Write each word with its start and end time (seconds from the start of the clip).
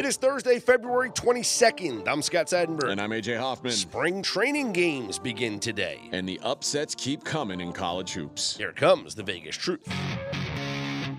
It 0.00 0.06
is 0.06 0.16
Thursday, 0.16 0.58
February 0.58 1.10
22nd. 1.10 2.08
I'm 2.08 2.22
Scott 2.22 2.46
Seidenberg. 2.46 2.90
And 2.90 2.98
I'm 2.98 3.10
AJ 3.10 3.38
Hoffman. 3.38 3.70
Spring 3.70 4.22
training 4.22 4.72
games 4.72 5.18
begin 5.18 5.60
today. 5.60 6.08
And 6.12 6.26
the 6.26 6.40
upsets 6.42 6.94
keep 6.94 7.22
coming 7.22 7.60
in 7.60 7.74
college 7.74 8.14
hoops. 8.14 8.56
Here 8.56 8.72
comes 8.72 9.14
the 9.14 9.22
Vegas 9.22 9.56
Truth. 9.56 9.86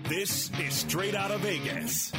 This 0.08 0.50
is 0.58 0.74
straight 0.74 1.14
out 1.14 1.30
of 1.30 1.42
Vegas. 1.42 2.10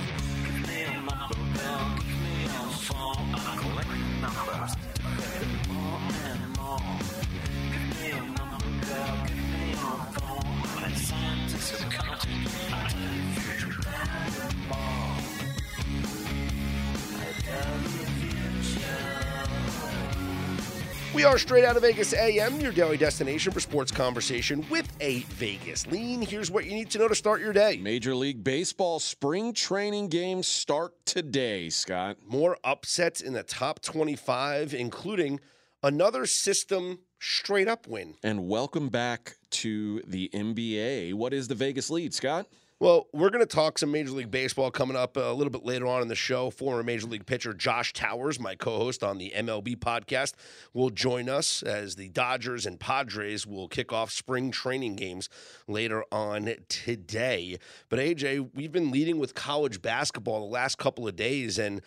We 21.13 21.25
are 21.25 21.37
straight 21.37 21.63
out 21.63 21.75
of 21.75 21.83
Vegas 21.83 22.11
AM, 22.15 22.59
your 22.59 22.71
daily 22.71 22.97
destination 22.97 23.51
for 23.51 23.59
sports 23.59 23.91
conversation 23.91 24.65
with 24.71 24.91
a 24.99 25.19
Vegas 25.19 25.85
lean. 25.85 26.23
Here's 26.23 26.49
what 26.49 26.65
you 26.65 26.71
need 26.71 26.89
to 26.89 26.97
know 26.97 27.07
to 27.07 27.13
start 27.13 27.39
your 27.39 27.53
day. 27.53 27.77
Major 27.77 28.15
League 28.15 28.43
Baseball 28.43 28.99
spring 28.99 29.53
training 29.53 30.07
games 30.07 30.47
start 30.47 30.93
today, 31.05 31.69
Scott. 31.69 32.17
More 32.27 32.57
upsets 32.63 33.21
in 33.21 33.33
the 33.33 33.43
top 33.43 33.79
25, 33.83 34.73
including 34.73 35.39
another 35.83 36.25
system 36.25 36.97
straight 37.19 37.67
up 37.67 37.87
win. 37.87 38.15
And 38.23 38.47
welcome 38.47 38.89
back 38.89 39.37
to 39.51 40.01
the 40.07 40.31
NBA. 40.33 41.13
What 41.13 41.31
is 41.31 41.47
the 41.47 41.53
Vegas 41.53 41.91
lead, 41.91 42.15
Scott? 42.15 42.47
Well, 42.83 43.07
we're 43.13 43.29
going 43.29 43.39
to 43.39 43.45
talk 43.45 43.77
some 43.77 43.93
Major 43.93 44.11
League 44.11 44.29
Baseball 44.29 44.69
coming 44.69 44.97
up 44.97 45.15
uh, 45.15 45.21
a 45.21 45.33
little 45.33 45.51
bit 45.51 45.63
later 45.63 45.87
on 45.87 46.01
in 46.01 46.09
the 46.09 46.15
show. 46.15 46.49
Former 46.49 46.83
Major 46.83 47.07
League 47.07 47.25
pitcher 47.25 47.53
Josh 47.53 47.93
Towers, 47.93 48.41
my 48.41 48.55
co 48.55 48.77
host 48.77 49.05
on 49.05 49.19
the 49.19 49.31
MLB 49.33 49.77
podcast, 49.77 50.33
will 50.73 50.89
join 50.89 51.29
us 51.29 51.63
as 51.63 51.95
the 51.95 52.09
Dodgers 52.09 52.65
and 52.65 52.77
Padres 52.77 53.47
will 53.47 53.69
kick 53.69 53.93
off 53.93 54.11
spring 54.11 54.51
training 54.51 54.97
games 54.97 55.29
later 55.65 56.03
on 56.11 56.55
today. 56.67 57.57
But 57.87 57.99
AJ, 57.99 58.49
we've 58.53 58.73
been 58.73 58.91
leading 58.91 59.17
with 59.17 59.33
college 59.33 59.81
basketball 59.81 60.41
the 60.41 60.53
last 60.53 60.77
couple 60.77 61.07
of 61.07 61.15
days, 61.15 61.57
and 61.57 61.81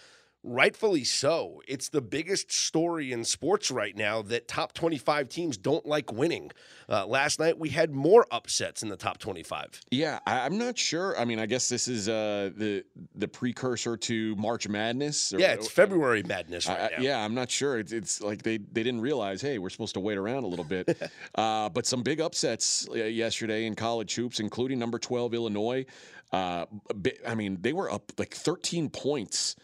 rightfully 0.47 1.05
so. 1.05 1.61
It's 1.67 1.89
the 1.89 2.01
biggest 2.01 2.53
story 2.53 3.13
in 3.13 3.25
sports 3.25 3.71
right 3.71 3.95
now 3.95 4.23
that 4.23 4.49
top 4.49 4.73
25 4.73 5.29
teams 5.29 5.57
don't 5.57 5.85
like 5.85 6.13
winning. 6.13 6.53
Uh, 6.89 7.05
last 7.07 7.41
night 7.41 7.59
we 7.59 7.69
had 7.69 7.91
more 7.91 8.27
upsets 8.31 8.83
in 8.83 8.89
the 8.89 8.97
top 8.97 9.19
25. 9.19 9.81
Yeah, 9.91 10.21
I, 10.27 10.47
am 10.47 10.57
not 10.57 10.79
sure. 10.79 11.19
I 11.19 11.25
mean, 11.25 11.41
I 11.41 11.47
guess 11.47 11.69
this 11.69 11.89
is 11.89 12.09
uh, 12.09 12.51
the 12.57 12.85
the 13.15 13.27
precursor 13.27 13.97
to 13.97 14.37
March 14.37 14.69
Madness. 14.69 15.35
Or, 15.35 15.41
yeah, 15.41 15.53
it's 15.53 15.69
February 15.69 16.23
Madness 16.23 16.69
right 16.69 16.93
I, 16.97 17.01
yeah, 17.01 17.25
I'm 17.25 17.35
not 17.35 17.51
sure. 17.51 17.79
It's, 17.79 17.93
it's, 17.93 18.21
like 18.21 18.43
they 18.43 18.59
they 18.59 18.83
didn't 18.83 19.01
realize, 19.01 19.43
hey, 19.43 19.59
we're 19.59 19.71
supposed 19.71 19.95
to 19.95 20.01
wait 20.01 20.17
around 20.17 20.45
a 20.45 20.47
little 20.47 20.65
bit. 20.65 20.97
uh, 21.35 21.69
but 21.69 21.87
some 21.87 22.03
big 22.03 22.21
upsets 22.21 22.89
uh, 22.91 22.95
yesterday 22.95 23.67
in 23.67 23.75
college 23.75 24.15
hoops, 24.15 24.39
including 24.39 24.79
number 24.79 24.99
12 24.99 25.35
Illinois. 25.35 25.85
Uh, 26.33 26.67
I 27.27 27.35
mean, 27.35 27.59
they 27.61 27.73
were 27.73 27.91
up 27.91 28.13
like 28.19 28.35
13 28.35 28.91
points 28.91 29.57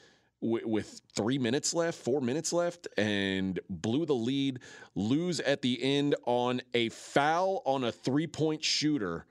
with 0.42 1.00
three 1.14 1.38
minutes 1.38 1.72
left, 1.72 1.98
four 1.98 2.20
minutes 2.20 2.52
left, 2.52 2.88
and 2.96 3.60
blew 3.70 4.04
the 4.04 4.14
lead, 4.14 4.58
lose 4.94 5.40
at 5.40 5.62
the 5.62 5.82
end 5.82 6.16
on 6.26 6.60
a 6.74 6.88
foul 6.90 7.62
on 7.64 7.84
a 7.84 7.92
three 7.92 8.26
point 8.26 8.62
shooter. 8.64 9.24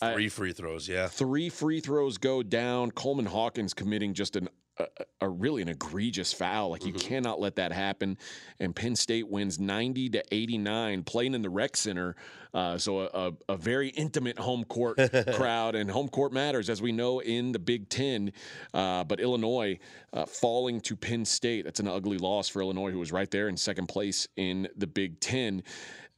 Three 0.00 0.30
free 0.30 0.54
throws, 0.54 0.88
yeah. 0.88 1.08
Three 1.08 1.50
free 1.50 1.80
throws 1.80 2.16
go 2.16 2.42
down. 2.42 2.90
Coleman 2.90 3.26
Hawkins 3.26 3.74
committing 3.74 4.14
just 4.14 4.34
an 4.34 4.48
a, 4.80 5.04
a, 5.22 5.28
really 5.28 5.62
an 5.62 5.68
egregious 5.68 6.32
foul. 6.32 6.70
Like 6.70 6.84
you 6.84 6.92
mm-hmm. 6.92 7.08
cannot 7.08 7.40
let 7.40 7.56
that 7.56 7.72
happen. 7.72 8.16
And 8.58 8.74
Penn 8.74 8.96
State 8.96 9.28
wins 9.28 9.58
90 9.58 10.10
to 10.10 10.24
89, 10.30 11.02
playing 11.04 11.34
in 11.34 11.42
the 11.42 11.50
rec 11.50 11.76
center. 11.76 12.16
Uh, 12.52 12.76
so 12.76 13.00
a, 13.00 13.32
a, 13.52 13.56
very 13.56 13.90
intimate 13.90 14.38
home 14.38 14.64
court 14.64 14.98
crowd, 15.34 15.76
and 15.76 15.88
home 15.88 16.08
court 16.08 16.32
matters, 16.32 16.68
as 16.68 16.82
we 16.82 16.90
know 16.90 17.20
in 17.20 17.52
the 17.52 17.58
Big 17.58 17.88
Ten. 17.88 18.32
Uh, 18.74 19.04
but 19.04 19.20
Illinois 19.20 19.78
uh, 20.12 20.26
falling 20.26 20.80
to 20.80 20.96
Penn 20.96 21.24
State. 21.24 21.64
That's 21.64 21.80
an 21.80 21.86
ugly 21.86 22.18
loss 22.18 22.48
for 22.48 22.60
Illinois, 22.60 22.90
who 22.90 22.98
was 22.98 23.12
right 23.12 23.30
there 23.30 23.48
in 23.48 23.56
second 23.56 23.86
place 23.86 24.26
in 24.36 24.68
the 24.76 24.86
Big 24.86 25.20
Ten. 25.20 25.62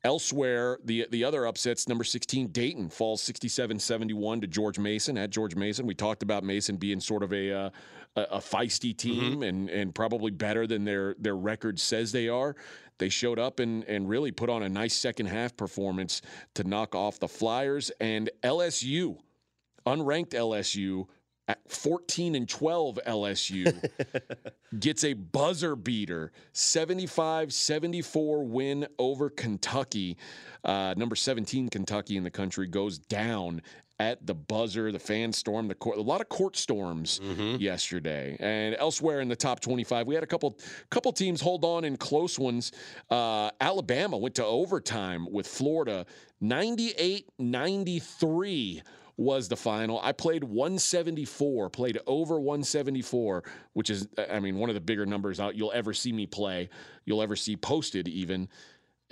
Elsewhere, 0.05 0.79
the 0.85 1.07
the 1.11 1.23
other 1.23 1.47
upsets, 1.47 1.89
number 1.89 2.03
16, 2.03 2.49
Dayton 2.49 2.91
falls 2.91 3.23
67-71 3.23 4.41
to 4.41 4.47
George 4.49 4.79
Mason 4.79 5.17
at 5.17 5.31
George 5.31 5.55
Mason. 5.55 5.87
We 5.87 5.95
talked 5.95 6.25
about 6.25 6.43
Mason 6.43 6.77
being 6.77 6.99
sort 6.99 7.23
of 7.23 7.33
a 7.33 7.53
uh, 7.53 7.71
a, 8.17 8.39
feisty 8.39 8.97
team 8.97 9.35
mm-hmm. 9.35 9.43
and 9.43 9.71
and 9.71 9.95
probably 9.95 10.31
better 10.31 10.67
than 10.67 10.85
their 10.85 11.15
their 11.19 11.37
record 11.37 11.79
says 11.79 12.13
they 12.13 12.29
are. 12.29 12.57
They 12.99 13.09
showed 13.09 13.39
up 13.39 13.61
and 13.61 13.85
and 13.85 14.09
really 14.09 14.33
put 14.33 14.51
on 14.51 14.65
a 14.65 14.69
nice 14.69 14.95
second 14.95 15.27
half 15.27 15.57
performance 15.57 16.21
to 16.55 16.65
knock 16.65 16.95
off 16.95 17.21
the 17.21 17.29
Flyers 17.29 17.91
and 18.01 18.31
LSU, 18.43 19.19
unranked 19.87 20.31
LSU. 20.31 21.07
At 21.53 21.71
14 21.71 22.35
and 22.35 22.49
12 22.49 22.99
LSU 23.07 23.91
gets 24.81 25.05
a 25.05 25.13
buzzer 25.13 25.77
beater 25.77 26.33
75 26.55 27.53
74 27.53 28.45
win 28.45 28.87
over 28.99 29.29
Kentucky. 29.29 30.17
Uh, 30.65 30.95
number 30.97 31.15
17 31.15 31.69
Kentucky 31.69 32.17
in 32.17 32.25
the 32.25 32.31
country 32.31 32.67
goes 32.67 32.97
down 32.97 33.61
at 34.01 34.27
the 34.27 34.35
buzzer. 34.35 34.93
The 34.93 34.99
fans 34.99 35.37
stormed 35.37 35.69
the 35.69 35.75
court. 35.75 35.99
A 35.99 36.01
lot 36.01 36.23
of 36.23 36.31
court 36.31 36.57
storms 36.57 37.21
mm-hmm. 37.23 37.57
yesterday, 37.61 38.35
and 38.41 38.75
elsewhere 38.79 39.21
in 39.21 39.29
the 39.29 39.37
top 39.37 39.61
25, 39.61 40.07
we 40.07 40.15
had 40.15 40.25
a 40.25 40.27
couple 40.27 40.59
couple 40.89 41.13
teams 41.13 41.43
hold 41.43 41.67
on 41.67 41.85
in 41.85 41.99
close 41.99 42.39
ones. 42.39 42.73
Uh, 43.11 43.51
Alabama 43.61 44.17
went 44.17 44.37
to 44.37 44.47
overtime 44.47 45.31
with 45.31 45.47
Florida, 45.47 46.07
98-93 46.43 48.81
was 49.17 49.49
the 49.49 49.57
final. 49.57 50.01
I 50.03 50.13
played 50.13 50.45
174, 50.45 51.71
played 51.71 51.99
over 52.07 52.41
174, 52.41 53.45
which 53.75 53.91
is, 53.91 54.09
I 54.31 54.41
mean, 54.41 54.57
one 54.57 54.71
of 54.71 54.75
the 54.75 54.81
bigger 54.81 55.07
numbers 55.07 55.41
out 55.41 55.55
you'll 55.55 55.73
ever 55.73 55.93
see 55.93 56.13
me 56.13 56.27
play, 56.27 56.69
you'll 57.05 57.23
ever 57.23 57.37
see 57.37 57.57
posted 57.57 58.09
even. 58.09 58.49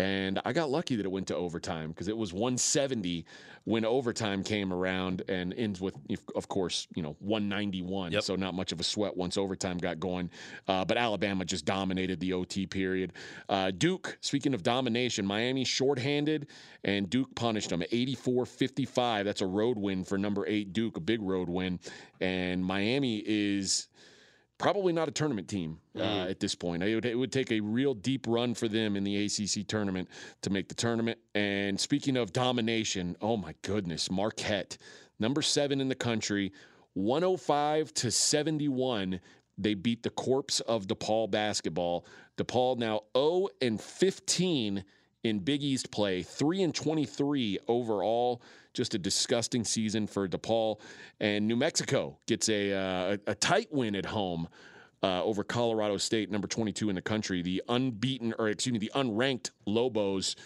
And 0.00 0.40
I 0.46 0.54
got 0.54 0.70
lucky 0.70 0.96
that 0.96 1.04
it 1.04 1.12
went 1.12 1.26
to 1.26 1.36
overtime 1.36 1.90
because 1.90 2.08
it 2.08 2.16
was 2.16 2.32
170 2.32 3.26
when 3.64 3.84
overtime 3.84 4.42
came 4.42 4.72
around 4.72 5.22
and 5.28 5.52
ends 5.52 5.78
with, 5.78 5.94
of 6.34 6.48
course, 6.48 6.88
you 6.94 7.02
know, 7.02 7.16
191. 7.18 8.12
Yep. 8.12 8.22
So 8.22 8.34
not 8.34 8.54
much 8.54 8.72
of 8.72 8.80
a 8.80 8.82
sweat 8.82 9.14
once 9.14 9.36
overtime 9.36 9.76
got 9.76 10.00
going. 10.00 10.30
Uh, 10.66 10.86
but 10.86 10.96
Alabama 10.96 11.44
just 11.44 11.66
dominated 11.66 12.18
the 12.18 12.32
OT 12.32 12.64
period. 12.64 13.12
Uh, 13.50 13.72
Duke, 13.72 14.16
speaking 14.22 14.54
of 14.54 14.62
domination, 14.62 15.26
Miami 15.26 15.64
shorthanded 15.64 16.46
and 16.82 17.10
Duke 17.10 17.34
punished 17.34 17.68
them 17.68 17.82
84 17.92 18.46
55. 18.46 19.26
That's 19.26 19.42
a 19.42 19.46
road 19.46 19.76
win 19.76 20.02
for 20.02 20.16
number 20.16 20.46
eight 20.46 20.72
Duke, 20.72 20.96
a 20.96 21.00
big 21.00 21.20
road 21.20 21.50
win. 21.50 21.78
And 22.22 22.64
Miami 22.64 23.22
is 23.26 23.88
probably 24.60 24.92
not 24.92 25.08
a 25.08 25.10
tournament 25.10 25.48
team 25.48 25.78
uh, 25.96 26.00
mm. 26.00 26.30
at 26.30 26.38
this 26.38 26.54
point. 26.54 26.82
It 26.82 26.94
would, 26.94 27.06
it 27.06 27.14
would, 27.14 27.32
take 27.32 27.50
a 27.50 27.60
real 27.60 27.94
deep 27.94 28.26
run 28.28 28.54
for 28.54 28.68
them 28.68 28.94
in 28.94 29.04
the 29.04 29.24
ACC 29.24 29.66
tournament 29.66 30.08
to 30.42 30.50
make 30.50 30.68
the 30.68 30.74
tournament. 30.74 31.18
And 31.34 31.80
speaking 31.80 32.16
of 32.18 32.32
domination, 32.32 33.16
oh 33.22 33.38
my 33.38 33.54
goodness, 33.62 34.10
Marquette, 34.10 34.76
number 35.18 35.40
seven 35.40 35.80
in 35.80 35.88
the 35.88 35.94
country, 35.94 36.52
105 36.92 37.94
to 37.94 38.10
71. 38.10 39.20
They 39.56 39.74
beat 39.74 40.02
the 40.02 40.10
corpse 40.10 40.60
of 40.60 40.86
DePaul 40.86 41.30
basketball. 41.30 42.04
DePaul 42.36 42.76
now 42.76 43.02
0 43.16 43.48
and 43.62 43.80
15 43.80 44.84
in 45.24 45.40
Big 45.40 45.62
East 45.62 45.90
play, 45.90 46.22
3 46.22 46.62
and 46.62 46.74
23 46.74 47.58
overall. 47.68 48.42
Just 48.72 48.94
a 48.94 48.98
disgusting 48.98 49.64
season 49.64 50.06
for 50.06 50.28
DePaul. 50.28 50.80
And 51.18 51.48
New 51.48 51.56
Mexico 51.56 52.18
gets 52.26 52.48
a, 52.48 52.72
uh, 52.72 53.16
a, 53.26 53.34
tight 53.34 53.68
win 53.72 53.96
at 53.96 54.06
home 54.06 54.48
uh, 55.02 55.24
over 55.24 55.42
Colorado 55.42 55.96
State, 55.96 56.30
number 56.30 56.46
22 56.46 56.88
in 56.88 56.94
the 56.94 57.02
country. 57.02 57.42
The 57.42 57.62
unbeaten, 57.68 58.32
or 58.38 58.48
excuse 58.48 58.72
me, 58.72 58.78
the 58.78 58.92
unranked 58.94 59.50
Lobos 59.66 60.36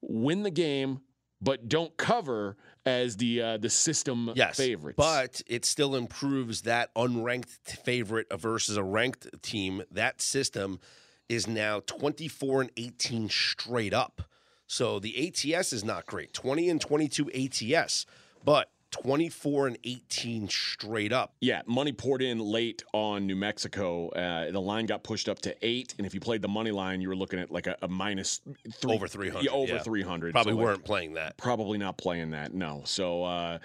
win 0.00 0.42
the 0.42 0.50
game, 0.50 1.00
but 1.40 1.68
don't 1.68 1.94
cover 1.96 2.56
as 2.86 3.16
the 3.16 3.42
uh, 3.42 3.56
the 3.58 3.68
system 3.68 4.32
yes, 4.34 4.56
favorites. 4.56 4.96
But 4.96 5.42
it 5.46 5.64
still 5.64 5.96
improves 5.96 6.62
that 6.62 6.94
unranked 6.94 7.58
favorite 7.84 8.26
versus 8.38 8.76
a 8.76 8.82
ranked 8.82 9.42
team. 9.42 9.82
That 9.90 10.22
system 10.22 10.80
is 11.28 11.46
now 11.46 11.80
24 11.86 12.62
and 12.62 12.70
18 12.76 13.28
straight 13.28 13.94
up. 13.94 14.22
So 14.66 14.98
the 14.98 15.28
ATS 15.28 15.72
is 15.72 15.84
not 15.84 16.06
great 16.06 16.32
20 16.32 16.68
and 16.70 16.80
22 16.80 17.30
ATS, 17.30 18.06
but 18.44 18.70
24 19.02 19.66
and 19.68 19.78
18 19.84 20.48
straight 20.48 21.12
up. 21.12 21.34
Yeah, 21.40 21.62
money 21.66 21.92
poured 21.92 22.22
in 22.22 22.38
late 22.38 22.82
on 22.92 23.26
New 23.26 23.36
Mexico. 23.36 24.08
Uh, 24.10 24.50
the 24.50 24.60
line 24.60 24.86
got 24.86 25.02
pushed 25.02 25.28
up 25.28 25.38
to 25.40 25.54
eight, 25.62 25.94
and 25.98 26.06
if 26.06 26.14
you 26.14 26.20
played 26.20 26.42
the 26.42 26.48
money 26.48 26.70
line, 26.70 27.00
you 27.00 27.08
were 27.08 27.16
looking 27.16 27.38
at 27.38 27.50
like 27.50 27.66
a, 27.66 27.76
a 27.82 27.88
minus 27.88 28.40
three, 28.74 28.92
Over 28.94 29.06
300, 29.08 29.44
Yeah, 29.44 29.50
over 29.52 29.74
yeah. 29.74 29.78
300. 29.82 30.32
Probably 30.32 30.52
So, 30.52 30.56
weren't 30.56 30.84
playing 30.84 31.14
that. 31.14 31.36
probably 31.36 31.78
not 31.78 31.96
playing 31.98 32.30
that. 32.32 32.54
No. 32.54 32.82
So 32.84 33.24
uh, 33.24 33.58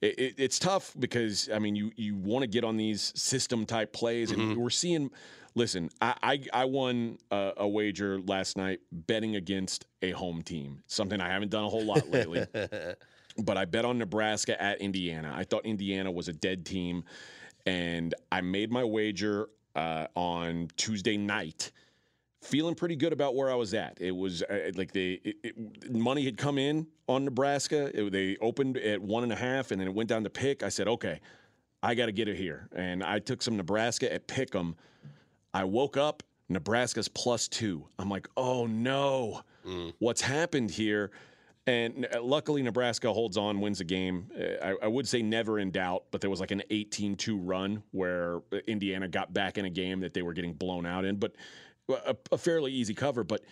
it, 0.00 0.18
it, 0.18 0.34
it's 0.38 0.58
tough 0.58 0.94
because 0.98 1.48
I 1.52 1.58
mean 1.58 1.76
you 1.76 1.90
you 1.96 2.14
want 2.16 2.42
to 2.42 2.46
get 2.46 2.64
on 2.64 2.76
these 2.76 3.12
system 3.16 3.66
type 3.66 3.92
plays, 3.92 4.30
and 4.30 4.40
Mm-hmm. 4.40 4.60
we're 4.60 4.70
seeing. 4.70 5.10
Listen, 5.54 5.88
I 6.02 6.14
I, 6.22 6.40
I 6.52 6.64
won 6.66 7.16
a, 7.30 7.52
a 7.56 7.66
wager 7.68 8.20
last 8.20 8.58
night 8.58 8.80
betting 8.92 9.36
against 9.36 9.86
a 10.02 10.10
home 10.10 10.42
team. 10.42 10.82
Something 10.86 11.18
I 11.18 11.30
haven't 11.30 11.50
done 11.50 11.64
a 11.64 11.68
whole 11.68 11.84
lot 11.84 12.10
lately. 12.10 12.44
but 13.44 13.56
I 13.56 13.64
bet 13.64 13.84
on 13.84 13.98
Nebraska 13.98 14.60
at 14.62 14.80
Indiana. 14.80 15.32
I 15.36 15.44
thought 15.44 15.64
Indiana 15.66 16.10
was 16.10 16.28
a 16.28 16.32
dead 16.32 16.64
team, 16.64 17.04
and 17.66 18.14
I 18.32 18.40
made 18.40 18.70
my 18.70 18.84
wager 18.84 19.48
uh, 19.74 20.06
on 20.14 20.68
Tuesday 20.76 21.16
night. 21.16 21.72
Feeling 22.42 22.74
pretty 22.74 22.96
good 22.96 23.12
about 23.12 23.34
where 23.34 23.50
I 23.50 23.54
was 23.54 23.74
at. 23.74 23.98
It 24.00 24.12
was 24.14 24.42
uh, 24.42 24.70
like 24.76 24.92
they 24.92 25.20
it, 25.24 25.36
it, 25.42 25.90
money 25.92 26.24
had 26.24 26.36
come 26.36 26.58
in 26.58 26.86
on 27.08 27.24
Nebraska. 27.24 27.90
It- 27.92 28.12
they 28.12 28.36
opened 28.40 28.76
at 28.78 29.00
one 29.02 29.22
and 29.24 29.32
a 29.32 29.36
half, 29.36 29.70
and 29.72 29.80
then 29.80 29.88
it 29.88 29.94
went 29.94 30.08
down 30.08 30.22
to 30.24 30.30
pick. 30.30 30.62
I 30.62 30.68
said, 30.68 30.86
okay, 30.86 31.20
I 31.82 31.94
got 31.94 32.06
to 32.06 32.12
get 32.12 32.28
it 32.28 32.36
here, 32.36 32.68
and 32.74 33.02
I 33.02 33.18
took 33.18 33.42
some 33.42 33.56
Nebraska 33.56 34.12
at 34.12 34.28
Pick'em. 34.28 34.74
I 35.54 35.64
woke 35.64 35.96
up, 35.96 36.22
Nebraska's 36.48 37.08
plus 37.08 37.48
two. 37.48 37.86
I'm 37.98 38.08
like, 38.08 38.28
oh 38.36 38.66
no, 38.66 39.42
what's 39.98 40.20
happened 40.20 40.70
here? 40.70 41.10
And 41.68 42.06
uh, 42.14 42.22
luckily, 42.22 42.62
Nebraska 42.62 43.12
holds 43.12 43.36
on, 43.36 43.60
wins 43.60 43.78
the 43.78 43.84
game. 43.84 44.30
Uh, 44.38 44.64
I, 44.64 44.84
I 44.84 44.86
would 44.86 45.08
say 45.08 45.20
never 45.22 45.58
in 45.58 45.72
doubt, 45.72 46.04
but 46.12 46.20
there 46.20 46.30
was 46.30 46.38
like 46.40 46.52
an 46.52 46.62
18 46.70 47.16
2 47.16 47.36
run 47.38 47.82
where 47.90 48.36
uh, 48.52 48.58
Indiana 48.68 49.08
got 49.08 49.32
back 49.32 49.58
in 49.58 49.64
a 49.64 49.70
game 49.70 50.00
that 50.00 50.14
they 50.14 50.22
were 50.22 50.32
getting 50.32 50.52
blown 50.54 50.86
out 50.86 51.04
in, 51.04 51.16
but 51.16 51.34
a, 51.88 52.16
a 52.30 52.38
fairly 52.38 52.72
easy 52.72 52.94
cover. 52.94 53.24
But 53.24 53.42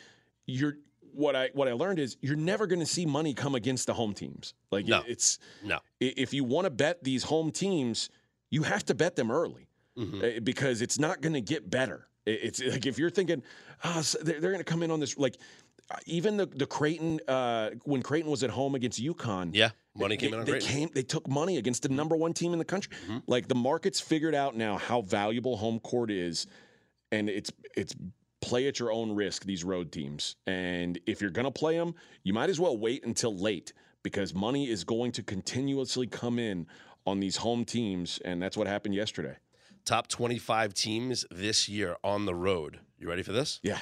you're. 0.46 0.76
What 1.16 1.37
I 1.37 1.50
what 1.55 1.69
I 1.69 1.75
learned 1.75 2.00
is 2.00 2.16
you're 2.22 2.34
never 2.34 2.66
going 2.66 2.81
to 2.81 2.87
see 2.87 3.06
money 3.06 3.34
come 3.34 3.55
against 3.55 3.87
the 3.87 3.94
home 3.94 4.14
teams. 4.14 4.52
Like 4.72 4.87
No. 4.88 4.99
it- 4.99 5.05
it's 5.11 5.38
No. 5.62 5.78
if 6.00 6.34
you 6.34 6.43
want 6.43 6.64
to 6.64 6.70
bet 6.70 7.05
these 7.05 7.22
home 7.22 7.52
teams, 7.52 8.11
you 8.50 8.64
have 8.64 8.84
to 8.87 8.96
bet 8.96 9.14
them 9.14 9.31
early 9.31 9.69
Mhm. 9.96 10.38
uh, 10.38 10.40
because 10.40 10.82
it's 10.82 10.99
not 10.99 11.20
going 11.20 11.34
to 11.34 11.40
get 11.40 11.70
better. 11.70 12.08
It's 12.26 12.61
like 12.61 12.84
if 12.87 12.99
you're 12.99 13.11
thinking, 13.11 13.44
oh, 13.84 14.00
so 14.02 14.19
they're, 14.25 14.40
they're 14.40 14.50
going 14.50 14.58
to 14.64 14.69
come 14.69 14.82
in 14.82 14.90
on 14.90 14.99
this, 14.99 15.16
like 15.16 15.37
even 16.07 16.37
the 16.37 16.47
the 16.47 16.67
Creighton 16.67 17.21
uh, 17.29 17.71
when 17.85 18.03
Creighton 18.03 18.31
was 18.31 18.43
at 18.43 18.51
home 18.51 18.75
against 18.75 19.03
UConn. 19.03 19.51
Yeah. 19.53 19.71
Money 19.97 20.17
they- 20.17 20.21
came 20.27 20.35
in 20.35 20.41
on 20.41 20.47
they 20.47 20.59
came. 20.59 20.91
They 20.93 21.03
took 21.03 21.29
money 21.29 21.57
against 21.57 21.83
the 21.83 21.89
number 21.89 22.17
one 22.17 22.33
team 22.33 22.53
in 22.53 22.59
the 22.59 22.65
country. 22.65 22.97
Mhm. 23.09 23.23
Like 23.27 23.49
the 23.49 23.55
market's 23.55 24.01
figured 24.01 24.35
out 24.35 24.57
now 24.57 24.77
how 24.79 25.03
valuable 25.03 25.57
home 25.57 25.79
court 25.81 26.11
is, 26.11 26.47
and 27.13 27.29
it's 27.29 27.51
it's 27.77 27.95
play 28.41 28.67
at 28.67 28.79
your 28.79 28.93
own 28.93 29.13
risk. 29.13 29.45
These 29.45 29.63
road 29.65 29.93
teams, 29.93 30.37
and 30.47 30.99
if 31.07 31.21
you're 31.21 31.31
going 31.31 31.47
to 31.47 31.51
play 31.51 31.77
them, 31.79 31.95
you 32.25 32.33
might 32.33 32.51
as 32.51 32.59
well 32.59 32.77
wait 32.77 33.05
until 33.05 33.35
late 33.37 33.73
because 34.03 34.35
money 34.35 34.69
is 34.69 34.85
going 34.85 35.13
to 35.13 35.23
continuously 35.23 36.07
come 36.07 36.39
in 36.39 36.67
on 37.07 37.21
these 37.21 37.37
home 37.37 37.65
teams, 37.65 38.19
and 38.25 38.43
that's 38.43 38.57
what 38.57 38.67
happened 38.67 38.95
yesterday. 38.95 39.37
Top 39.85 40.09
25 40.09 40.73
teams 40.75 41.25
this 41.31 41.69
year 41.69 41.97
on 42.03 42.25
the 42.27 42.35
road. 42.35 42.81
You 42.99 43.09
ready 43.09 43.23
for 43.23 43.33
this? 43.33 43.61
Yeah, 43.63 43.81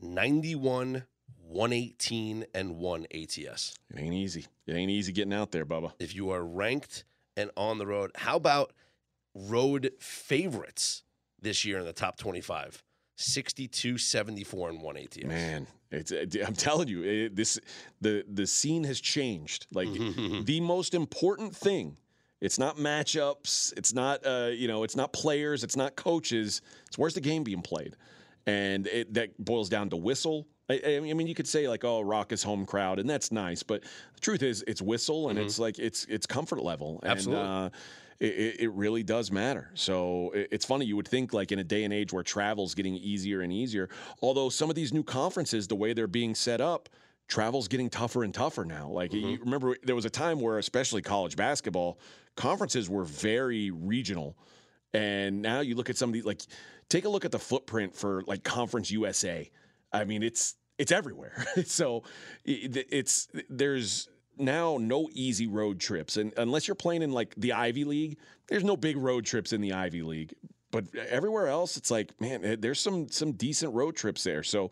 91, 0.00 1.04
118, 1.48 2.46
and 2.54 2.76
1 2.76 3.06
ATS. 3.14 3.74
it 3.90 3.98
ain't 3.98 4.14
easy. 4.14 4.46
It 4.66 4.74
ain't 4.74 4.90
easy 4.90 5.12
getting 5.12 5.32
out 5.32 5.52
there, 5.52 5.64
Bubba. 5.64 5.92
If 5.98 6.14
you 6.14 6.30
are 6.30 6.44
ranked 6.44 7.04
and 7.36 7.50
on 7.56 7.78
the 7.78 7.86
road, 7.86 8.10
how 8.16 8.36
about 8.36 8.72
road 9.34 9.92
favorites 10.00 11.02
this 11.40 11.64
year 11.64 11.78
in 11.78 11.84
the 11.84 11.92
top 11.92 12.18
25? 12.18 12.82
62, 13.16 13.96
74, 13.98 14.68
and 14.70 14.82
1 14.82 14.96
ATS. 14.96 15.24
Man, 15.24 15.66
it's 15.90 16.12
I'm 16.12 16.54
telling 16.54 16.88
you, 16.88 17.02
it, 17.02 17.36
this 17.36 17.58
the 18.00 18.24
the 18.30 18.46
scene 18.46 18.84
has 18.84 19.00
changed. 19.00 19.66
Like 19.72 19.88
the 20.44 20.60
most 20.60 20.94
important 20.94 21.56
thing. 21.56 21.96
It's 22.38 22.58
not 22.58 22.76
matchups. 22.76 23.72
It's 23.78 23.94
not 23.94 24.26
uh, 24.26 24.50
you 24.52 24.68
know. 24.68 24.82
It's 24.82 24.96
not 24.96 25.12
players. 25.14 25.64
It's 25.64 25.76
not 25.76 25.96
coaches. 25.96 26.60
It's 26.88 26.98
where's 26.98 27.14
the 27.14 27.22
game 27.22 27.44
being 27.44 27.62
played, 27.62 27.96
and 28.46 28.86
it, 28.86 29.14
that 29.14 29.38
boils 29.44 29.68
down 29.68 29.90
to 29.90 29.96
whistle. 29.96 30.46
I, 30.68 30.80
I 30.84 31.00
mean, 31.00 31.26
you 31.26 31.34
could 31.34 31.46
say 31.46 31.68
like, 31.68 31.84
"Oh, 31.84 32.00
rock 32.00 32.32
is 32.32 32.42
home 32.42 32.66
crowd," 32.66 32.98
and 32.98 33.08
that's 33.08 33.30
nice, 33.30 33.62
but 33.62 33.82
the 34.14 34.20
truth 34.20 34.42
is, 34.42 34.64
it's 34.66 34.82
whistle, 34.82 35.28
and 35.28 35.38
it's 35.38 35.58
like 35.58 35.78
it's 35.78 36.04
it's 36.06 36.26
comfort 36.26 36.62
level. 36.62 36.98
And, 37.02 37.12
Absolutely. 37.12 37.44
Uh, 37.44 37.70
it, 38.18 38.60
it- 38.60 38.72
really 38.72 39.02
does 39.02 39.30
matter. 39.30 39.70
So 39.74 40.32
it's 40.34 40.64
funny. 40.64 40.86
You 40.86 40.96
would 40.96 41.06
think 41.06 41.32
like 41.34 41.52
in 41.52 41.58
a 41.58 41.64
day 41.64 41.84
and 41.84 41.92
age 41.92 42.12
where 42.12 42.22
travel's 42.22 42.74
getting 42.74 42.94
easier 42.94 43.42
and 43.42 43.52
easier. 43.52 43.90
Although 44.22 44.48
some 44.48 44.70
of 44.70 44.74
these 44.74 44.92
new 44.92 45.02
conferences, 45.04 45.68
the 45.68 45.76
way 45.76 45.92
they're 45.92 46.06
being 46.06 46.34
set 46.34 46.60
up, 46.62 46.88
travel's 47.28 47.68
getting 47.68 47.90
tougher 47.90 48.24
and 48.24 48.32
tougher 48.32 48.64
now. 48.64 48.88
Like 48.88 49.12
you 49.12 49.38
remember, 49.40 49.76
there 49.82 49.94
was 49.94 50.04
a 50.06 50.10
time 50.10 50.40
where, 50.40 50.58
especially 50.58 51.02
college 51.02 51.36
basketball, 51.36 51.98
conferences 52.36 52.88
were 52.88 53.04
very 53.04 53.70
regional, 53.70 54.36
and 54.94 55.42
now 55.42 55.60
you 55.60 55.74
look 55.74 55.90
at 55.90 55.96
some 55.96 56.10
of 56.10 56.14
these. 56.14 56.24
Like, 56.24 56.40
take 56.88 57.04
a 57.04 57.08
look 57.08 57.24
at 57.24 57.32
the 57.32 57.38
footprint 57.38 57.94
for 57.94 58.22
like 58.26 58.44
Conference 58.44 58.90
USA. 58.90 59.50
I 59.92 60.04
mean, 60.04 60.22
it's 60.22 60.56
it's 60.78 60.92
everywhere. 60.92 61.46
so 61.64 62.02
it, 62.44 62.86
it's 62.90 63.28
there's 63.48 64.08
now 64.38 64.78
no 64.80 65.08
easy 65.12 65.46
road 65.46 65.80
trips, 65.80 66.16
and 66.16 66.32
unless 66.36 66.68
you're 66.68 66.74
playing 66.74 67.02
in 67.02 67.12
like 67.12 67.34
the 67.36 67.52
Ivy 67.52 67.84
League, 67.84 68.18
there's 68.48 68.64
no 68.64 68.76
big 68.76 68.96
road 68.96 69.24
trips 69.24 69.52
in 69.52 69.60
the 69.60 69.72
Ivy 69.72 70.02
League. 70.02 70.34
But 70.72 70.84
everywhere 70.94 71.46
else, 71.46 71.76
it's 71.76 71.90
like, 71.90 72.20
man, 72.20 72.44
eh, 72.44 72.56
there's 72.58 72.80
some 72.80 73.08
some 73.08 73.32
decent 73.32 73.72
road 73.72 73.96
trips 73.96 74.24
there. 74.24 74.42
So, 74.42 74.70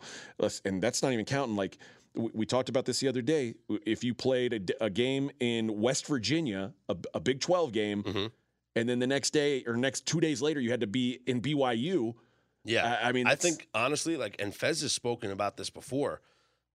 and 0.65 0.81
that's 0.81 1.01
not 1.01 1.13
even 1.13 1.25
counting 1.25 1.55
like 1.55 1.77
we 2.13 2.45
talked 2.45 2.69
about 2.69 2.85
this 2.85 2.99
the 2.99 3.07
other 3.07 3.21
day. 3.21 3.55
If 3.85 4.03
you 4.03 4.13
played 4.13 4.71
a 4.79 4.89
game 4.89 5.31
in 5.39 5.81
West 5.81 6.07
Virginia, 6.07 6.73
a, 6.87 6.95
a 7.13 7.19
Big 7.19 7.41
12 7.41 7.71
game, 7.73 8.03
Mhm. 8.03 8.31
And 8.75 8.89
then 8.89 8.99
the 8.99 9.07
next 9.07 9.31
day 9.31 9.63
or 9.65 9.75
next 9.77 10.05
two 10.05 10.19
days 10.19 10.41
later, 10.41 10.59
you 10.59 10.71
had 10.71 10.81
to 10.81 10.87
be 10.87 11.19
in 11.25 11.41
BYU. 11.41 12.15
Yeah. 12.63 12.97
I, 13.01 13.09
I 13.09 13.11
mean, 13.11 13.27
I 13.27 13.35
think 13.35 13.67
honestly, 13.73 14.17
like, 14.17 14.35
and 14.39 14.53
Fez 14.53 14.81
has 14.81 14.91
spoken 14.91 15.31
about 15.31 15.57
this 15.57 15.69
before. 15.69 16.21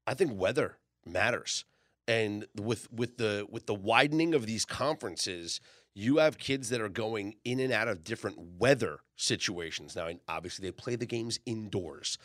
I 0.06 0.14
think 0.14 0.32
weather 0.35 0.79
matters, 1.05 1.64
and 2.08 2.47
with 2.58 2.91
with 2.93 3.19
the 3.19 3.47
with 3.50 3.67
the 3.67 3.75
widening 3.75 4.35
of 4.35 4.47
these 4.47 4.64
conferences, 4.64 5.61
you 5.94 6.19
have 6.19 6.38
kids 6.38 6.70
that 6.70 6.81
are 6.81 6.88
going 6.88 7.37
in 7.44 7.61
and 7.61 7.73
out 7.73 7.88
of 7.88 8.02
different 8.02 8.38
weather 8.58 9.00
situations. 9.17 9.94
Now, 9.94 10.06
and 10.06 10.20
obviously, 10.29 10.67
they 10.67 10.73
play 10.73 10.97
the 10.97 11.06
games 11.06 11.38
indoors, 11.44 12.17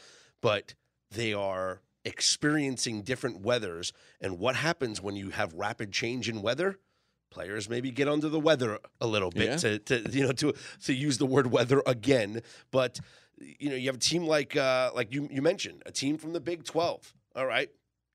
but 0.42 0.74
they 1.12 1.33
are 1.33 1.81
experiencing 2.06 3.01
different 3.01 3.42
weathers. 3.42 3.92
And 4.22 4.39
what 4.39 4.56
happens 4.56 5.01
when 5.01 5.16
you 5.16 5.31
have 5.31 5.54
rapid 5.54 5.92
change 5.92 6.30
in 6.30 6.42
weather? 6.42 6.80
Players 7.35 7.69
maybe 7.69 7.91
get 7.91 8.07
under 8.07 8.29
the 8.29 8.39
weather 8.39 8.79
a 9.01 9.07
little 9.07 9.29
bit 9.29 9.49
Yeah. 9.49 9.57
to, 9.57 9.79
to 9.79 10.09
you 10.17 10.23
know 10.25 10.31
to 10.33 10.53
to 10.85 10.93
use 10.93 11.17
the 11.17 11.25
word 11.25 11.47
weather 11.51 11.81
again, 11.85 12.41
but 12.71 12.99
you 13.59 13.69
know, 13.69 13.75
you 13.75 13.88
have 13.88 13.95
a 13.95 14.00
team 14.00 14.24
like 14.25 14.55
uh, 14.55 14.91
like 14.95 15.13
you 15.13 15.27
you 15.29 15.41
mentioned, 15.41 15.83
a 15.86 15.91
team 15.91 16.17
from 16.17 16.31
the 16.33 16.39
Big 16.39 16.63
Twelve. 16.63 17.13
All 17.36 17.45
right, 17.45 17.69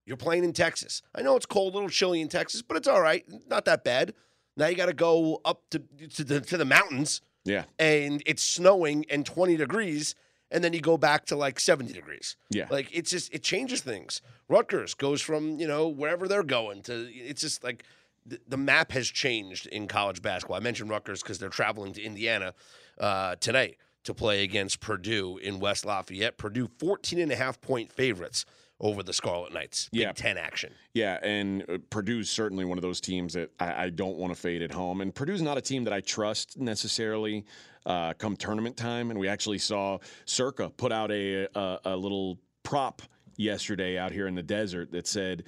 you're 0.06 0.16
playing 0.16 0.44
in 0.44 0.52
Texas. 0.54 1.02
I 1.14 1.20
know 1.20 1.36
it's 1.36 1.44
cold, 1.46 1.74
a 1.74 1.76
little 1.76 1.90
chilly 1.90 2.22
in 2.22 2.28
Texas, 2.28 2.62
but 2.62 2.78
it's 2.78 2.88
all 2.88 3.02
right, 3.02 3.24
not 3.48 3.66
that 3.66 3.84
bad. 3.84 4.14
Now 4.56 4.66
you 4.68 4.74
got 4.76 4.86
to 4.86 4.94
go 4.94 5.40
up 5.44 5.60
to 5.72 5.78
to 6.16 6.24
the 6.24 6.40
to 6.40 6.56
the 6.56 6.64
mountains, 6.64 7.20
yeah, 7.44 7.64
and 7.78 8.22
it's 8.24 8.42
snowing 8.42 9.04
and 9.10 9.26
20 9.26 9.56
degrees, 9.58 10.14
and 10.50 10.64
then 10.64 10.72
you 10.72 10.80
go 10.80 10.96
back 10.96 11.26
to 11.26 11.36
like 11.36 11.60
70 11.60 11.92
degrees. 11.92 12.36
yeah. 12.48 12.66
Like 12.70 12.88
it's 12.90 13.10
just 13.10 13.34
it 13.34 13.42
changes 13.42 13.82
things. 13.82 14.22
Rutgers 14.48 14.94
goes 14.94 15.20
from 15.20 15.60
you 15.60 15.68
know 15.68 15.86
wherever 15.88 16.26
they're 16.26 16.42
going 16.58 16.80
to 16.84 16.94
it's 17.12 17.42
just 17.42 17.62
like 17.62 17.84
the, 18.30 18.40
the 18.48 18.56
map 18.56 18.92
has 18.92 19.08
changed 19.08 19.66
in 19.66 19.86
college 19.88 20.22
basketball. 20.22 20.56
I 20.56 20.60
mentioned 20.60 20.90
Rutgers 20.90 21.22
because 21.22 21.38
they're 21.38 21.48
traveling 21.48 21.92
to 21.94 22.02
Indiana 22.02 22.54
uh, 22.98 23.36
today 23.36 23.76
to 24.04 24.14
play 24.14 24.42
against 24.44 24.80
Purdue 24.80 25.38
in 25.38 25.60
West 25.60 25.84
Lafayette. 25.84 26.38
Purdue 26.38 26.68
14 26.78 27.18
and 27.18 27.30
a 27.30 27.36
half 27.36 27.60
point 27.60 27.92
favorites 27.92 28.46
over 28.80 29.02
the 29.02 29.12
Scarlet 29.12 29.52
Knights. 29.52 29.90
Big 29.92 30.00
Yeah. 30.00 30.12
10 30.12 30.38
action. 30.38 30.72
Yeah, 30.94 31.18
and 31.22 31.64
uh, 31.68 31.78
Purdue's 31.90 32.30
certainly 32.30 32.64
one 32.64 32.78
of 32.78 32.82
those 32.82 33.00
teams 33.00 33.34
that 33.34 33.50
I, 33.60 33.84
I 33.84 33.90
don't 33.90 34.16
want 34.16 34.34
to 34.34 34.40
fade 34.40 34.62
at 34.62 34.72
home. 34.72 35.02
And 35.02 35.14
Purdue's 35.14 35.42
not 35.42 35.58
a 35.58 35.60
team 35.60 35.84
that 35.84 35.92
I 35.92 36.00
trust 36.00 36.58
necessarily 36.58 37.44
uh, 37.84 38.14
come 38.14 38.36
tournament 38.36 38.78
time. 38.78 39.10
And 39.10 39.20
we 39.20 39.28
actually 39.28 39.58
saw 39.58 39.98
Circa 40.24 40.70
put 40.70 40.92
out 40.92 41.10
a, 41.10 41.46
a 41.54 41.78
a 41.84 41.96
little 41.96 42.38
prop 42.62 43.02
yesterday 43.36 43.98
out 43.98 44.12
here 44.12 44.26
in 44.26 44.34
the 44.34 44.42
desert 44.42 44.92
that 44.92 45.06
said 45.06 45.44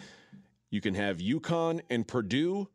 you 0.72 0.80
can 0.80 0.94
have 0.94 1.18
UConn 1.18 1.82
and 1.90 2.08
Purdue 2.08 2.68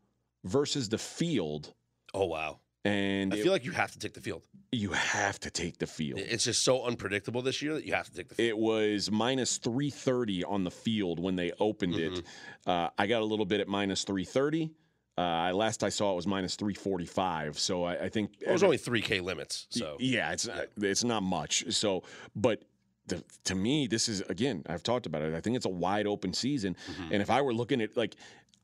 versus 0.46 0.88
the 0.88 0.98
field, 0.98 1.74
Oh 2.14 2.26
wow. 2.28 2.60
and 2.86 3.34
I 3.34 3.38
it- 3.38 3.44
feel 3.44 3.52
like 3.52 3.66
you 3.66 3.72
have 3.74 3.92
to 3.92 4.00
take 4.00 4.14
the 4.14 4.22
field. 4.22 4.44
you 4.72 4.92
have 4.92 5.40
to 5.42 5.50
take 5.50 5.78
the 5.80 5.88
field. 5.88 6.20
It's 6.20 6.44
just 6.46 6.64
so 6.64 6.84
unpredictable 6.86 7.42
this 7.42 7.62
year 7.62 7.74
that 7.74 7.86
you 7.86 7.94
have 7.94 8.08
to 8.10 8.14
take 8.16 8.30
the 8.30 8.36
field. 8.36 8.50
It 8.50 8.58
was 8.58 9.12
minus 9.12 9.58
330 9.58 10.44
on 10.46 10.64
the 10.64 10.72
field 10.72 11.20
when 11.20 11.36
they 11.36 11.52
opened 11.60 11.96
it. 11.96 12.14
Mm-hmm. 12.14 12.70
Uh, 12.70 12.90
I 12.98 13.08
got 13.08 13.22
a 13.22 13.26
little 13.26 13.46
bit 13.46 13.60
at 13.60 13.68
minus 13.68 14.04
330. 14.04 14.70
Uh, 15.18 15.52
last 15.54 15.84
I 15.84 15.90
saw 15.90 16.14
it 16.14 16.16
was 16.16 16.28
minus 16.28 16.56
345. 16.56 17.58
So 17.58 17.84
I, 17.86 18.04
I 18.06 18.10
think 18.10 18.34
It 18.40 18.52
was 18.52 18.62
only 18.62 18.78
three 18.78 19.02
K 19.02 19.20
limits. 19.20 19.66
So 19.72 19.98
yeah, 20.00 20.32
it's 20.32 20.46
not, 20.48 20.66
it's 20.78 21.04
not 21.04 21.24
much. 21.24 21.66
So, 21.74 22.04
but 22.36 22.62
the, 23.08 23.24
to 23.46 23.56
me, 23.56 23.88
this 23.88 24.08
is 24.10 24.22
again, 24.22 24.64
I've 24.68 24.84
talked 24.84 25.06
about 25.06 25.22
it. 25.22 25.34
I 25.34 25.42
think 25.42 25.56
it's 25.56 25.66
a 25.66 25.70
wide 25.70 26.08
open 26.08 26.34
season, 26.34 26.76
Mhm. 26.92 27.12
and 27.14 27.22
if 27.22 27.30
I 27.30 27.42
were 27.42 27.54
looking 27.54 27.82
at 27.82 27.96
like, 27.98 28.16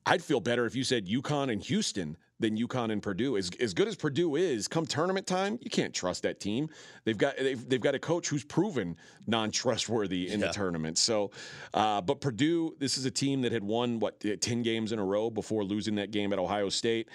I'd 0.05 0.21
feel 0.23 0.41
better 0.41 0.65
if 0.65 0.75
you 0.75 0.83
said 0.83 1.07
UConn 1.07 1.49
and 1.51 1.61
Houston 1.63 2.17
than 2.39 2.57
UConn 2.57 2.91
and 2.91 3.01
Purdue. 3.01 3.37
As 3.37 3.49
as 3.61 3.73
good 3.73 3.87
as 3.87 3.95
Purdue 3.95 4.35
is, 4.35 4.67
come 4.67 4.85
tournament 4.85 5.25
time, 5.25 5.57
you 5.61 5.69
can't 5.69 5.93
trust 5.93 6.23
that 6.23 6.41
team. 6.41 6.67
They've 7.05 7.17
got 7.17 7.37
they've, 7.37 7.69
they've 7.69 7.79
got 7.79 7.95
a 7.95 7.99
coach 7.99 8.27
who's 8.27 8.43
proven 8.43 8.97
non 9.27 9.49
trustworthy 9.51 10.29
in 10.29 10.41
Yeah. 10.41 10.47
the 10.47 10.53
tournament. 10.53 10.97
So, 10.97 11.31
uh, 11.73 12.01
but 12.01 12.19
Purdue, 12.19 12.75
this 12.79 12.97
is 12.97 13.05
a 13.05 13.11
team 13.11 13.41
that 13.43 13.53
had 13.53 13.63
won 13.63 13.99
what 13.99 14.21
ten 14.41 14.61
games 14.61 14.91
in 14.91 14.99
a 14.99 15.05
row 15.05 15.29
before 15.29 15.63
losing 15.63 15.95
that 15.95 16.11
game 16.11 16.33
at 16.33 16.39
Ohio 16.39 16.67
State. 16.67 17.07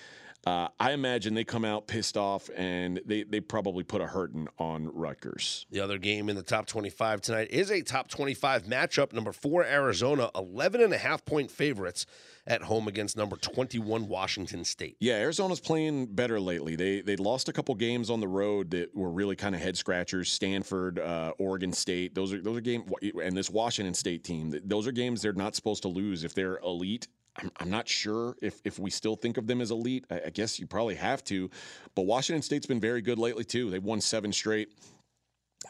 Uh, 0.46 0.68
I 0.78 0.92
imagine 0.92 1.34
they 1.34 1.44
come 1.44 1.64
out 1.64 1.88
pissed 1.88 2.16
off 2.16 2.48
and 2.56 3.00
they, 3.04 3.24
they 3.24 3.40
probably 3.40 3.84
put 3.84 4.00
a 4.00 4.06
hurting 4.06 4.48
on 4.58 4.88
Rutgers. 4.94 5.66
The 5.70 5.80
other 5.80 5.98
game 5.98 6.28
in 6.28 6.36
the 6.36 6.42
top 6.42 6.66
25 6.66 7.20
tonight 7.20 7.48
is 7.50 7.70
a 7.70 7.82
top 7.82 8.08
25 8.08 8.64
matchup. 8.64 9.12
Number 9.12 9.32
four, 9.32 9.64
Arizona, 9.64 10.30
11 10.34 10.80
and 10.80 10.94
a 10.94 10.98
half 10.98 11.24
point 11.24 11.50
favorites 11.50 12.06
at 12.46 12.62
home 12.62 12.88
against 12.88 13.16
number 13.16 13.36
21, 13.36 14.08
Washington 14.08 14.64
State. 14.64 14.96
Yeah, 15.00 15.14
Arizona's 15.16 15.60
playing 15.60 16.06
better 16.06 16.40
lately. 16.40 16.76
They 16.76 17.02
they 17.02 17.16
lost 17.16 17.48
a 17.48 17.52
couple 17.52 17.74
games 17.74 18.08
on 18.08 18.20
the 18.20 18.28
road 18.28 18.70
that 18.70 18.96
were 18.96 19.10
really 19.10 19.36
kind 19.36 19.54
of 19.54 19.60
head 19.60 19.76
scratchers. 19.76 20.32
Stanford, 20.32 20.98
uh, 20.98 21.32
Oregon 21.38 21.72
State. 21.72 22.14
Those 22.14 22.32
are 22.32 22.40
those 22.40 22.56
are 22.56 22.62
games, 22.62 22.90
and 23.22 23.36
this 23.36 23.50
Washington 23.50 23.92
State 23.92 24.24
team. 24.24 24.58
Those 24.64 24.86
are 24.86 24.92
games 24.92 25.20
they're 25.20 25.34
not 25.34 25.54
supposed 25.54 25.82
to 25.82 25.88
lose 25.88 26.24
if 26.24 26.32
they're 26.32 26.58
elite. 26.58 27.06
I'm, 27.38 27.50
I'm 27.58 27.70
not 27.70 27.88
sure 27.88 28.36
if 28.42 28.60
if 28.64 28.78
we 28.78 28.90
still 28.90 29.16
think 29.16 29.36
of 29.36 29.46
them 29.46 29.60
as 29.60 29.70
elite. 29.70 30.04
I, 30.10 30.22
I 30.26 30.30
guess 30.30 30.58
you 30.58 30.66
probably 30.66 30.96
have 30.96 31.24
to, 31.24 31.50
but 31.94 32.02
Washington 32.02 32.42
State's 32.42 32.66
been 32.66 32.80
very 32.80 33.00
good 33.00 33.18
lately 33.18 33.44
too. 33.44 33.70
They've 33.70 33.82
won 33.82 34.00
seven 34.00 34.32
straight, 34.32 34.68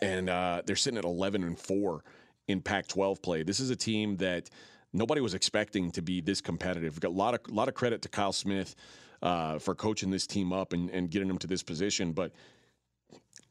and 0.03 0.29
uh, 0.29 0.63
they're 0.67 0.77
sitting 0.77 0.99
at 0.99 1.05
11 1.05 1.43
and 1.45 1.59
four 1.59 2.05
in 2.47 2.61
Pac-12 2.61 3.23
play. 3.23 3.43
This 3.43 3.61
is 3.61 3.71
a 3.71 3.77
team 3.77 4.17
that 4.17 4.49
nobody 4.93 5.21
was 5.21 5.35
expecting 5.35 5.91
to 5.93 6.03
be 6.03 6.21
this 6.21 6.41
competitive. 6.41 6.99
Got 6.99 7.09
a 7.09 7.11
lot 7.11 7.35
of 7.35 7.53
lot 7.53 7.69
of 7.69 7.75
credit 7.75 8.03
to 8.03 8.09
Kyle 8.09 8.33
Smith 8.33 8.75
uh, 9.23 9.59
for 9.59 9.75
coaching 9.75 10.11
this 10.11 10.27
team 10.27 10.53
up 10.53 10.73
and, 10.73 10.91
and 10.91 11.11
getting 11.11 11.29
them 11.29 11.39
to 11.39 11.47
this 11.47 11.63
position. 11.63 12.13
But 12.13 12.33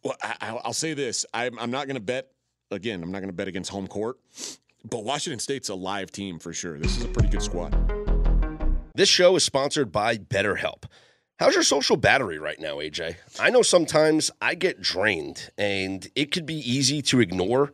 well, 0.04 0.16
I, 0.22 0.60
I'll 0.64 0.74
say 0.74 0.94
this: 0.94 1.26
I'm, 1.34 1.58
I'm 1.60 1.72
not 1.72 1.88
going 1.88 1.96
to 1.96 2.02
bet 2.02 2.32
again. 2.72 3.04
I'm 3.04 3.12
not 3.12 3.20
going 3.20 3.30
to 3.30 3.36
bet 3.36 3.48
against 3.48 3.70
home 3.70 3.88
court. 3.88 4.18
But 4.90 5.04
Washington 5.04 5.40
State's 5.40 5.70
a 5.70 5.76
live 5.76 6.12
team 6.12 6.40
for 6.40 6.54
sure. 6.54 6.78
This 6.78 6.98
is 6.98 7.04
a 7.04 7.08
pretty 7.08 7.30
good 7.30 7.42
squad. 7.42 7.97
This 8.98 9.10
show 9.10 9.36
is 9.36 9.44
sponsored 9.44 9.92
by 9.92 10.18
BetterHelp. 10.18 10.86
How's 11.38 11.54
your 11.54 11.62
social 11.62 11.98
battery 11.98 12.40
right 12.40 12.60
now, 12.60 12.78
AJ? 12.78 13.18
I 13.40 13.52
know 13.52 13.62
sometimes 13.62 14.32
I 14.42 14.56
get 14.56 14.82
drained 14.82 15.52
and 15.56 16.10
it 16.16 16.32
could 16.32 16.48
be 16.48 16.56
easy 16.56 17.04
to 17.04 17.20
ignore 17.20 17.74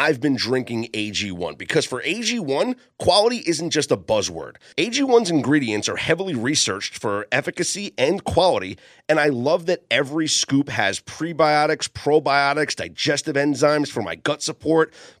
I've 0.00 0.20
been 0.20 0.36
drinking 0.36 0.90
AG1 0.94 1.58
because 1.58 1.84
for 1.84 2.00
AG1, 2.02 2.76
quality 3.00 3.42
isn't 3.44 3.70
just 3.70 3.90
a 3.90 3.96
buzzword. 3.96 4.54
AG1's 4.76 5.28
ingredients 5.28 5.88
are 5.88 5.96
heavily 5.96 6.36
researched 6.36 6.96
for 6.96 7.26
efficacy 7.32 7.94
and 7.98 8.22
quality, 8.22 8.78
and 9.08 9.18
I 9.18 9.26
love 9.26 9.66
that 9.66 9.82
every 9.90 10.28
scoop 10.28 10.68
has 10.68 11.00
prebiotics, 11.00 11.88
probiotics, 11.88 12.76
digestive 12.76 13.34
enzymes 13.34 13.88
for 13.88 14.00
my 14.00 14.14
gut 14.14 14.40
support, 14.40 14.94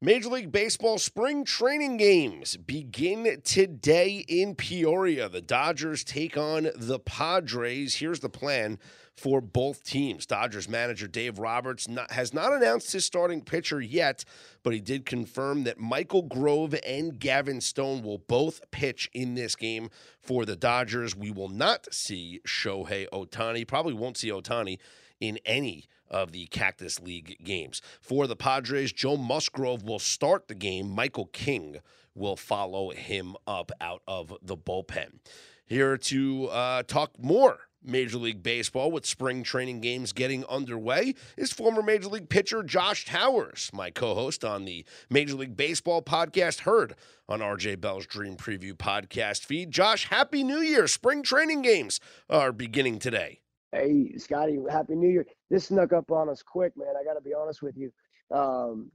Major 0.00 0.28
League 0.28 0.52
Baseball 0.52 0.96
spring 0.98 1.44
training 1.44 1.96
games 1.96 2.56
begin 2.56 3.40
today 3.42 4.24
in 4.28 4.54
Peoria. 4.54 5.28
The 5.28 5.40
Dodgers 5.40 6.04
take 6.04 6.36
on 6.36 6.70
the 6.76 7.00
Padres. 7.00 7.96
Here's 7.96 8.20
the 8.20 8.28
plan 8.28 8.78
for 9.16 9.40
both 9.40 9.82
teams. 9.82 10.24
Dodgers 10.24 10.68
manager 10.68 11.08
Dave 11.08 11.40
Roberts 11.40 11.88
not, 11.88 12.12
has 12.12 12.32
not 12.32 12.52
announced 12.52 12.92
his 12.92 13.04
starting 13.04 13.42
pitcher 13.42 13.80
yet, 13.80 14.24
but 14.62 14.72
he 14.72 14.80
did 14.80 15.04
confirm 15.04 15.64
that 15.64 15.80
Michael 15.80 16.22
Grove 16.22 16.76
and 16.86 17.18
Gavin 17.18 17.60
Stone 17.60 18.04
will 18.04 18.18
both 18.18 18.60
pitch 18.70 19.10
in 19.12 19.34
this 19.34 19.56
game 19.56 19.90
for 20.20 20.44
the 20.44 20.54
Dodgers. 20.54 21.16
We 21.16 21.32
will 21.32 21.48
not 21.48 21.92
see 21.92 22.40
Shohei 22.46 23.08
Ohtani, 23.12 23.66
probably 23.66 23.94
won't 23.94 24.16
see 24.16 24.30
Ohtani 24.30 24.78
in 25.20 25.38
any 25.44 25.86
of 26.10 26.32
the 26.32 26.46
Cactus 26.46 27.00
League 27.00 27.38
games. 27.42 27.82
For 28.00 28.26
the 28.26 28.36
Padres, 28.36 28.92
Joe 28.92 29.16
Musgrove 29.16 29.82
will 29.82 29.98
start 29.98 30.48
the 30.48 30.54
game. 30.54 30.90
Michael 30.90 31.26
King 31.26 31.78
will 32.14 32.36
follow 32.36 32.90
him 32.90 33.36
up 33.46 33.70
out 33.80 34.02
of 34.08 34.34
the 34.42 34.56
bullpen. 34.56 35.20
Here 35.66 35.96
to 35.98 36.46
uh, 36.46 36.82
talk 36.84 37.12
more 37.18 37.58
Major 37.82 38.18
League 38.18 38.42
Baseball 38.42 38.90
with 38.90 39.06
spring 39.06 39.42
training 39.42 39.80
games 39.80 40.12
getting 40.12 40.44
underway 40.46 41.14
is 41.36 41.52
former 41.52 41.82
Major 41.82 42.08
League 42.08 42.28
pitcher 42.28 42.62
Josh 42.62 43.04
Towers, 43.04 43.70
my 43.72 43.90
co 43.90 44.14
host 44.14 44.44
on 44.44 44.64
the 44.64 44.84
Major 45.08 45.34
League 45.34 45.56
Baseball 45.56 46.02
podcast, 46.02 46.60
heard 46.60 46.94
on 47.28 47.40
RJ 47.40 47.80
Bell's 47.80 48.06
Dream 48.06 48.36
Preview 48.36 48.72
podcast 48.72 49.44
feed. 49.44 49.70
Josh, 49.70 50.08
Happy 50.08 50.42
New 50.42 50.60
Year! 50.60 50.88
Spring 50.88 51.22
training 51.22 51.62
games 51.62 52.00
are 52.28 52.52
beginning 52.52 52.98
today. 52.98 53.40
Hey, 53.72 54.16
Scotty, 54.16 54.58
Happy 54.70 54.94
New 54.94 55.10
Year. 55.10 55.26
This 55.50 55.66
snuck 55.66 55.92
up 55.92 56.10
on 56.10 56.28
us 56.28 56.42
quick, 56.42 56.72
man. 56.76 56.94
I 56.98 57.04
got 57.04 57.14
to 57.14 57.20
be 57.20 57.34
honest 57.34 57.62
with 57.62 57.76
you. 57.76 57.92
Um, 58.34 58.90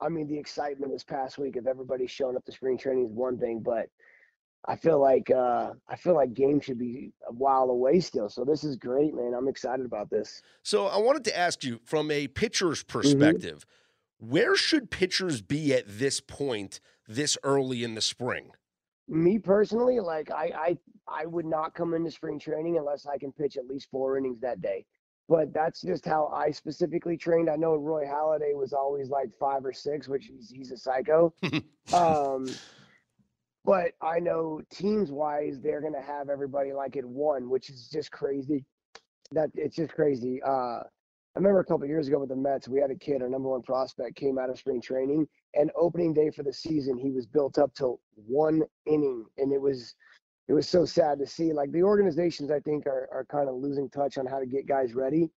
I 0.00 0.08
mean, 0.08 0.26
the 0.28 0.38
excitement 0.38 0.92
this 0.92 1.04
past 1.04 1.38
week 1.38 1.56
of 1.56 1.66
everybody 1.66 2.06
showing 2.06 2.36
up 2.36 2.44
to 2.44 2.52
spring 2.52 2.76
training 2.76 3.06
is 3.06 3.12
one 3.12 3.38
thing, 3.38 3.60
but 3.60 3.86
I 4.66 4.76
feel 4.76 5.00
like 5.00 5.30
uh, 5.30 5.72
I 5.88 5.96
feel 5.96 6.14
like 6.14 6.34
games 6.34 6.64
should 6.64 6.78
be 6.78 7.12
a 7.28 7.32
while 7.32 7.70
away 7.70 8.00
still. 8.00 8.28
So 8.28 8.44
this 8.44 8.64
is 8.64 8.76
great, 8.76 9.14
man. 9.14 9.32
I'm 9.32 9.48
excited 9.48 9.86
about 9.86 10.10
this. 10.10 10.42
So 10.62 10.86
I 10.86 10.98
wanted 10.98 11.24
to 11.24 11.36
ask 11.36 11.64
you 11.64 11.80
from 11.84 12.10
a 12.10 12.28
pitcher's 12.28 12.82
Mm-hmm. 13.04 13.38
perspective, 13.42 13.64
where 14.18 14.56
should 14.56 14.90
pitchers 14.90 15.40
be 15.42 15.72
at 15.74 15.84
this 15.86 16.20
point, 16.20 16.80
this 17.06 17.38
early 17.44 17.84
in 17.84 17.94
the 17.94 18.00
spring? 18.00 18.50
Me 19.08 19.38
personally, 19.38 20.00
like 20.00 20.30
I 20.30 20.52
I 20.54 20.78
I 21.08 21.26
would 21.26 21.46
not 21.46 21.74
come 21.74 21.94
into 21.94 22.10
spring 22.10 22.38
training 22.38 22.78
unless 22.78 23.06
I 23.06 23.18
can 23.18 23.32
pitch 23.32 23.56
at 23.56 23.66
least 23.66 23.88
four 23.90 24.18
innings 24.18 24.40
that 24.40 24.60
day. 24.60 24.84
But 25.28 25.52
that's 25.52 25.82
just 25.82 26.04
how 26.04 26.28
I 26.28 26.50
specifically 26.50 27.16
trained. 27.16 27.50
I 27.50 27.56
know 27.56 27.74
Roy 27.74 28.04
Halladay 28.04 28.54
was 28.54 28.72
always 28.72 29.10
like 29.10 29.30
five 29.38 29.64
or 29.64 29.72
six, 29.72 30.08
which 30.08 30.26
he's 30.26 30.50
he's 30.50 30.70
a 30.70 30.76
psycho. 30.76 31.34
um, 31.92 32.46
but 33.64 33.92
I 34.00 34.20
know 34.20 34.60
teams 34.70 35.10
wise, 35.10 35.60
they're 35.60 35.80
gonna 35.80 36.02
have 36.02 36.28
everybody 36.28 36.72
like 36.72 36.96
at 36.96 37.04
one, 37.04 37.50
which 37.50 37.70
is 37.70 37.88
just 37.88 38.12
crazy. 38.12 38.64
That 39.32 39.50
it's 39.56 39.74
just 39.74 39.92
crazy. 39.92 40.40
Uh, 40.44 40.82
I 41.36 41.38
remember 41.38 41.60
a 41.60 41.64
couple 41.66 41.86
years 41.86 42.08
ago 42.08 42.20
with 42.20 42.30
the 42.30 42.36
Mets, 42.36 42.66
we 42.66 42.80
had 42.80 42.90
a 42.90 42.94
kid, 42.94 43.20
our 43.20 43.28
number 43.28 43.50
one 43.50 43.60
prospect, 43.60 44.16
came 44.16 44.38
out 44.38 44.48
of 44.48 44.58
spring 44.58 44.80
training, 44.80 45.28
and 45.52 45.70
opening 45.76 46.14
day 46.14 46.30
for 46.30 46.42
the 46.42 46.52
season, 46.52 46.96
he 46.96 47.10
was 47.10 47.26
built 47.26 47.58
up 47.58 47.74
to 47.74 47.98
one 48.14 48.62
inning, 48.86 49.26
and 49.36 49.52
it 49.52 49.60
was 49.60 49.94
it 50.48 50.52
was 50.52 50.68
so 50.68 50.84
sad 50.84 51.18
to 51.18 51.26
see. 51.26 51.52
Like 51.52 51.72
the 51.72 51.82
organizations, 51.82 52.50
I 52.50 52.60
think, 52.60 52.86
are 52.86 53.08
are 53.12 53.26
kind 53.30 53.48
of 53.48 53.56
losing 53.56 53.88
touch 53.90 54.18
on 54.18 54.26
how 54.26 54.38
to 54.38 54.46
get 54.46 54.66
guys 54.66 54.94
ready. 54.94 55.30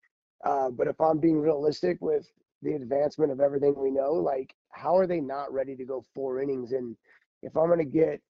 Uh, 0.44 0.70
but 0.70 0.86
if 0.86 1.00
I'm 1.00 1.18
being 1.18 1.40
realistic 1.40 1.98
with 2.00 2.26
the 2.62 2.74
advancement 2.74 3.32
of 3.32 3.40
everything 3.40 3.74
we 3.76 3.90
know, 3.90 4.12
like 4.12 4.54
how 4.70 4.96
are 4.96 5.06
they 5.06 5.20
not 5.20 5.52
ready 5.52 5.76
to 5.76 5.84
go 5.84 6.04
four 6.14 6.40
innings? 6.40 6.72
And 6.72 6.96
if 7.42 7.56
I'm 7.56 7.66
going 7.66 7.78
to 7.78 7.84
get 7.84 8.20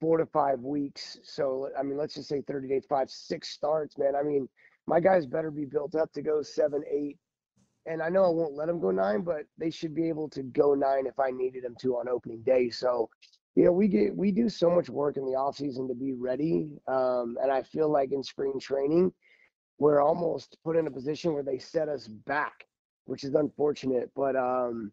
four 0.00 0.18
to 0.18 0.26
five 0.26 0.60
weeks, 0.60 1.18
so 1.22 1.68
I 1.78 1.82
mean, 1.82 1.96
let's 1.96 2.14
just 2.14 2.28
say 2.28 2.42
30 2.42 2.68
days, 2.68 2.84
five, 2.88 3.10
six 3.10 3.48
starts, 3.48 3.98
man. 3.98 4.14
I 4.14 4.22
mean, 4.22 4.48
my 4.86 5.00
guys 5.00 5.26
better 5.26 5.50
be 5.50 5.64
built 5.64 5.94
up 5.94 6.12
to 6.12 6.22
go 6.22 6.42
seven, 6.42 6.82
eight. 6.90 7.16
And 7.86 8.02
I 8.02 8.08
know 8.08 8.24
I 8.24 8.28
won't 8.28 8.54
let 8.54 8.66
them 8.66 8.80
go 8.80 8.90
nine, 8.90 9.22
but 9.22 9.44
they 9.56 9.70
should 9.70 9.94
be 9.94 10.08
able 10.08 10.28
to 10.30 10.42
go 10.42 10.74
nine 10.74 11.06
if 11.06 11.18
I 11.18 11.30
needed 11.30 11.64
them 11.64 11.74
to 11.80 11.96
on 11.96 12.08
opening 12.08 12.42
day. 12.42 12.68
So, 12.68 13.08
you 13.60 13.66
know, 13.66 13.72
we 13.72 13.88
get 13.88 14.16
we 14.16 14.32
do 14.32 14.48
so 14.48 14.70
much 14.70 14.88
work 14.88 15.18
in 15.18 15.26
the 15.26 15.32
off 15.32 15.58
season 15.58 15.86
to 15.86 15.94
be 15.94 16.14
ready. 16.14 16.70
Um, 16.88 17.36
and 17.42 17.52
I 17.52 17.62
feel 17.62 17.90
like 17.90 18.10
in 18.10 18.22
spring 18.22 18.58
training, 18.58 19.12
we're 19.78 20.00
almost 20.00 20.56
put 20.64 20.76
in 20.76 20.86
a 20.86 20.90
position 20.90 21.34
where 21.34 21.42
they 21.42 21.58
set 21.58 21.90
us 21.90 22.08
back, 22.08 22.64
which 23.04 23.22
is 23.22 23.34
unfortunate. 23.34 24.10
But 24.16 24.34
um, 24.34 24.92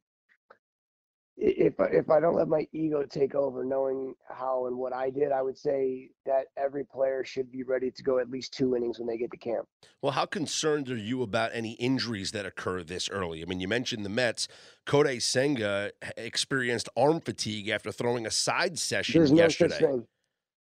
if 1.39 1.79
I- 1.79 1.89
if 1.89 2.09
I 2.09 2.19
don't 2.19 2.33
let 2.35 2.47
my 2.47 2.67
ego 2.71 3.03
take 3.05 3.35
over, 3.35 3.63
knowing 3.63 4.15
how 4.27 4.65
and 4.65 4.75
what 4.75 4.91
I 4.91 5.11
did, 5.11 5.31
I 5.31 5.43
would 5.43 5.57
say 5.57 6.09
that 6.25 6.47
every 6.57 6.83
player 6.83 7.23
should 7.23 7.51
be 7.51 7.61
ready 7.61 7.91
to 7.91 8.03
go 8.03 8.17
at 8.17 8.29
least 8.31 8.53
two 8.53 8.75
innings 8.75 8.97
when 8.97 9.07
they 9.07 9.17
get 9.17 9.29
to 9.31 9.37
camp. 9.37 9.67
Well, 10.01 10.13
how 10.13 10.25
concerned 10.25 10.89
are 10.89 10.97
you 10.97 11.21
about 11.21 11.51
any 11.53 11.73
injuries 11.73 12.31
that 12.31 12.45
occur 12.47 12.83
this 12.83 13.07
early? 13.09 13.43
I 13.43 13.45
mean, 13.45 13.59
you 13.59 13.67
mentioned 13.67 14.03
the 14.03 14.09
Mets. 14.09 14.47
Kodai 14.87 15.21
Senga 15.21 15.91
experienced 16.17 16.89
arm 16.97 17.21
fatigue 17.21 17.67
after 17.69 17.91
throwing 17.91 18.25
a 18.25 18.31
side 18.31 18.79
session 18.79 19.19
There's 19.19 19.31
no 19.31 19.43
yesterday. 19.43 19.75
such 19.75 19.81
thing. 19.81 20.07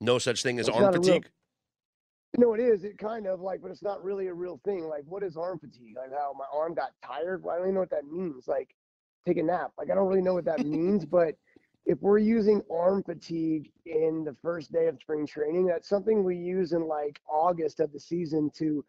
No 0.02 0.18
such 0.18 0.42
thing 0.42 0.58
as 0.58 0.68
It's 0.68 0.76
arm 0.76 0.84
not 0.84 0.94
a 0.96 1.00
real- 1.00 1.08
fatigue. 1.14 1.30
No, 2.36 2.54
it 2.54 2.60
is. 2.60 2.84
It 2.84 2.96
kind 2.98 3.26
of 3.26 3.40
like, 3.40 3.60
but 3.62 3.70
it's 3.70 3.82
not 3.82 4.04
really 4.04 4.28
a 4.28 4.34
real 4.34 4.58
thing. 4.64 4.84
Like, 4.84 5.04
what 5.06 5.22
is 5.22 5.36
arm 5.36 5.58
fatigue? 5.58 5.96
Like, 5.96 6.12
how 6.12 6.32
my 6.38 6.44
arm 6.52 6.74
got 6.74 6.92
tired? 7.02 7.42
Well, 7.42 7.54
I 7.54 7.58
don't 7.58 7.66
even 7.68 7.74
know 7.74 7.80
what 7.80 7.90
that 7.90 8.06
means. 8.06 8.46
Like, 8.46 8.74
take 9.26 9.38
a 9.38 9.42
nap. 9.42 9.72
Like, 9.78 9.90
I 9.90 9.94
don't 9.94 10.08
really 10.08 10.22
know 10.22 10.34
what 10.34 10.44
that 10.46 10.60
means. 10.66 11.04
But 11.04 11.36
if 11.86 12.00
we're 12.00 12.18
using 12.18 12.62
arm 12.70 13.02
fatigue 13.02 13.70
in 13.86 14.24
the 14.24 14.36
first 14.42 14.72
day 14.72 14.86
of 14.86 14.98
spring 15.00 15.26
training, 15.26 15.66
that's 15.66 15.88
something 15.88 16.22
we 16.22 16.36
use 16.36 16.72
in 16.72 16.86
like 16.86 17.20
August 17.28 17.80
of 17.80 17.92
the 17.92 18.00
season 18.00 18.50
to 18.56 18.84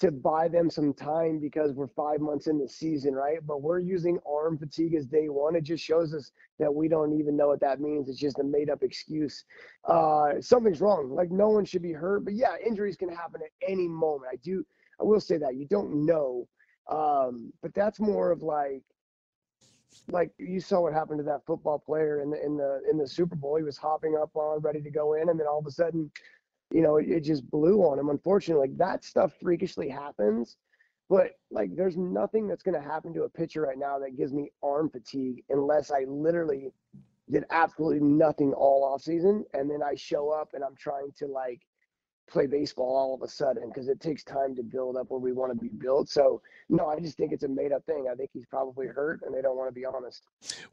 to 0.00 0.10
buy 0.10 0.48
them 0.48 0.70
some 0.70 0.94
time 0.94 1.38
because 1.38 1.72
we're 1.72 1.86
five 1.86 2.20
months 2.20 2.46
in 2.46 2.58
the 2.58 2.66
season, 2.66 3.14
right? 3.14 3.38
But 3.46 3.60
we're 3.60 3.80
using 3.80 4.18
arm 4.26 4.56
fatigue 4.56 4.94
as 4.94 5.04
day 5.04 5.28
one. 5.28 5.54
It 5.54 5.62
just 5.62 5.84
shows 5.84 6.14
us 6.14 6.32
that 6.58 6.74
we 6.74 6.88
don't 6.88 7.12
even 7.20 7.36
know 7.36 7.48
what 7.48 7.60
that 7.60 7.80
means. 7.80 8.08
It's 8.08 8.18
just 8.18 8.38
a 8.38 8.42
made 8.42 8.70
up 8.70 8.82
excuse. 8.82 9.44
Uh, 9.84 10.40
something's 10.40 10.80
wrong. 10.80 11.10
Like 11.10 11.30
no 11.30 11.50
one 11.50 11.66
should 11.66 11.82
be 11.82 11.92
hurt. 11.92 12.24
But 12.24 12.32
yeah, 12.32 12.56
injuries 12.66 12.96
can 12.96 13.10
happen 13.10 13.42
at 13.42 13.50
any 13.68 13.88
moment. 13.88 14.30
I 14.32 14.36
do. 14.36 14.64
I 14.98 15.04
will 15.04 15.20
say 15.20 15.36
that 15.36 15.56
you 15.56 15.66
don't 15.66 16.06
know. 16.06 16.48
Um, 16.88 17.52
but 17.60 17.74
that's 17.74 18.00
more 18.00 18.30
of 18.30 18.42
like, 18.42 18.82
like 20.08 20.30
you 20.38 20.60
saw 20.60 20.80
what 20.80 20.92
happened 20.92 21.18
to 21.18 21.24
that 21.24 21.44
football 21.46 21.78
player 21.78 22.20
in 22.20 22.30
the 22.30 22.44
in 22.44 22.56
the 22.56 22.82
in 22.90 22.98
the 22.98 23.06
Super 23.06 23.36
Bowl. 23.36 23.56
He 23.56 23.62
was 23.62 23.76
hopping 23.76 24.16
up 24.20 24.30
on 24.34 24.60
ready 24.60 24.80
to 24.80 24.90
go 24.90 25.14
in, 25.14 25.28
and 25.28 25.38
then 25.38 25.46
all 25.46 25.58
of 25.58 25.66
a 25.66 25.70
sudden, 25.70 26.10
you 26.72 26.82
know, 26.82 26.96
it, 26.96 27.08
it 27.08 27.20
just 27.20 27.48
blew 27.50 27.80
on 27.80 27.98
him. 27.98 28.08
Unfortunately, 28.08 28.68
like 28.68 28.78
that 28.78 29.04
stuff 29.04 29.32
freakishly 29.42 29.88
happens. 29.88 30.56
But 31.08 31.32
like, 31.50 31.74
there's 31.74 31.96
nothing 31.96 32.46
that's 32.46 32.62
going 32.62 32.80
to 32.80 32.88
happen 32.88 33.12
to 33.14 33.24
a 33.24 33.28
pitcher 33.28 33.62
right 33.62 33.78
now 33.78 33.98
that 33.98 34.16
gives 34.16 34.32
me 34.32 34.52
arm 34.62 34.90
fatigue 34.90 35.42
unless 35.48 35.90
I 35.90 36.04
literally 36.06 36.70
did 37.28 37.44
absolutely 37.50 38.00
nothing 38.00 38.52
all 38.52 38.84
off 38.84 39.02
season, 39.02 39.44
and 39.54 39.68
then 39.68 39.82
I 39.82 39.94
show 39.96 40.30
up 40.30 40.50
and 40.54 40.62
I'm 40.62 40.76
trying 40.76 41.10
to 41.18 41.26
like 41.26 41.60
play 42.30 42.46
baseball 42.46 42.96
all 42.96 43.14
of 43.14 43.22
a 43.22 43.28
sudden 43.28 43.68
because 43.68 43.88
it 43.88 44.00
takes 44.00 44.22
time 44.24 44.54
to 44.56 44.62
build 44.62 44.96
up 44.96 45.10
where 45.10 45.20
we 45.20 45.32
want 45.32 45.52
to 45.52 45.58
be 45.58 45.68
built. 45.68 46.08
So 46.08 46.40
no, 46.68 46.86
I 46.86 46.98
just 47.00 47.16
think 47.16 47.32
it's 47.32 47.44
a 47.44 47.48
made 47.48 47.72
up 47.72 47.84
thing. 47.84 48.06
I 48.10 48.14
think 48.14 48.30
he's 48.32 48.46
probably 48.46 48.86
hurt, 48.86 49.20
and 49.24 49.34
they 49.34 49.42
don't 49.42 49.56
want 49.56 49.68
to 49.68 49.74
be 49.74 49.84
honest. 49.84 50.22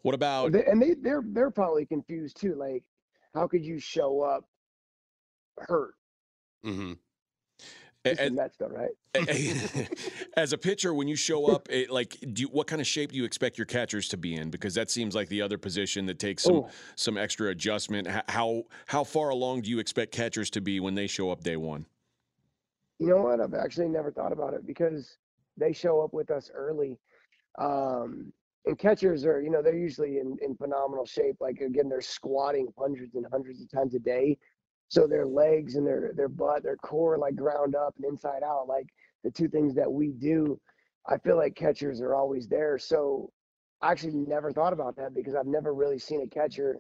What 0.04 0.16
about 0.16 0.56
and 0.56 0.82
they 0.82 0.94
they're 0.94 1.24
they're 1.26 1.52
probably 1.52 1.86
confused 1.86 2.40
too. 2.40 2.56
Like, 2.56 2.84
how 3.34 3.48
could 3.48 3.66
you 3.66 3.80
show 3.80 4.22
up 4.22 4.46
hurt? 5.58 5.96
hmm 6.64 6.94
the 6.94 7.07
and- 8.20 8.36
Mets, 8.36 8.58
though, 8.58 8.68
right? 8.68 8.90
as 10.38 10.54
a 10.54 10.58
pitcher 10.58 10.94
when 10.94 11.08
you 11.08 11.16
show 11.16 11.48
up? 11.48 11.68
It, 11.72 11.90
like, 11.90 12.18
do 12.34 12.44
you, 12.44 12.48
what 12.50 12.68
kind 12.68 12.80
of 12.80 12.88
shape 12.88 13.12
do 13.12 13.18
you 13.18 13.26
expect 13.26 13.58
your 13.58 13.66
catchers 13.66 14.08
to 14.10 14.18
be 14.18 14.36
in? 14.36 14.50
Because 14.50 14.74
that 14.76 14.92
seems 14.92 15.16
like 15.16 15.28
the 15.30 15.42
other 15.42 15.58
position 15.58 16.06
that 16.06 16.20
takes 16.20 16.44
some 16.44 16.56
Oh. 16.56 16.70
some 16.96 17.18
extra 17.18 17.50
adjustment. 17.50 18.08
How 18.30 18.64
how 18.86 19.04
far 19.04 19.30
along 19.30 19.62
do 19.62 19.70
you 19.70 19.80
expect 19.80 20.12
catchers 20.12 20.50
to 20.52 20.62
be 20.62 20.80
when 20.80 20.94
they 20.96 21.08
show 21.08 21.32
up 21.32 21.44
day 21.44 21.58
one? 21.58 21.86
You 23.00 23.08
know 23.08 23.22
what? 23.24 23.40
I've 23.42 23.54
actually 23.54 23.90
never 23.90 24.12
thought 24.12 24.32
about 24.32 24.54
it 24.54 24.66
because 24.66 25.18
they 25.58 25.74
show 25.74 26.02
up 26.02 26.14
with 26.14 26.30
us 26.32 26.50
early. 26.54 26.98
Um, 27.60 28.32
and 28.66 28.78
catchers 28.78 29.26
are, 29.26 29.42
you 29.42 29.50
know, 29.50 29.62
they're 29.62 29.76
usually 29.78 30.18
in, 30.20 30.38
in 30.42 30.56
phenomenal 30.56 31.06
shape. 31.06 31.38
Like 31.40 31.62
again, 31.62 31.90
they're 31.90 32.02
squatting 32.02 32.68
hundreds 32.78 33.16
and 33.16 33.26
hundreds 33.32 33.62
of 33.62 33.72
times 33.72 33.96
a 33.96 34.00
day. 34.00 34.38
So 34.90 35.06
their 35.08 35.26
legs 35.26 35.76
and 35.76 35.86
their 35.86 36.12
their 36.16 36.30
butt, 36.30 36.64
their 36.64 36.78
core 36.78 37.18
like 37.18 37.36
ground 37.36 37.76
up 37.76 37.96
and 37.98 38.06
inside 38.06 38.44
out, 38.44 38.68
like 38.68 38.88
the 39.24 39.32
two 39.32 39.48
things 39.48 39.76
that 39.76 39.92
we 39.92 40.12
do. 40.12 40.60
I 41.08 41.18
feel 41.18 41.38
like 41.38 41.56
catchers 41.56 42.02
are 42.02 42.16
always 42.16 42.48
there. 42.48 42.78
So 42.78 43.32
I 43.82 43.92
actually 43.92 44.16
never 44.16 44.52
thought 44.52 44.74
about 44.74 44.96
that 44.98 45.14
because 45.14 45.36
I've 45.36 45.46
never 45.46 45.74
really 45.74 46.00
seen 46.00 46.22
a 46.22 46.28
catcher 46.28 46.80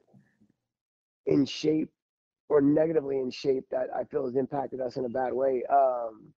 in 1.25 1.45
shape 1.45 1.89
or 2.49 2.61
negatively 2.61 3.19
in 3.19 3.29
shape 3.29 3.65
that 3.71 3.87
I 3.95 4.03
feel 4.05 4.25
has 4.25 4.35
impacted 4.35 4.79
us 4.81 4.97
in 4.97 5.05
a 5.05 5.09
bad 5.09 5.33
way. 5.33 5.63
Um, 5.69 6.33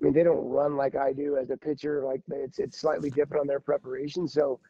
I 0.00 0.04
mean, 0.04 0.12
they 0.12 0.24
don't 0.24 0.48
run 0.48 0.76
like 0.76 0.96
I 0.96 1.12
do 1.12 1.36
as 1.36 1.50
a 1.50 1.56
pitcher. 1.56 2.02
Like 2.04 2.20
it's 2.30 2.58
it's 2.58 2.78
slightly 2.78 3.10
different 3.10 3.42
on 3.42 3.46
their 3.46 3.60
preparation. 3.60 4.28
So, 4.28 4.60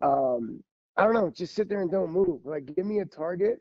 um, 0.00 0.62
I 0.96 1.04
don't 1.04 1.14
know. 1.14 1.30
Just 1.30 1.54
sit 1.54 1.68
there 1.68 1.80
and 1.82 1.90
don't 1.90 2.10
move. 2.10 2.44
Like, 2.44 2.72
give 2.74 2.86
me 2.86 3.00
a 3.00 3.04
target, 3.04 3.60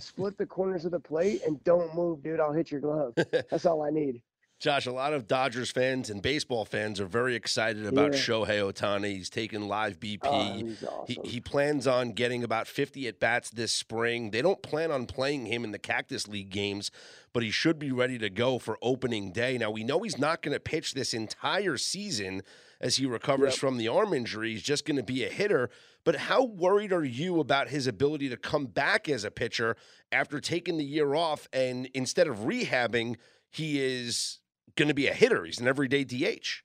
split 0.00 0.36
the 0.36 0.46
corners 0.46 0.84
of 0.84 0.90
the 0.90 1.00
plate, 1.00 1.42
and 1.46 1.62
don't 1.64 1.94
move, 1.94 2.22
dude. 2.22 2.40
I'll 2.40 2.52
hit 2.52 2.70
your 2.70 2.80
glove. 2.80 3.14
That's 3.50 3.66
all 3.66 3.82
I 3.82 3.90
need. 3.90 4.22
Josh, 4.62 4.86
a 4.86 4.92
lot 4.92 5.12
of 5.12 5.26
Dodgers 5.26 5.72
fans 5.72 6.08
and 6.08 6.22
baseball 6.22 6.64
fans 6.64 7.00
are 7.00 7.06
very 7.06 7.34
excited 7.34 7.84
about 7.84 8.12
Yeah. 8.12 8.18
Shohei 8.20 8.72
Ohtani. 8.72 9.06
He's 9.16 9.28
taken 9.28 9.66
live 9.66 9.98
BP. 9.98 10.20
Oh, 10.22 10.52
he's 10.54 10.84
He, 11.08 11.18
he 11.24 11.40
plans 11.40 11.88
on 11.88 12.12
getting 12.12 12.44
about 12.44 12.68
50 12.68 13.08
at 13.08 13.18
bats 13.18 13.50
this 13.50 13.72
spring. 13.72 14.30
They 14.30 14.40
don't 14.40 14.62
plan 14.62 14.92
on 14.92 15.06
playing 15.06 15.46
him 15.46 15.64
in 15.64 15.72
the 15.72 15.80
Cactus 15.80 16.28
League 16.28 16.50
games, 16.50 16.92
but 17.32 17.42
he 17.42 17.50
should 17.50 17.80
be 17.80 17.90
ready 17.90 18.18
to 18.18 18.30
go 18.30 18.60
for 18.60 18.78
opening 18.82 19.32
day. 19.32 19.58
Now, 19.58 19.72
we 19.72 19.82
know 19.82 19.98
he's 20.04 20.18
not 20.18 20.42
going 20.42 20.54
to 20.54 20.60
pitch 20.60 20.94
this 20.94 21.12
entire 21.12 21.76
season 21.76 22.42
as 22.82 22.96
he 22.96 23.06
recovers 23.06 23.52
Yep. 23.54 23.58
from 23.60 23.76
the 23.78 23.88
arm 23.88 24.12
injury. 24.12 24.52
He's 24.52 24.62
just 24.62 24.84
going 24.84 24.96
to 24.96 25.02
be 25.02 25.24
a 25.24 25.28
hitter. 25.28 25.70
But 26.04 26.16
how 26.16 26.44
worried 26.44 26.92
are 26.92 27.04
you 27.04 27.38
about 27.40 27.68
his 27.68 27.86
ability 27.86 28.28
to 28.30 28.36
come 28.36 28.66
back 28.66 29.08
as 29.08 29.24
a 29.24 29.30
pitcher 29.30 29.76
after 30.10 30.40
taking 30.40 30.76
the 30.76 30.84
year 30.84 31.14
off 31.14 31.48
and 31.52 31.86
instead 31.94 32.26
of 32.26 32.38
rehabbing, 32.40 33.16
he 33.50 33.80
is 33.80 34.40
going 34.76 34.88
to 34.88 34.94
be 34.94 35.06
a 35.06 35.14
hitter? 35.14 35.44
He's 35.44 35.60
an 35.60 35.68
everyday 35.68 36.02
DH. 36.04 36.62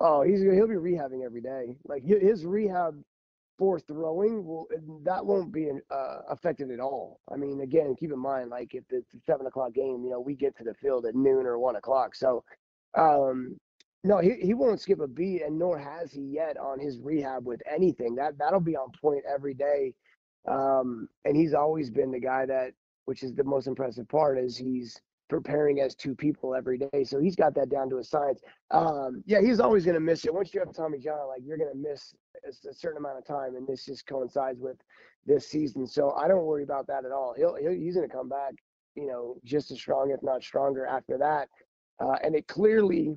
Oh, 0.00 0.22
he's 0.22 0.40
he'll 0.40 0.66
be 0.68 0.74
rehabbing 0.74 1.24
every 1.24 1.42
day. 1.42 1.76
Like 1.84 2.02
his 2.04 2.44
rehab 2.46 3.02
for 3.58 3.78
throwing 3.78 4.44
will 4.46 4.66
that 5.04 5.24
won't 5.24 5.52
be 5.52 5.70
uh, 5.90 6.18
affected 6.30 6.70
at 6.70 6.80
all. 6.80 7.20
I 7.30 7.36
mean, 7.36 7.60
again, 7.60 7.94
keep 7.98 8.10
in 8.12 8.18
mind, 8.18 8.48
like 8.48 8.74
if 8.74 8.84
it's 8.90 9.12
a 9.14 9.18
seven 9.26 9.46
o'clock 9.46 9.74
game, 9.74 10.02
you 10.04 10.10
know, 10.10 10.20
we 10.20 10.34
get 10.34 10.56
to 10.58 10.64
the 10.64 10.72
field 10.74 11.04
at 11.04 11.14
noon 11.14 11.44
or 11.46 11.58
one 11.58 11.76
o'clock. 11.76 12.14
So, 12.14 12.42
um, 12.96 13.58
no, 14.02 14.18
he 14.18 14.34
he 14.40 14.54
won't 14.54 14.80
skip 14.80 15.00
a 15.00 15.06
beat, 15.06 15.42
and 15.42 15.58
nor 15.58 15.78
has 15.78 16.12
he 16.12 16.22
yet 16.22 16.56
on 16.56 16.80
his 16.80 16.98
rehab 16.98 17.46
with 17.46 17.60
anything. 17.70 18.14
That 18.14 18.38
that'll 18.38 18.60
be 18.60 18.76
on 18.76 18.92
point 19.00 19.24
every 19.32 19.54
day. 19.54 19.94
Um, 20.48 21.08
and 21.24 21.36
he's 21.36 21.52
always 21.52 21.90
been 21.90 22.10
the 22.10 22.20
guy 22.20 22.46
that, 22.46 22.72
which 23.04 23.22
is 23.22 23.34
the 23.34 23.44
most 23.44 23.66
impressive 23.66 24.08
part, 24.08 24.38
is 24.38 24.56
he's 24.56 24.98
preparing 25.28 25.80
as 25.80 25.94
two 25.94 26.14
people 26.14 26.54
every 26.54 26.76
day. 26.76 27.04
So 27.04 27.20
he's 27.20 27.36
got 27.36 27.54
that 27.54 27.70
down 27.70 27.88
to 27.90 27.98
a 27.98 28.04
science. 28.04 28.40
Um, 28.70 29.22
yeah, 29.26 29.40
he's 29.40 29.60
always 29.60 29.84
going 29.84 29.94
to 29.94 30.00
miss 30.00 30.24
it. 30.24 30.34
Once 30.34 30.52
you 30.52 30.60
have 30.60 30.74
Tommy 30.74 30.98
John, 30.98 31.28
like 31.28 31.42
you're 31.44 31.58
going 31.58 31.72
to 31.72 31.78
miss 31.78 32.14
a, 32.44 32.68
a, 32.68 32.74
certain 32.74 32.98
amount 32.98 33.18
of 33.18 33.26
time, 33.26 33.54
and 33.54 33.66
this 33.66 33.84
just 33.84 34.06
coincides 34.06 34.60
with 34.60 34.76
this 35.26 35.46
season. 35.46 35.86
So 35.86 36.12
I 36.12 36.26
don't 36.26 36.44
worry 36.44 36.64
about 36.64 36.86
that 36.88 37.04
at 37.04 37.12
all. 37.12 37.34
He'll, 37.36 37.54
he'll 37.54 37.72
he's 37.72 37.94
going 37.94 38.08
to 38.08 38.14
come 38.14 38.28
back, 38.28 38.52
you 38.96 39.06
know, 39.06 39.36
just 39.44 39.70
as 39.70 39.78
strong, 39.78 40.10
if 40.10 40.22
not 40.22 40.42
stronger, 40.42 40.84
after 40.84 41.16
that. 41.18 41.48
Uh, 42.00 42.16
and 42.24 42.34
it 42.34 42.48
clearly, 42.48 43.16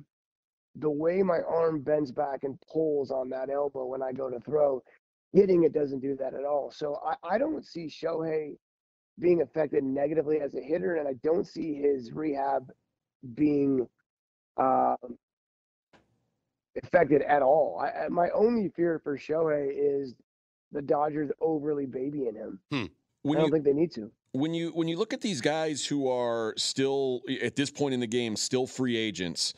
the 0.76 0.90
way 0.90 1.22
my 1.22 1.40
arm 1.40 1.80
bends 1.80 2.10
back 2.10 2.44
and 2.44 2.58
pulls 2.72 3.10
on 3.10 3.28
that 3.30 3.50
elbow 3.50 3.86
when 3.86 4.02
I 4.02 4.12
go 4.12 4.28
to 4.28 4.40
throw, 4.40 4.82
hitting 5.32 5.64
it 5.64 5.72
doesn't 5.72 6.00
do 6.00 6.16
that 6.16 6.34
at 6.34 6.44
all. 6.44 6.70
So 6.70 6.98
I, 7.04 7.34
I 7.34 7.38
don't 7.38 7.64
see 7.64 7.86
Shohei 7.86 8.56
being 9.18 9.42
affected 9.42 9.84
negatively 9.84 10.40
as 10.40 10.54
a 10.54 10.60
hitter, 10.60 10.96
and 10.96 11.06
I 11.06 11.14
don't 11.22 11.46
see 11.46 11.74
his 11.74 12.12
rehab 12.12 12.72
being 13.34 13.86
uh, 14.56 14.96
affected 16.82 17.22
at 17.22 17.42
all. 17.42 17.80
I, 17.80 18.08
my 18.08 18.30
only 18.30 18.70
fear 18.74 19.00
for 19.02 19.16
Shohei 19.16 19.68
is 19.72 20.14
the 20.72 20.82
Dodgers 20.82 21.30
overly 21.40 21.86
babying 21.86 22.34
him. 22.34 22.58
Hmm. 22.70 22.84
I 23.26 23.34
don't 23.34 23.46
you, 23.46 23.50
think 23.52 23.64
they 23.64 23.72
need 23.72 23.92
to. 23.92 24.10
When 24.32 24.52
you 24.52 24.70
when 24.70 24.88
you 24.88 24.98
look 24.98 25.14
at 25.14 25.22
these 25.22 25.40
guys 25.40 25.86
who 25.86 26.08
are 26.10 26.52
still 26.58 27.22
at 27.42 27.56
this 27.56 27.70
point 27.70 27.94
in 27.94 28.00
the 28.00 28.06
game 28.06 28.36
still 28.36 28.66
free 28.66 28.96
agents, 28.96 29.54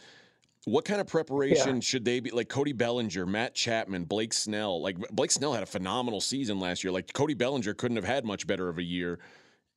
what 0.67 0.85
kind 0.85 1.01
of 1.01 1.07
preparation 1.07 1.77
yeah. 1.77 1.81
should 1.81 2.05
they 2.05 2.19
be? 2.19 2.31
Like 2.31 2.49
Cody 2.49 2.73
Bellinger, 2.73 3.25
Matt 3.25 3.55
Chapman, 3.55 4.05
Blake 4.05 4.33
Snell. 4.33 4.83
Like 4.83 4.99
Blake 5.13 5.31
Snell 5.31 5.53
had 5.53 5.63
a 5.63 5.67
phenomenal 5.67 6.21
season 6.21 6.59
last 6.59 6.83
year. 6.83 6.93
Like 6.93 7.13
Cody 7.13 7.35
Bellinger 7.35 7.73
couldn't 7.75 7.97
have 7.97 8.05
had 8.05 8.25
much 8.25 8.49
better 8.49 8.69
of 8.69 8.79
a 8.79 8.83
year, 8.83 9.21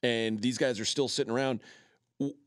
and 0.02 0.41
these 0.41 0.58
guys 0.58 0.80
are 0.80 0.86
still 0.86 1.08
sitting 1.08 1.32
around. 1.32 1.60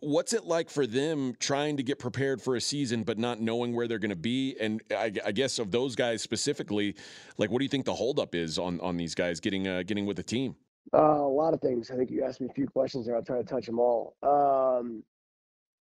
What's 0.00 0.32
it 0.32 0.44
like 0.44 0.68
for 0.68 0.88
them 0.88 1.34
trying 1.38 1.76
to 1.76 1.82
get 1.84 2.00
prepared 2.00 2.42
for 2.42 2.56
a 2.56 2.60
season 2.60 3.04
but 3.04 3.16
not 3.16 3.40
knowing 3.40 3.74
where 3.74 3.86
they're 3.86 4.00
going 4.00 4.10
to 4.10 4.16
be? 4.16 4.56
And 4.60 4.82
I, 4.90 5.12
I, 5.24 5.32
guess 5.32 5.58
of 5.58 5.70
those 5.70 5.96
guys 5.96 6.20
specifically, 6.20 6.94
like 7.38 7.50
what 7.50 7.60
do 7.60 7.64
you 7.64 7.70
think 7.70 7.86
the 7.86 7.94
holdup 7.94 8.34
is 8.34 8.58
on 8.58 8.80
on 8.80 8.96
these 8.96 9.14
guys 9.14 9.38
getting 9.38 9.68
uh, 9.68 9.84
getting 9.84 10.04
with 10.04 10.16
the 10.16 10.22
team? 10.24 10.56
Uh, 10.92 10.98
a 10.98 11.28
lot 11.28 11.54
of 11.54 11.60
things. 11.60 11.92
I 11.92 11.96
think 11.96 12.10
you 12.10 12.24
asked 12.24 12.40
me 12.40 12.48
a 12.50 12.54
few 12.54 12.66
questions 12.66 13.06
there. 13.06 13.14
I'll 13.14 13.22
try 13.22 13.38
to 13.38 13.44
touch 13.44 13.66
them 13.66 13.78
all. 13.78 14.16
Um, 14.24 15.04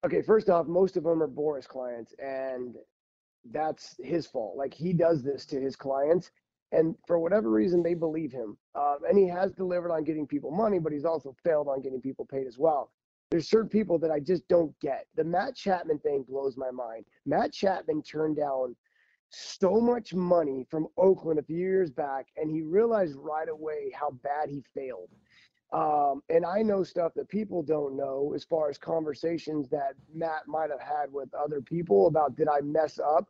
okay, 0.06 0.22
first 0.22 0.50
off, 0.50 0.68
most 0.68 0.98
of 0.98 1.04
them 1.04 1.22
are 1.22 1.28
Boras 1.28 1.68
clients, 1.68 2.14
and 2.20 2.76
that's 3.52 3.96
his 4.00 4.26
fault. 4.28 4.58
Like 4.58 4.74
he 4.74 4.94
does 4.94 5.24
this 5.24 5.46
to 5.48 5.60
his 5.60 5.76
clients, 5.76 6.32
and 6.72 6.96
for 7.08 7.20
whatever 7.20 7.50
reason, 7.50 7.82
they 7.82 7.94
believe 7.94 8.32
him. 8.32 8.58
Um, 8.76 8.98
and 9.08 9.18
he 9.18 9.28
has 9.28 9.52
delivered 9.54 9.92
on 9.92 10.04
getting 10.04 10.28
people 10.28 10.52
money, 10.52 10.80
but 10.80 10.92
he's 10.92 11.06
also 11.06 11.36
failed 11.44 11.68
on 11.68 11.82
getting 11.82 12.02
people 12.02 12.26
paid 12.26 12.48
as 12.48 12.58
well. 12.58 12.92
There's 13.30 13.50
certain 13.50 13.70
people 13.70 14.00
that 14.00 14.12
I 14.12 14.20
just 14.20 14.48
don't 14.48 14.78
get. 14.80 15.06
The 15.16 15.24
Matt 15.24 15.56
Chapman 15.56 16.00
thing 16.00 16.24
blows 16.28 16.56
my 16.58 16.72
mind. 16.72 17.06
Matt 17.26 17.52
Chapman 17.54 18.02
turned 18.02 18.38
down 18.38 18.76
so 19.30 19.82
much 19.82 20.14
money 20.14 20.66
from 20.70 20.88
Oakland 20.98 21.40
a 21.40 21.44
few 21.44 21.58
years 21.58 21.92
back, 21.92 22.28
and 22.38 22.50
he 22.50 22.62
realized 22.62 23.16
right 23.18 23.50
away 23.50 23.92
how 23.94 24.12
bad 24.24 24.50
he 24.50 24.64
failed. 24.74 25.10
Um, 25.74 26.22
and 26.30 26.46
I 26.46 26.62
know 26.62 26.84
stuff 26.84 27.14
that 27.16 27.28
people 27.28 27.62
don't 27.62 27.98
know 27.98 28.32
as 28.34 28.44
far 28.44 28.70
as 28.70 28.78
conversations 28.78 29.68
that 29.70 29.96
Matt 30.14 30.48
might 30.48 30.70
have 30.70 30.80
had 30.82 31.12
with 31.12 31.34
other 31.34 31.62
people 31.62 32.08
about 32.08 32.38
did 32.38 32.48
I 32.48 32.62
mess 32.62 33.00
up? 33.00 33.28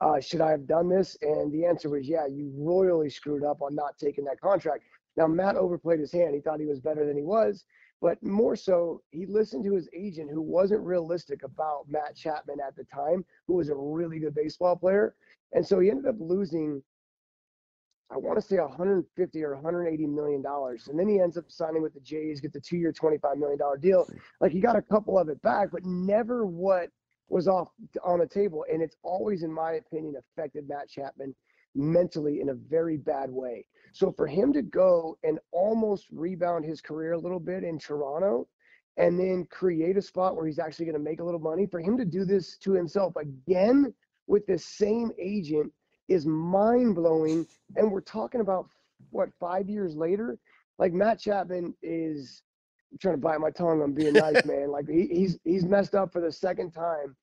Uh, 0.00 0.20
should 0.20 0.40
I 0.40 0.50
have 0.50 0.66
done 0.66 0.88
this? 0.88 1.16
And 1.22 1.52
the 1.52 1.64
answer 1.64 1.88
was, 1.88 2.06
yeah, 2.06 2.26
you 2.26 2.52
royally 2.54 3.10
screwed 3.10 3.42
up 3.42 3.62
on 3.62 3.74
not 3.74 3.98
taking 3.98 4.24
that 4.26 4.40
contract. 4.40 4.84
Now, 5.16 5.26
Matt 5.26 5.56
overplayed 5.56 5.98
his 5.98 6.12
hand. 6.12 6.34
He 6.34 6.40
thought 6.40 6.60
he 6.60 6.66
was 6.66 6.78
better 6.78 7.04
than 7.04 7.16
he 7.16 7.24
was, 7.24 7.64
but 8.00 8.22
more 8.22 8.54
so, 8.54 9.02
he 9.10 9.26
listened 9.26 9.64
to 9.64 9.74
his 9.74 9.88
agent 9.92 10.30
who 10.30 10.42
wasn't 10.42 10.82
realistic 10.82 11.42
about 11.42 11.86
Matt 11.88 12.14
Chapman 12.14 12.58
at 12.64 12.76
the 12.76 12.84
time, 12.84 13.24
who 13.48 13.54
was 13.54 13.70
a 13.70 13.74
really 13.74 14.20
good 14.20 14.34
baseball 14.34 14.76
player. 14.76 15.16
And 15.52 15.66
so 15.66 15.80
he 15.80 15.90
ended 15.90 16.06
up 16.06 16.14
losing 16.20 16.82
I 18.10 18.16
want 18.16 18.40
to 18.40 18.42
say 18.42 18.56
150 18.56 19.44
or 19.44 19.54
180 19.54 20.06
million 20.06 20.42
dollars, 20.42 20.88
and 20.88 20.98
then 20.98 21.08
he 21.08 21.20
ends 21.20 21.36
up 21.36 21.44
signing 21.48 21.82
with 21.82 21.92
the 21.92 22.00
Jays, 22.00 22.40
gets 22.40 22.56
a 22.56 22.60
two-year, 22.60 22.92
25 22.92 23.36
million 23.36 23.58
dollar 23.58 23.76
deal. 23.76 24.08
Like 24.40 24.52
he 24.52 24.60
got 24.60 24.76
a 24.76 24.82
couple 24.82 25.18
of 25.18 25.28
it 25.28 25.40
back, 25.42 25.68
but 25.72 25.84
never 25.84 26.46
what 26.46 26.88
was 27.28 27.48
off 27.48 27.68
on 28.02 28.20
the 28.20 28.26
table. 28.26 28.64
And 28.72 28.82
it's 28.82 28.96
always, 29.02 29.42
in 29.42 29.52
my 29.52 29.72
opinion, 29.72 30.14
affected 30.16 30.68
Matt 30.68 30.88
Chapman 30.88 31.34
mentally 31.74 32.40
in 32.40 32.48
a 32.48 32.54
very 32.54 32.96
bad 32.96 33.30
way. 33.30 33.66
So 33.92 34.10
for 34.12 34.26
him 34.26 34.52
to 34.54 34.62
go 34.62 35.18
and 35.22 35.38
almost 35.52 36.06
rebound 36.10 36.64
his 36.64 36.80
career 36.80 37.12
a 37.12 37.18
little 37.18 37.40
bit 37.40 37.62
in 37.62 37.78
Toronto, 37.78 38.48
and 38.96 39.18
then 39.18 39.46
create 39.50 39.96
a 39.96 40.02
spot 40.02 40.34
where 40.34 40.46
he's 40.46 40.58
actually 40.58 40.86
going 40.86 40.98
to 40.98 41.10
make 41.10 41.20
a 41.20 41.24
little 41.24 41.40
money, 41.40 41.66
for 41.66 41.78
him 41.78 41.96
to 41.98 42.04
do 42.04 42.24
this 42.24 42.56
to 42.58 42.72
himself 42.72 43.14
again 43.16 43.92
with 44.26 44.44
the 44.46 44.58
same 44.58 45.10
agent 45.20 45.72
is 46.08 46.26
mind 46.26 46.94
blowing. 46.94 47.46
And 47.76 47.90
we're 47.90 48.00
talking 48.00 48.40
about 48.40 48.68
what 49.10 49.30
five 49.38 49.68
years 49.68 49.94
later, 49.96 50.38
like 50.78 50.92
Matt 50.92 51.20
Chapman 51.20 51.74
is 51.82 52.42
I'm 52.90 52.98
trying 52.98 53.14
to 53.14 53.20
bite 53.20 53.40
my 53.40 53.50
tongue 53.50 53.82
on 53.82 53.92
being 53.92 54.14
nice, 54.14 54.44
man. 54.46 54.70
Like 54.70 54.88
he, 54.88 55.06
he's 55.06 55.38
he's 55.44 55.64
messed 55.64 55.94
up 55.94 56.12
for 56.12 56.20
the 56.20 56.32
second 56.32 56.72
time, 56.72 57.16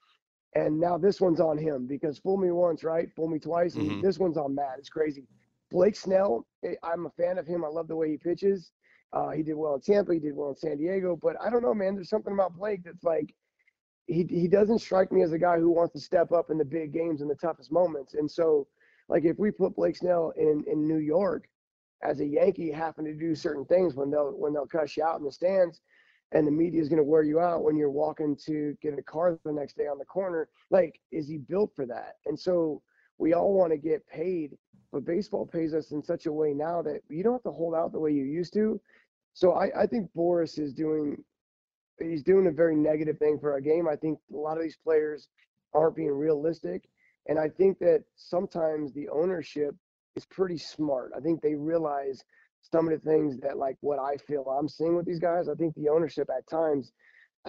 and 0.54 0.80
now 0.80 0.98
this 0.98 1.20
one's 1.20 1.40
on 1.40 1.58
him 1.58 1.88
because 1.88 2.20
fool 2.20 2.38
me 2.38 2.52
once, 2.52 2.84
right? 2.84 3.10
Fool 3.16 3.28
me 3.28 3.40
twice, 3.40 3.76
and 3.76 3.90
mm-hmm. 3.90 4.02
this 4.02 4.20
one's 4.20 4.38
on 4.38 4.56
Matt. 4.56 4.76
It's 4.78 4.90
crazy. 4.90 5.28
Blake 5.72 5.96
Snell, 5.96 6.46
eh, 6.64 6.76
I'm 6.84 7.08
a 7.08 7.10
fan 7.12 7.38
of 7.38 7.48
him. 7.48 7.66
I 7.66 7.68
love 7.68 7.88
the 7.88 7.96
way 7.96 8.10
he 8.12 8.18
pitches. 8.18 8.72
Uh, 9.14 9.30
he 9.30 9.44
did 9.44 9.56
well 9.56 9.76
in 9.76 9.82
Tampa. 9.82 10.14
He 10.14 10.20
did 10.20 10.36
well 10.36 10.50
in 10.50 10.56
San 10.56 10.78
Diego. 10.78 11.18
But 11.20 11.36
I 11.42 11.50
don't 11.50 11.62
know, 11.62 11.74
man. 11.74 11.96
There's 11.96 12.10
something 12.10 12.34
about 12.34 12.56
Blake 12.56 12.84
that's 12.84 13.04
like 13.04 13.34
he 14.08 14.26
he 14.30 14.48
doesn't 14.48 14.80
strike 14.80 15.12
me 15.12 15.24
as 15.24 15.34
a 15.34 15.40
guy 15.40 15.58
who 15.58 15.72
wants 15.72 15.94
to 15.94 16.00
step 16.00 16.32
up 16.32 16.50
in 16.50 16.58
the 16.58 16.66
big 16.66 16.94
games 16.94 17.22
in 17.22 17.28
the 17.28 17.36
toughest 17.36 17.72
moments. 17.72 18.14
And 18.14 18.30
so 18.30 18.68
like 19.10 19.26
if 19.26 19.38
we 19.38 19.52
put 19.52 19.76
Blake 19.76 19.98
Snell 19.98 20.34
in 20.38 20.64
in 20.68 20.88
New 20.88 21.00
York 21.00 21.48
as 22.04 22.20
a 22.20 22.26
Yankee, 22.26 22.72
having 22.72 23.06
to 23.06 23.14
do 23.14 23.36
certain 23.36 23.66
things 23.66 23.96
when 23.96 24.12
they'll 24.12 24.32
when 24.32 24.54
they'll 24.54 24.68
cuss 24.68 24.98
you 24.98 25.04
out 25.04 25.20
in 25.20 25.26
the 25.26 25.32
stands, 25.32 25.82
and 26.32 26.46
the 26.46 26.52
media 26.52 26.82
is 26.82 26.90
going 26.90 26.98
to 26.98 27.04
wear 27.04 27.24
you 27.24 27.40
out 27.40 27.64
when 27.64 27.76
you're 27.76 27.90
walking 27.90 28.36
to 28.46 28.76
get 28.82 28.98
a 28.98 29.04
car 29.04 29.40
the 29.46 29.52
next 29.52 29.78
day 29.78 29.88
on 29.88 29.98
the 29.98 30.06
corner. 30.06 30.50
Like, 30.72 31.00
is 31.12 31.28
he 31.28 31.38
built 31.38 31.72
for 31.76 31.86
that? 31.86 32.16
And 32.26 32.40
so 32.40 32.82
we 33.18 33.34
all 33.34 33.54
want 33.54 33.72
to 33.72 33.78
get 33.78 34.06
paid, 34.08 34.58
but 34.92 35.06
baseball 35.06 35.46
pays 35.46 35.74
us 35.74 35.92
in 35.92 36.04
such 36.04 36.26
a 36.26 36.34
way 36.34 36.54
now 36.54 36.82
that 36.82 37.02
you 37.10 37.24
don't 37.24 37.34
have 37.34 37.44
to 37.44 37.52
hold 37.52 37.76
out 37.76 37.92
the 37.92 38.00
way 38.00 38.12
you 38.12 38.26
used 38.26 38.54
to. 38.54 38.80
So 39.34 39.54
I, 39.54 39.84
I 39.84 39.88
think 39.88 40.10
Boras 40.16 40.60
is 40.60 40.74
doing 40.74 41.24
he's 42.00 42.24
doing 42.24 42.48
a 42.48 42.52
very 42.52 42.76
negative 42.76 43.18
thing 43.18 43.40
for 43.40 43.52
our 43.52 43.62
game. 43.62 43.88
I 43.88 43.96
think 43.96 44.20
a 44.34 44.38
lot 44.38 44.58
of 44.58 44.64
these 44.64 44.78
players 44.84 45.28
aren't 45.74 45.96
being 45.96 46.12
realistic 46.12 46.84
and 47.28 47.40
I 47.40 47.50
think 47.50 47.80
that 47.80 48.04
sometimes 48.16 48.94
the 48.94 49.10
ownership 49.10 49.76
is 50.16 50.26
pretty 50.26 50.58
smart. 50.58 51.12
I 51.16 51.20
think 51.20 51.42
they 51.42 51.56
realize 51.56 52.24
some 52.62 52.88
of 52.88 52.94
the 52.94 53.10
things 53.10 53.38
that 53.40 53.58
like 53.58 53.78
what 53.82 54.00
I 54.00 54.18
feel 54.18 54.44
I'm 54.44 54.70
seeing 54.70 54.96
with 54.96 55.06
these 55.06 55.20
guys. 55.20 55.50
I 55.50 55.56
think 55.56 55.76
the 55.76 55.90
ownership 55.90 56.30
at 56.36 56.48
times 56.48 56.92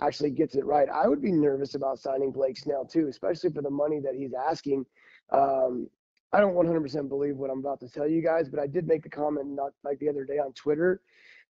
actually 0.00 0.30
gets 0.30 0.56
it 0.56 0.64
right. 0.64 0.88
I 0.88 1.08
would 1.08 1.22
be 1.22 1.32
nervous 1.32 1.74
about 1.74 1.98
signing 1.98 2.32
Blake 2.32 2.58
Snell 2.58 2.84
too, 2.84 3.08
especially 3.08 3.50
for 3.50 3.62
the 3.62 3.70
money 3.70 4.00
that 4.00 4.14
he's 4.14 4.32
asking. 4.34 4.84
Um, 5.32 5.88
I 6.32 6.40
don't 6.40 6.54
100% 6.54 7.08
believe 7.08 7.36
what 7.36 7.50
I'm 7.50 7.60
about 7.60 7.80
to 7.80 7.88
tell 7.88 8.08
you 8.08 8.22
guys, 8.22 8.48
but 8.48 8.60
I 8.60 8.66
did 8.66 8.86
make 8.86 9.02
the 9.02 9.08
comment 9.08 9.48
not 9.48 9.72
like 9.84 9.98
the 9.98 10.08
other 10.08 10.24
day 10.24 10.38
on 10.38 10.52
Twitter 10.52 11.00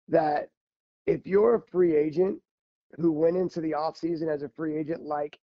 that 0.09 0.51
if 1.07 1.27
you're 1.27 1.57
a 1.57 1.63
free 1.71 1.97
agent 1.97 2.39
who 2.99 3.13
went 3.13 3.37
into 3.37 3.61
the 3.61 3.73
offseason 3.73 4.33
as 4.33 4.43
a 4.43 4.49
free 4.49 4.77
agent 4.77 5.03
like 5.03 5.39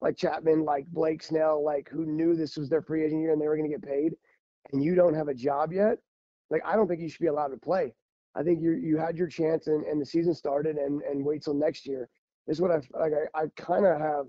like 0.00 0.16
Chapman, 0.16 0.64
like 0.64 0.86
Blake 0.86 1.24
Snell, 1.24 1.64
like 1.64 1.88
who 1.88 2.06
knew 2.06 2.36
this 2.36 2.56
was 2.56 2.68
their 2.68 2.82
free 2.82 3.04
agent 3.04 3.20
year 3.20 3.32
and 3.32 3.42
they 3.42 3.48
were 3.48 3.56
going 3.56 3.68
to 3.68 3.76
get 3.76 3.84
paid, 3.84 4.14
and 4.72 4.82
you 4.82 4.94
don't 4.94 5.14
have 5.14 5.28
a 5.28 5.34
job 5.34 5.72
yet, 5.72 5.98
like 6.50 6.62
I 6.64 6.76
don't 6.76 6.86
think 6.86 7.00
you 7.00 7.08
should 7.08 7.20
be 7.20 7.26
allowed 7.26 7.48
to 7.48 7.56
play. 7.56 7.92
I 8.34 8.42
think 8.42 8.62
you 8.62 8.72
you 8.72 8.96
had 8.96 9.16
your 9.16 9.26
chance 9.26 9.66
and, 9.66 9.84
and 9.84 10.00
the 10.00 10.06
season 10.06 10.34
started 10.34 10.76
and 10.76 11.02
and 11.02 11.24
wait 11.24 11.42
till 11.42 11.54
next 11.54 11.86
year. 11.86 12.08
This 12.46 12.58
is 12.58 12.60
what 12.60 12.70
I 12.70 12.80
like. 12.98 13.12
I, 13.34 13.42
I 13.42 13.46
kind 13.56 13.86
of 13.86 14.00
have 14.00 14.26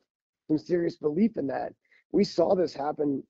some 0.47 0.57
serious 0.57 0.97
belief 0.97 1.37
in 1.37 1.47
that. 1.47 1.73
We 2.11 2.23
saw 2.23 2.55
this 2.55 2.73
happen 2.73 3.23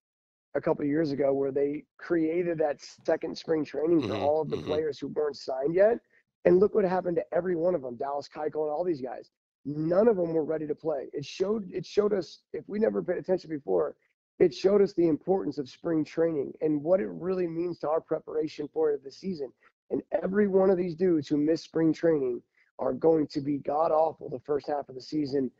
a 0.55 0.61
couple 0.61 0.85
years 0.85 1.11
ago 1.11 1.33
where 1.33 1.51
they 1.51 1.83
created 1.97 2.57
that 2.59 2.81
second 3.05 3.37
spring 3.37 3.65
training 3.65 4.01
for 4.01 4.07
mm-hmm, 4.07 4.23
all 4.23 4.41
of 4.41 4.49
the 4.49 4.55
mm-hmm. 4.55 4.67
players 4.67 4.97
who 4.97 5.09
weren't 5.09 5.35
signed 5.35 5.75
yet. 5.75 5.97
And 6.45 6.59
look 6.59 6.73
what 6.73 6.85
happened 6.85 7.17
to 7.17 7.35
every 7.35 7.55
one 7.55 7.75
of 7.75 7.81
them, 7.81 7.97
Dallas 7.97 8.29
Keuchel 8.33 8.63
and 8.63 8.71
all 8.71 8.85
these 8.85 9.01
guys 9.01 9.29
none 9.65 10.07
of 10.07 10.17
them 10.17 10.33
were 10.33 10.43
ready 10.43 10.67
to 10.67 10.75
play. 10.75 11.09
It 11.13 11.25
showed 11.25 11.69
it 11.71 11.85
showed 11.85 12.13
us 12.13 12.39
if 12.53 12.67
we 12.67 12.79
never 12.79 13.01
paid 13.01 13.17
attention 13.17 13.49
before, 13.49 13.95
it 14.39 14.53
showed 14.53 14.81
us 14.81 14.93
the 14.93 15.07
importance 15.07 15.57
of 15.57 15.69
spring 15.69 16.03
training 16.03 16.53
and 16.61 16.81
what 16.81 16.99
it 16.99 17.09
really 17.09 17.47
means 17.47 17.79
to 17.79 17.89
our 17.89 18.01
preparation 18.01 18.69
for 18.73 18.97
the 19.03 19.11
season. 19.11 19.51
And 19.91 20.01
every 20.23 20.47
one 20.47 20.69
of 20.69 20.77
these 20.77 20.95
dudes 20.95 21.27
who 21.27 21.37
miss 21.37 21.63
spring 21.63 21.93
training 21.93 22.41
are 22.77 22.93
going 22.93 23.27
to 23.27 23.41
be 23.41 23.57
god 23.57 23.91
awful 23.91 24.29
the 24.29 24.39
first 24.39 24.67
half 24.67 24.87
of 24.89 24.95
the 24.95 25.01
season. 25.01 25.51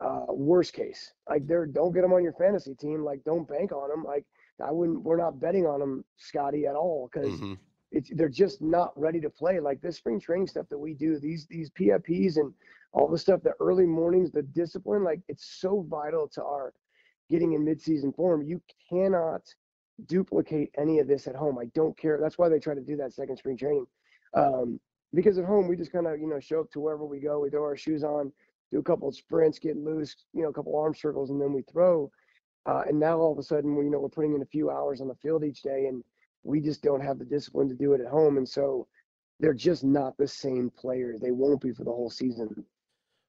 Uh, 0.00 0.24
worst 0.30 0.72
case, 0.72 1.12
like 1.30 1.46
they're 1.46 1.66
don't 1.66 1.92
get 1.92 2.02
them 2.02 2.12
on 2.12 2.24
your 2.24 2.32
fantasy 2.32 2.74
team. 2.74 3.04
Like 3.04 3.22
don't 3.24 3.46
bank 3.46 3.70
on 3.70 3.88
them. 3.88 4.02
Like 4.02 4.24
I 4.60 4.72
wouldn't. 4.72 5.02
We're 5.02 5.16
not 5.16 5.38
betting 5.38 5.66
on 5.66 5.78
them, 5.80 6.04
Scotty, 6.16 6.66
at 6.66 6.74
all 6.74 7.08
because. 7.12 7.32
Mm-hmm 7.32 7.54
it's 7.92 8.10
they're 8.14 8.28
just 8.28 8.60
not 8.62 8.98
ready 8.98 9.20
to 9.20 9.30
play. 9.30 9.60
Like 9.60 9.80
this 9.80 9.96
spring 9.96 10.18
training 10.18 10.48
stuff 10.48 10.66
that 10.70 10.78
we 10.78 10.94
do, 10.94 11.18
these 11.18 11.46
these 11.46 11.70
PFPs 11.70 12.36
and 12.36 12.52
all 12.92 13.08
the 13.08 13.18
stuff, 13.18 13.42
the 13.42 13.54
early 13.60 13.86
mornings, 13.86 14.32
the 14.32 14.42
discipline, 14.42 15.04
like 15.04 15.20
it's 15.28 15.58
so 15.60 15.86
vital 15.88 16.28
to 16.28 16.42
our 16.42 16.72
getting 17.30 17.52
in 17.52 17.64
midseason 17.64 18.14
form. 18.14 18.42
You 18.42 18.60
cannot 18.88 19.42
duplicate 20.06 20.70
any 20.78 20.98
of 20.98 21.06
this 21.06 21.26
at 21.26 21.36
home. 21.36 21.58
I 21.58 21.66
don't 21.74 21.96
care. 21.96 22.18
That's 22.20 22.38
why 22.38 22.48
they 22.48 22.58
try 22.58 22.74
to 22.74 22.80
do 22.80 22.96
that 22.96 23.12
second 23.12 23.36
spring 23.36 23.56
training. 23.56 23.86
Um, 24.34 24.80
because 25.14 25.38
at 25.38 25.44
home 25.44 25.68
we 25.68 25.76
just 25.76 25.92
kind 25.92 26.06
of 26.06 26.18
you 26.18 26.26
know 26.26 26.40
show 26.40 26.60
up 26.60 26.70
to 26.72 26.80
wherever 26.80 27.04
we 27.04 27.20
go, 27.20 27.40
we 27.40 27.50
throw 27.50 27.62
our 27.62 27.76
shoes 27.76 28.02
on, 28.02 28.32
do 28.70 28.78
a 28.78 28.82
couple 28.82 29.08
of 29.08 29.14
sprints, 29.14 29.58
get 29.58 29.76
loose, 29.76 30.16
you 30.32 30.42
know, 30.42 30.48
a 30.48 30.52
couple 30.52 30.76
arm 30.78 30.94
circles, 30.94 31.30
and 31.30 31.40
then 31.40 31.52
we 31.52 31.62
throw. 31.70 32.10
Uh, 32.64 32.82
and 32.86 32.98
now 32.98 33.18
all 33.18 33.32
of 33.32 33.38
a 33.38 33.42
sudden, 33.42 33.76
we 33.76 33.84
you 33.84 33.90
know 33.90 34.00
we're 34.00 34.08
putting 34.08 34.34
in 34.34 34.42
a 34.42 34.46
few 34.46 34.70
hours 34.70 35.00
on 35.00 35.08
the 35.08 35.14
field 35.16 35.44
each 35.44 35.62
day, 35.62 35.86
and 35.86 36.02
we 36.44 36.60
just 36.60 36.82
don't 36.82 37.02
have 37.02 37.18
the 37.18 37.24
discipline 37.24 37.68
to 37.68 37.74
do 37.74 37.92
it 37.92 38.00
at 38.00 38.08
home. 38.08 38.36
And 38.36 38.48
so 38.48 38.86
they're 39.40 39.54
just 39.54 39.84
not 39.84 40.16
the 40.16 40.28
same 40.28 40.70
players. 40.70 41.20
They 41.20 41.30
won't 41.30 41.60
be 41.60 41.72
for 41.72 41.84
the 41.84 41.90
whole 41.90 42.10
season. 42.10 42.64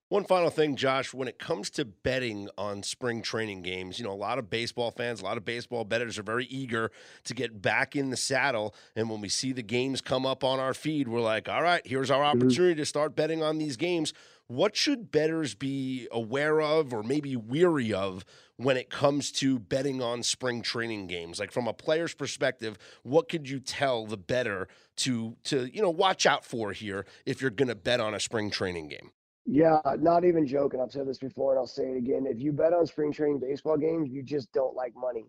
One 0.09 0.25
final 0.25 0.51
thing, 0.51 0.75
Josh, 0.75 1.11
when 1.11 1.27
it 1.27 1.39
comes 1.39 1.71
to 1.71 1.85
betting 1.85 2.47
on 2.55 2.83
spring 2.83 3.23
training 3.23 3.63
games, 3.63 3.97
you 3.97 4.05
know, 4.05 4.11
a 4.11 4.13
lot 4.13 4.37
of 4.37 4.47
baseball 4.47 4.91
fans, 4.91 5.21
a 5.21 5.23
lot 5.23 5.37
of 5.37 5.45
baseball 5.45 5.85
bettors 5.85 6.19
are 6.19 6.23
very 6.23 6.45
eager 6.45 6.91
to 7.23 7.33
get 7.33 7.63
back 7.63 7.95
in 7.95 8.11
the 8.11 8.17
saddle. 8.17 8.75
And 8.95 9.09
when 9.09 9.21
we 9.21 9.29
see 9.29 9.53
the 9.53 9.63
games 9.63 10.01
come 10.01 10.23
up 10.23 10.43
on 10.43 10.59
our 10.59 10.75
feed, 10.75 11.07
we're 11.07 11.19
like, 11.19 11.49
all 11.49 11.63
right, 11.63 11.81
here's 11.83 12.11
our 12.11 12.21
mm-hmm. 12.21 12.37
opportunity 12.37 12.73
mm-hmm. 12.73 12.81
to 12.81 12.85
start 12.85 13.15
betting 13.15 13.41
on 13.41 13.57
these 13.57 13.75
games. 13.75 14.13
What 14.47 14.75
should 14.75 15.11
bettors 15.11 15.55
be 15.55 16.07
aware 16.11 16.61
of 16.61 16.93
or 16.93 17.01
maybe 17.01 17.35
weary 17.35 17.93
of 17.93 18.25
when 18.57 18.77
it 18.77 18.89
comes 18.89 19.31
to 19.33 19.57
betting 19.57 20.01
on 20.01 20.21
spring 20.21 20.61
training 20.61 21.07
games? 21.07 21.39
Like 21.39 21.51
from 21.51 21.67
a 21.67 21.73
player's 21.73 22.13
perspective, 22.13 22.77
what 23.03 23.29
could 23.29 23.49
you 23.49 23.59
tell 23.59 24.05
the 24.05 24.17
better 24.17 24.67
to 24.97 25.37
to, 25.45 25.65
you 25.65 25.81
know, 25.81 25.89
watch 25.89 26.25
out 26.25 26.45
for 26.45 26.73
here 26.73 27.05
if 27.25 27.41
you're 27.41 27.51
going 27.51 27.69
to 27.69 27.75
bet 27.75 27.99
on 27.99 28.13
a 28.13 28.19
spring 28.19 28.51
training 28.51 28.89
game? 28.89 29.11
Yeah, 29.45 29.79
not 29.99 30.23
even 30.23 30.45
joking. 30.45 30.79
I've 30.81 30.91
said 30.91 31.07
this 31.07 31.17
before 31.17 31.51
and 31.51 31.59
I'll 31.59 31.67
say 31.67 31.83
it 31.83 31.97
again. 31.97 32.25
If 32.27 32.39
you 32.39 32.51
bet 32.51 32.73
on 32.73 32.85
spring 32.85 33.11
training 33.11 33.39
baseball 33.39 33.77
games, 33.77 34.09
you 34.11 34.23
just 34.23 34.51
don't 34.53 34.75
like 34.75 34.93
money. 34.95 35.25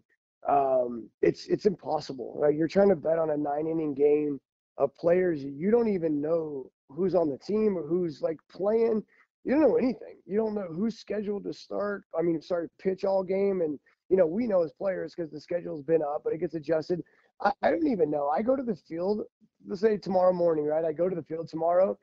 Um, 0.48 1.09
it's 1.22 1.46
it's 1.46 1.66
impossible. 1.66 2.35
Right? 2.37 2.55
You're 2.55 2.68
trying 2.68 2.90
to 2.90 2.96
bet 2.96 3.18
on 3.18 3.31
a 3.31 3.37
nine 3.37 3.66
inning 3.66 3.94
game 3.94 4.40
of 4.79 4.94
players 4.96 5.42
you 5.42 5.70
don't 5.70 5.88
even 5.88 6.20
know 6.20 6.70
who's 6.94 7.14
on 7.14 7.30
the 7.30 7.38
team 7.38 7.76
or 7.76 7.87
who's 7.87 8.20
like 8.22 8.38
playing. 8.50 9.02
You 9.44 9.52
don't 9.52 9.61
know 9.61 9.76
anything. 9.76 10.18
You 10.26 10.38
don't 10.38 10.54
know 10.54 10.68
who's 10.70 10.98
scheduled 10.98 11.44
to 11.44 11.52
start. 11.52 12.04
I 12.18 12.22
mean, 12.22 12.40
sorry, 12.40 12.68
pitch 12.80 13.04
all 13.04 13.22
game. 13.22 13.61
And 13.61 13.78
you 14.09 14.16
know, 14.16 14.26
we 14.26 14.46
know 14.46 14.62
as 14.62 14.72
players 14.72 15.14
because 15.14 15.30
the 15.30 15.40
schedule's 15.40 15.83
been 15.83 16.02
up, 16.02 16.22
but 16.24 16.33
it 16.33 16.40
gets 16.40 16.54
adjusted. 16.54 17.02
I, 17.42 17.52
I 17.62 17.70
don't 17.70 17.87
even 17.87 18.11
know. 18.11 18.28
I 18.28 18.42
go 18.42 18.57
to 18.57 18.62
the 18.62 18.76
field, 18.88 19.22
let's 19.66 19.80
say 19.80 19.96
tomorrow 19.96 20.33
morning, 20.33 20.64
right? 20.64 20.85
I 20.85 20.92
go 20.92 21.09
to 21.09 21.16
the 21.16 21.22
field 21.22 21.48
tomorrow 21.48 21.98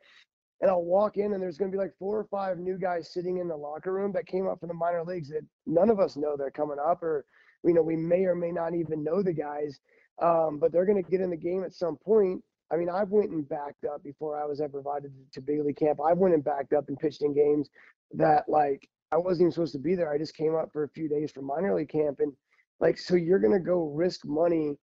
and 0.62 0.70
I'll 0.70 0.84
walk 0.84 1.16
in 1.16 1.34
and 1.34 1.42
there's 1.42 1.58
going 1.58 1.70
to 1.70 1.76
be 1.76 1.82
like 1.82 1.92
four 1.98 2.18
or 2.18 2.24
five 2.24 2.58
new 2.58 2.78
guys 2.78 3.12
sitting 3.12 3.38
in 3.38 3.48
the 3.48 3.56
locker 3.56 3.92
room 3.92 4.12
that 4.12 4.26
came 4.26 4.46
up 4.46 4.60
from 4.60 4.68
the 4.68 4.74
minor 4.74 5.04
leagues 5.04 5.28
that 5.28 5.44
none 5.66 5.90
of 5.90 6.00
us 6.00 6.16
know 6.16 6.36
they're 6.36 6.50
coming 6.50 6.78
up 6.78 7.02
or 7.02 7.26
you 7.64 7.74
know 7.74 7.82
we 7.82 7.96
may 7.96 8.24
or 8.24 8.34
may 8.34 8.52
not 8.52 8.74
even 8.74 9.04
know 9.04 9.22
the 9.22 9.32
guys 9.32 9.80
um, 10.22 10.58
but 10.60 10.72
they're 10.72 10.86
going 10.86 11.02
to 11.02 11.10
get 11.10 11.20
in 11.20 11.30
the 11.30 11.36
game 11.36 11.64
at 11.64 11.74
some 11.74 11.96
point 11.96 12.42
i 12.72 12.76
mean 12.76 12.88
i've 12.88 13.10
went 13.10 13.30
and 13.30 13.48
backed 13.48 13.84
up 13.84 14.02
before 14.02 14.40
i 14.40 14.44
was 14.44 14.60
ever 14.60 14.78
invited 14.78 15.12
to 15.32 15.40
big 15.40 15.60
league 15.64 15.76
camp 15.76 15.98
i 16.04 16.12
went 16.12 16.34
and 16.34 16.44
backed 16.44 16.72
up 16.72 16.88
and 16.88 16.98
pitched 16.98 17.22
in 17.22 17.34
games 17.34 17.68
that 18.12 18.44
like 18.48 18.88
i 19.12 19.16
wasn't 19.16 19.42
even 19.42 19.52
supposed 19.52 19.72
to 19.72 19.78
be 19.78 19.94
there 19.94 20.12
i 20.12 20.18
just 20.18 20.36
came 20.36 20.54
up 20.54 20.70
for 20.72 20.84
a 20.84 20.88
few 20.90 21.08
days 21.08 21.30
for 21.30 21.42
minor 21.42 21.74
league 21.74 21.88
camp 21.90 22.18
and 22.20 22.32
like 22.80 22.98
so 22.98 23.14
you're 23.14 23.38
to 23.52 23.60
go 23.60 23.92
risk 23.94 24.24
money 24.24 24.76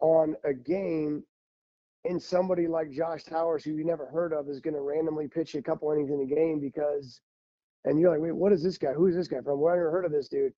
on 0.00 0.34
a 0.44 0.52
game 0.52 1.22
and 2.04 2.22
somebody 2.22 2.66
like 2.66 2.90
Josh 2.90 3.24
Towers, 3.24 3.64
who 3.64 3.72
you 3.72 3.84
never 3.84 4.06
heard 4.06 4.32
of, 4.32 4.48
is 4.48 4.60
to 4.74 4.80
randomly 4.80 5.28
pitch 5.28 5.54
a 5.54 5.62
couple 5.62 5.92
innings 5.92 6.10
in 6.10 6.20
a 6.20 6.26
game 6.34 6.60
because, 6.60 7.20
and 7.84 7.98
you're 7.98 8.10
like, 8.10 8.20
wait, 8.20 8.34
what 8.34 8.52
is 8.52 8.62
this 8.62 8.78
guy? 8.78 8.92
Who 8.92 9.06
is 9.06 9.16
this 9.16 9.28
guy 9.28 9.40
from? 9.42 9.60
Well, 9.60 9.72
I 9.72 9.76
never 9.76 9.90
heard 9.90 10.04
of 10.04 10.12
this 10.12 10.28
dude. 10.28 10.52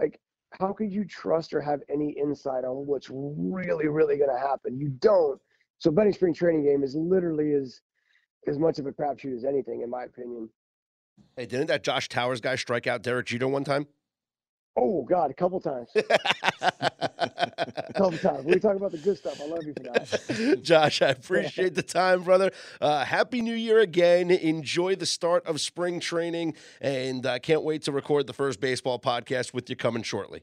Like, 0.00 0.18
how 0.58 0.72
could 0.72 0.92
you 0.92 1.04
trust 1.04 1.52
or 1.52 1.60
have 1.60 1.80
any 1.92 2.10
insight 2.12 2.64
on 2.64 2.86
what's 2.86 3.08
really, 3.10 3.88
really 3.88 4.16
to 4.30 4.38
happen? 4.38 4.78
You 4.78 4.88
don't. 5.00 5.40
So 5.78 5.90
betting 5.90 6.12
spring 6.12 6.34
training 6.34 6.64
game 6.64 6.82
is 6.82 6.94
literally 6.94 7.52
as 7.52 7.80
as 8.46 8.58
much 8.58 8.78
of 8.78 8.86
a 8.86 8.92
crapshoot 8.92 9.34
as 9.34 9.44
anything, 9.44 9.82
in 9.82 9.90
my 9.90 10.04
opinion. 10.04 10.48
Hey, 11.36 11.46
didn't 11.46 11.66
that 11.66 11.82
Josh 11.82 12.08
Towers 12.08 12.40
guy 12.40 12.56
strike 12.56 12.86
out 12.86 13.02
Derek 13.02 13.26
Jeter 13.26 13.48
one 13.48 13.64
time? 13.64 13.86
Oh 14.78 15.02
God, 15.02 15.30
a 15.30 15.34
couple 15.34 15.58
times. 15.58 15.88
a 15.96 16.02
couple 17.94 18.18
times. 18.18 18.44
We 18.44 18.58
talk 18.58 18.76
about 18.76 18.92
the 18.92 18.98
good 18.98 19.16
stuff. 19.16 19.40
I 19.40 19.46
love 19.46 19.64
you 19.64 19.72
for 19.72 19.84
that. 19.84 20.60
Josh, 20.62 21.00
I 21.00 21.08
appreciate 21.08 21.74
the 21.74 21.82
time, 21.82 22.24
brother. 22.24 22.50
Uh, 22.78 23.04
happy 23.04 23.40
New 23.40 23.54
Year 23.54 23.80
again. 23.80 24.30
Enjoy 24.30 24.94
the 24.94 25.06
start 25.06 25.46
of 25.46 25.62
spring 25.62 25.98
training, 25.98 26.54
and 26.82 27.24
I 27.24 27.36
uh, 27.36 27.38
can't 27.38 27.62
wait 27.62 27.82
to 27.82 27.92
record 27.92 28.26
the 28.26 28.34
first 28.34 28.60
baseball 28.60 28.98
podcast 28.98 29.54
with 29.54 29.70
you 29.70 29.76
coming 29.76 30.02
shortly. 30.02 30.42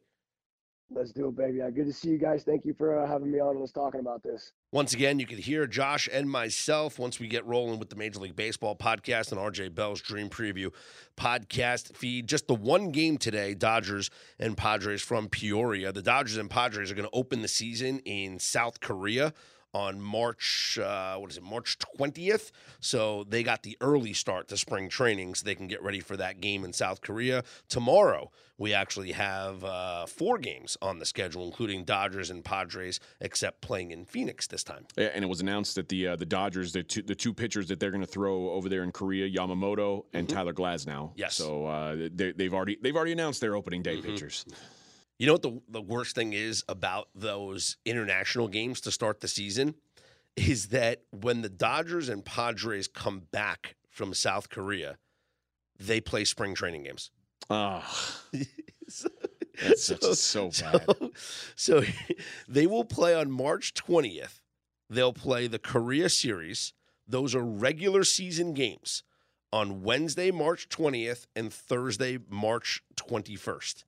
Let's 0.95 1.11
do 1.11 1.27
it, 1.27 1.35
baby. 1.35 1.59
Good 1.73 1.87
to 1.87 1.93
see 1.93 2.09
you 2.09 2.17
guys. 2.17 2.43
Thank 2.43 2.65
you 2.65 2.73
for 2.73 2.99
uh, 2.99 3.07
having 3.07 3.31
me 3.31 3.39
on 3.39 3.55
and 3.55 3.63
us 3.63 3.71
talking 3.71 3.99
about 3.99 4.21
this. 4.21 4.51
Once 4.71 4.93
again, 4.93 5.19
you 5.19 5.25
can 5.25 5.37
hear 5.39 5.65
Josh 5.65 6.07
and 6.11 6.29
myself 6.29 6.99
once 6.99 7.19
we 7.19 7.27
get 7.27 7.45
rolling 7.45 7.79
with 7.79 7.89
the 7.89 7.95
Major 7.95 8.19
League 8.19 8.35
Baseball 8.35 8.75
podcast 8.75 9.31
and 9.31 9.41
RJ 9.41 9.73
Bell's 9.73 10.01
Dream 10.01 10.29
Preview 10.29 10.71
podcast 11.17 11.95
feed. 11.95 12.27
Just 12.27 12.47
the 12.47 12.55
one 12.55 12.91
game 12.91 13.17
today, 13.17 13.53
Dodgers 13.53 14.11
and 14.37 14.55
Padres 14.55 15.01
from 15.01 15.29
Peoria. 15.29 15.91
The 15.91 16.01
Dodgers 16.03 16.37
and 16.37 16.49
Padres 16.49 16.91
are 16.91 16.95
going 16.95 17.09
to 17.09 17.15
open 17.15 17.41
the 17.41 17.47
season 17.47 17.99
in 17.99 18.37
South 18.39 18.79
Korea 18.79 19.33
on 19.73 19.99
March, 19.99 20.77
uh, 20.81 21.15
what 21.17 21.31
is 21.31 21.37
it, 21.37 21.43
March 21.43 21.77
20th. 21.97 22.51
So 22.79 23.25
they 23.27 23.43
got 23.43 23.63
the 23.63 23.77
early 23.81 24.13
start 24.13 24.47
to 24.49 24.57
spring 24.57 24.89
training 24.89 25.35
so 25.35 25.45
they 25.45 25.55
can 25.55 25.67
get 25.67 25.81
ready 25.81 25.99
for 25.99 26.15
that 26.17 26.41
game 26.41 26.63
in 26.63 26.73
South 26.73 27.01
Korea. 27.01 27.43
Tomorrow, 27.69 28.31
we 28.57 28.73
actually 28.73 29.11
have 29.13 29.63
uh, 29.63 30.05
four 30.05 30.37
games 30.37 30.77
on 30.81 30.99
the 30.99 31.05
schedule, 31.05 31.45
including 31.45 31.83
Dodgers 31.83 32.29
and 32.29 32.45
Padres, 32.45 32.99
except 33.19 33.61
playing 33.61 33.91
in 33.91 34.05
Phoenix 34.05 34.47
this 34.47 34.63
time. 34.63 34.85
Yeah, 34.95 35.09
and 35.13 35.23
it 35.23 35.27
was 35.27 35.41
announced 35.41 35.75
that 35.75 35.89
the 35.89 36.09
uh, 36.09 36.15
the 36.15 36.25
Dodgers, 36.25 36.71
the 36.71 36.83
two, 36.83 37.01
the 37.01 37.15
two 37.15 37.33
pitchers 37.33 37.67
that 37.69 37.79
they're 37.79 37.91
going 37.91 38.05
to 38.05 38.07
throw 38.07 38.51
over 38.51 38.69
there 38.69 38.83
in 38.83 38.91
Korea, 38.91 39.29
Yamamoto 39.29 40.05
and 40.13 40.27
mm-hmm. 40.27 40.37
Tyler 40.37 40.53
Glasnow. 40.53 41.11
Yes. 41.15 41.35
So 41.35 41.65
uh, 41.65 42.09
they, 42.13 42.33
have 42.43 42.53
already 42.53 42.77
they've 42.81 42.95
already 42.95 43.13
announced 43.13 43.41
their 43.41 43.55
opening 43.55 43.81
day 43.81 43.97
mm-hmm. 43.97 44.11
pitchers. 44.11 44.45
You 45.23 45.27
know 45.27 45.33
what 45.35 45.41
the, 45.41 45.61
the 45.69 45.81
worst 45.81 46.15
thing 46.15 46.33
is 46.33 46.65
about 46.67 47.07
those 47.15 47.77
international 47.85 48.49
games 48.49 48.81
to 48.81 48.91
start 48.91 49.21
the 49.21 49.29
season? 49.29 49.75
Is 50.35 50.67
that 50.67 51.03
when 51.11 51.41
the 51.41 51.47
Dodgers 51.47 52.09
and 52.09 52.25
Padres 52.25 52.89
come 52.89 53.21
back 53.31 53.77
from 53.89 54.13
South 54.13 54.49
Korea, 54.49 54.97
they 55.79 56.01
play 56.01 56.25
spring 56.25 56.55
training 56.55 56.83
games. 56.83 57.09
Oh. 57.49 57.81
so, 58.89 59.07
That's 59.63 59.85
so, 59.85 59.95
so 60.11 60.49
bad. 60.61 60.85
So, 61.55 61.81
so 61.83 61.83
they 62.49 62.67
will 62.67 62.83
play 62.83 63.15
on 63.15 63.31
March 63.31 63.73
20th. 63.75 64.41
They'll 64.89 65.13
play 65.13 65.47
the 65.47 65.57
Korea 65.57 66.09
series. 66.09 66.73
Those 67.07 67.33
are 67.33 67.45
regular 67.45 68.03
season 68.03 68.53
games 68.53 69.03
on 69.53 69.83
Wednesday, 69.83 70.31
March 70.31 70.67
20th 70.67 71.27
and 71.33 71.53
Thursday, 71.53 72.19
March 72.29 72.83
21st. 72.97 73.85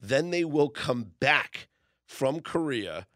Then 0.00 0.30
they 0.30 0.44
will 0.44 0.68
come 0.68 1.12
back 1.20 1.68
from 2.06 2.40
Korea 2.40 3.06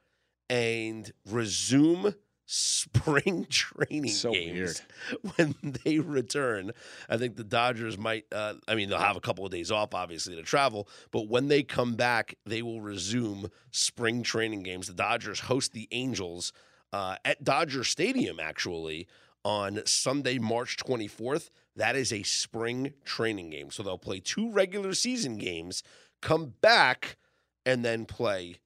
and 0.49 1.11
resume 1.27 2.15
spring 2.47 3.47
training 3.51 4.09
so 4.09 4.33
games 4.33 4.83
weird. 5.13 5.35
when 5.37 5.79
they 5.85 5.99
return. 5.99 6.73
I 7.09 7.17
think 7.17 7.37
the 7.37 7.45
Dodgers 7.45 7.97
might, 7.99 8.27
uh, 8.33 8.55
I 8.69 8.75
mean, 8.75 8.89
they'll 8.89 8.99
have 8.99 9.17
a 9.17 9.21
couple 9.21 9.45
of 9.45 9.51
days 9.51 9.71
off, 9.71 9.95
obviously, 9.95 10.37
to 10.37 10.43
travel, 10.43 10.89
but 11.11 11.29
when 11.29 11.49
they 11.49 11.63
come 11.63 11.95
back, 11.95 12.35
they 12.45 12.63
will 12.63 12.81
resume 12.81 13.51
spring 13.71 14.23
training 14.23 14.63
games. 14.63 14.87
The 14.87 14.95
Dodgers 14.95 15.41
host 15.41 15.73
the 15.73 15.89
Angels 15.91 16.53
uh, 16.93 17.17
at 17.25 17.43
Dodger 17.43 17.85
Stadium, 17.85 18.39
actually, 18.39 19.09
on 19.45 19.81
Sunday, 19.85 20.39
March 20.39 20.77
24th. 20.77 21.51
That 21.77 21.97
is 21.97 22.13
a 22.13 22.23
spring 22.23 22.95
training 23.05 23.51
game. 23.51 23.71
So 23.71 23.83
they'll 23.83 23.99
play 23.99 24.21
two 24.21 24.51
regular 24.53 24.95
season 24.95 25.37
games 25.37 25.83
come 26.25 26.55
back, 26.61 27.17
and 27.65 27.85
then 27.85 28.07
play 28.07 28.57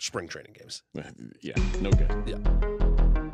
spring 0.00 0.26
training 0.26 0.56
games. 0.58 0.82
Yeah, 1.40 1.54
no 1.80 1.90
good. 1.90 2.10
Yeah. 2.26 2.36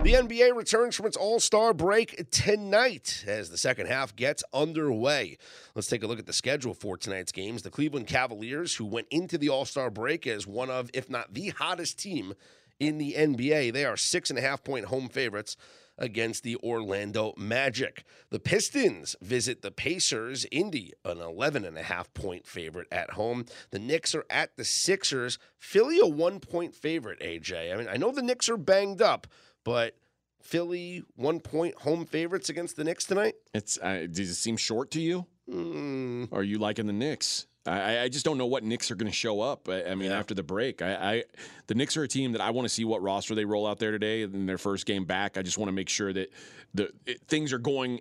The 0.02 0.12
NBA 0.12 0.54
returns 0.54 0.94
from 0.94 1.06
its 1.06 1.16
All 1.16 1.40
Star 1.40 1.74
break 1.74 2.30
tonight 2.30 3.24
as 3.26 3.50
the 3.50 3.58
second 3.58 3.86
half 3.86 4.14
gets 4.14 4.44
underway. 4.54 5.36
Let's 5.74 5.88
take 5.88 6.04
a 6.04 6.06
look 6.06 6.20
at 6.20 6.26
the 6.26 6.32
schedule 6.32 6.74
for 6.74 6.96
tonight's 6.96 7.32
games. 7.32 7.62
The 7.62 7.70
Cleveland 7.70 8.06
Cavaliers, 8.06 8.76
who 8.76 8.84
went 8.84 9.08
into 9.10 9.36
the 9.36 9.48
All 9.48 9.64
Star 9.64 9.90
break 9.90 10.26
as 10.26 10.46
one 10.46 10.70
of, 10.70 10.90
if 10.94 11.10
not 11.10 11.34
the 11.34 11.48
hottest 11.48 11.98
team 11.98 12.34
in 12.78 12.98
the 12.98 13.14
NBA, 13.14 13.72
they 13.72 13.84
are 13.84 13.96
six 13.96 14.30
and 14.30 14.38
a 14.38 14.42
half 14.42 14.62
point 14.62 14.84
home 14.84 15.08
favorites 15.08 15.56
against 15.98 16.42
the 16.42 16.56
Orlando 16.56 17.34
Magic. 17.36 18.04
The 18.30 18.40
Pistons 18.40 19.16
visit 19.20 19.62
the 19.62 19.70
Pacers. 19.70 20.46
Indy, 20.50 20.92
an 21.04 21.20
11 21.20 21.64
and 21.64 21.78
a 21.78 21.82
half 21.82 22.12
point 22.14 22.46
favorite 22.46 22.88
at 22.92 23.10
home. 23.10 23.46
The 23.70 23.78
Knicks 23.78 24.14
are 24.14 24.26
at 24.30 24.56
the 24.56 24.64
Sixers. 24.64 25.38
Philly, 25.58 25.98
a 26.00 26.06
one 26.06 26.40
point 26.40 26.74
favorite, 26.74 27.20
AJ. 27.20 27.72
I 27.72 27.76
mean, 27.76 27.88
I 27.88 27.96
know 27.96 28.12
the 28.12 28.22
Knicks 28.22 28.48
are 28.48 28.56
banged 28.56 29.02
up, 29.02 29.26
but 29.64 29.96
Philly 30.40 31.02
one 31.16 31.40
point 31.40 31.74
home 31.82 32.06
favorites 32.06 32.48
against 32.48 32.76
the 32.76 32.84
Knicks 32.84 33.04
tonight. 33.04 33.34
It's 33.52 33.78
uh, 33.78 34.06
does 34.10 34.30
it 34.30 34.34
seem 34.36 34.56
short 34.56 34.90
to 34.92 35.00
you? 35.00 35.26
Mm, 35.50 36.32
are 36.32 36.42
you 36.42 36.58
liking 36.58 36.86
the 36.86 36.92
Knicks? 36.92 37.46
I, 37.66 38.02
I 38.04 38.08
just 38.08 38.24
don't 38.24 38.38
know 38.38 38.46
what 38.46 38.62
Knicks 38.64 38.90
are 38.90 38.94
going 38.94 39.10
to 39.10 39.16
show 39.16 39.40
up. 39.40 39.68
I, 39.68 39.84
I 39.84 39.94
mean, 39.94 40.10
Yeah. 40.10 40.18
after 40.18 40.34
the 40.34 40.42
break, 40.42 40.82
I, 40.82 40.94
I 40.94 41.24
the 41.66 41.74
Knicks 41.74 41.96
are 41.96 42.02
a 42.04 42.08
team 42.08 42.32
that 42.32 42.40
I 42.40 42.50
want 42.50 42.66
to 42.66 42.72
see 42.72 42.84
what 42.84 43.02
roster 43.02 43.34
they 43.34 43.44
roll 43.44 43.66
out 43.66 43.78
there 43.78 43.90
today 43.90 44.22
in 44.22 44.46
their 44.46 44.58
first 44.58 44.86
game 44.86 45.04
back. 45.04 45.36
I 45.36 45.42
just 45.42 45.58
want 45.58 45.68
to 45.68 45.72
make 45.72 45.88
sure 45.88 46.12
that 46.12 46.30
the 46.74 46.90
it, 47.06 47.20
things 47.26 47.52
are 47.52 47.58
going 47.58 48.00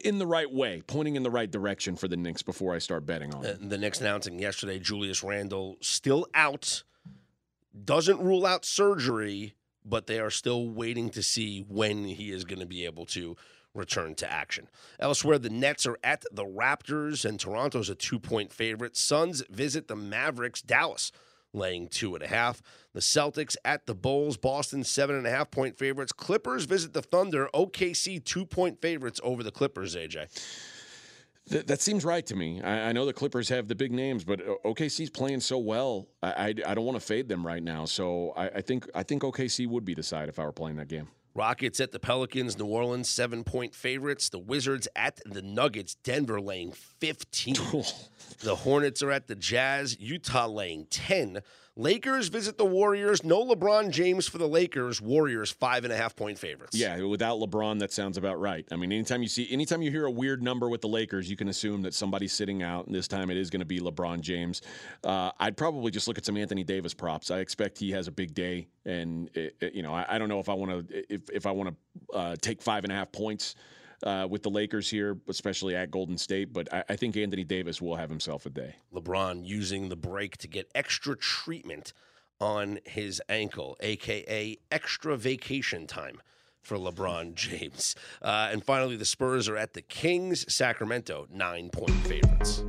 in 0.00 0.18
the 0.18 0.26
right 0.26 0.50
way, 0.52 0.82
pointing 0.86 1.14
in 1.16 1.22
the 1.22 1.30
right 1.30 1.50
direction 1.50 1.94
for 1.96 2.08
the 2.08 2.16
Knicks 2.16 2.42
before 2.42 2.74
I 2.74 2.78
start 2.78 3.06
betting 3.06 3.32
on 3.34 3.44
Uh, 3.46 3.52
them. 3.52 3.68
the 3.68 3.78
Knicks 3.78 4.00
announcing 4.00 4.38
yesterday 4.38 4.78
Julius 4.78 5.22
Randle 5.22 5.76
still 5.80 6.26
out. 6.34 6.82
Doesn't 7.84 8.20
rule 8.20 8.44
out 8.44 8.64
surgery, 8.64 9.54
but 9.84 10.06
they 10.06 10.18
are 10.18 10.30
still 10.30 10.68
waiting 10.68 11.10
to 11.10 11.22
see 11.22 11.64
when 11.68 12.04
he 12.04 12.30
is 12.32 12.44
going 12.44 12.58
to 12.58 12.66
be 12.66 12.84
able 12.86 13.06
to 13.06 13.36
return 13.78 14.14
to 14.16 14.30
action. 14.30 14.68
Elsewhere, 15.00 15.38
the 15.38 15.50
Nets 15.50 15.86
are 15.86 15.98
at 16.04 16.24
the 16.30 16.44
Raptors, 16.44 17.24
and 17.24 17.40
Toronto's 17.40 17.88
a 17.88 17.94
two 17.94 18.18
point 18.18 18.52
favorite. 18.52 18.96
Suns 18.96 19.42
visit 19.48 19.88
the 19.88 19.96
Mavericks, 19.96 20.60
Dallas 20.60 21.12
laying 21.54 21.88
two 21.88 22.14
and 22.14 22.22
a 22.22 22.28
half. 22.28 22.62
The 22.92 23.00
Celtics 23.00 23.56
at 23.64 23.86
the 23.86 23.94
Bulls, 23.94 24.36
Boston 24.36 24.84
seven 24.84 25.16
and 25.16 25.26
a 25.26 25.30
half 25.30 25.50
point 25.50 25.78
favorites. 25.78 26.12
Clippers 26.12 26.64
visit 26.64 26.92
the 26.92 27.02
Thunder, 27.02 27.48
OKC 27.54 28.22
two 28.22 28.44
point 28.44 28.80
favorites 28.80 29.20
over 29.22 29.42
the 29.42 29.50
Clippers, 29.50 29.96
AJ. 29.96 30.28
Th- 31.48 31.64
that 31.64 31.80
seems 31.80 32.04
right 32.04 32.26
to 32.26 32.36
me. 32.36 32.60
I, 32.62 32.88
I 32.90 32.92
know 32.92 33.06
the 33.06 33.12
Clippers 33.12 33.48
have 33.48 33.68
the 33.68 33.74
big 33.74 33.92
names, 33.92 34.24
but 34.24 34.40
uh, 34.40 34.54
O- 34.64 34.74
OKC's 34.74 35.10
playing 35.10 35.40
so 35.40 35.58
well. 35.58 36.08
I, 36.22 36.28
I, 36.30 36.46
I 36.66 36.74
don't 36.74 36.84
want 36.84 37.00
to 37.00 37.04
fade 37.04 37.28
them 37.28 37.46
right 37.46 37.62
now. 37.62 37.86
So 37.86 38.32
I, 38.36 38.48
I 38.48 38.60
think 38.60 38.88
I 38.94 39.02
think 39.02 39.22
OKC 39.22 39.66
would 39.66 39.84
be 39.84 39.94
the 39.94 40.02
side 40.02 40.28
if 40.28 40.38
I 40.38 40.44
were 40.44 40.52
playing 40.52 40.76
that 40.76 40.88
game. 40.88 41.08
Rockets 41.38 41.78
at 41.78 41.92
the 41.92 42.00
Pelicans, 42.00 42.58
New 42.58 42.66
Orleans 42.66 43.08
seven 43.08 43.44
point 43.44 43.72
favorites. 43.72 44.28
The 44.28 44.40
Wizards 44.40 44.88
at 44.96 45.20
the 45.24 45.40
Nuggets, 45.40 45.94
Denver 45.94 46.40
laying 46.40 46.72
15. 46.72 47.54
the 48.42 48.56
Hornets 48.56 49.04
are 49.04 49.12
at 49.12 49.28
the 49.28 49.36
Jazz, 49.36 49.96
Utah 50.00 50.48
laying 50.48 50.86
10. 50.86 51.38
Lakers 51.78 52.26
visit 52.26 52.58
the 52.58 52.64
Warriors. 52.66 53.22
No 53.22 53.44
LeBron 53.46 53.90
James 53.90 54.26
for 54.26 54.36
the 54.36 54.48
Lakers. 54.48 55.00
Warriors 55.00 55.52
five 55.52 55.84
and 55.84 55.92
a 55.92 55.96
half 55.96 56.16
point 56.16 56.36
favorites. 56.36 56.76
Yeah, 56.76 57.00
without 57.04 57.38
LeBron, 57.38 57.78
that 57.78 57.92
sounds 57.92 58.18
about 58.18 58.40
right. 58.40 58.66
I 58.72 58.76
mean, 58.76 58.90
anytime 58.90 59.22
you 59.22 59.28
see, 59.28 59.46
anytime 59.48 59.80
you 59.80 59.92
hear 59.92 60.04
a 60.04 60.10
weird 60.10 60.42
number 60.42 60.68
with 60.68 60.80
the 60.80 60.88
Lakers, 60.88 61.30
you 61.30 61.36
can 61.36 61.46
assume 61.48 61.82
that 61.82 61.94
somebody's 61.94 62.32
sitting 62.32 62.64
out, 62.64 62.86
and 62.86 62.94
this 62.94 63.06
time 63.06 63.30
it 63.30 63.36
is 63.36 63.48
going 63.48 63.60
to 63.60 63.64
be 63.66 63.78
LeBron 63.78 64.20
James. 64.20 64.60
Uh, 65.04 65.30
I'd 65.38 65.56
probably 65.56 65.92
just 65.92 66.08
look 66.08 66.18
at 66.18 66.26
some 66.26 66.36
Anthony 66.36 66.64
Davis 66.64 66.94
props. 66.94 67.30
I 67.30 67.38
expect 67.38 67.78
he 67.78 67.92
has 67.92 68.08
a 68.08 68.12
big 68.12 68.34
day, 68.34 68.66
and 68.84 69.30
it, 69.34 69.54
it- 69.60 69.74
you 69.74 69.82
know, 69.84 69.94
I, 69.94 70.16
I 70.16 70.18
don't 70.18 70.28
know 70.28 70.40
if 70.40 70.48
I 70.48 70.54
want 70.54 70.88
to, 70.88 71.14
if 71.14 71.30
if 71.30 71.46
I 71.46 71.52
want 71.52 71.76
to 72.10 72.16
uh, 72.16 72.36
take 72.40 72.60
five 72.60 72.82
and 72.82 72.92
a 72.92 72.96
half 72.96 73.12
points. 73.12 73.54
Uh, 74.04 74.28
with 74.30 74.44
the 74.44 74.48
Lakers 74.48 74.88
here, 74.88 75.18
especially 75.28 75.74
at 75.74 75.90
Golden 75.90 76.16
State, 76.16 76.52
but 76.52 76.72
I, 76.72 76.84
I 76.90 76.94
think 76.94 77.16
Anthony 77.16 77.42
Davis 77.42 77.82
will 77.82 77.96
have 77.96 78.08
himself 78.08 78.46
a 78.46 78.50
day. 78.50 78.76
LeBron 78.94 79.44
using 79.44 79.88
the 79.88 79.96
break 79.96 80.36
to 80.36 80.46
get 80.46 80.70
extra 80.72 81.16
treatment 81.16 81.92
on 82.40 82.78
his 82.84 83.20
ankle, 83.28 83.76
aka 83.80 84.56
extra 84.70 85.16
vacation 85.16 85.88
time 85.88 86.20
for 86.62 86.76
LeBron 86.76 87.34
James. 87.34 87.96
Uh, 88.22 88.50
and 88.52 88.64
finally, 88.64 88.96
the 88.96 89.04
Spurs 89.04 89.48
are 89.48 89.56
at 89.56 89.74
the 89.74 89.82
Kings, 89.82 90.44
Sacramento, 90.52 91.26
nine 91.30 91.70
point 91.70 91.90
favorites. 92.06 92.64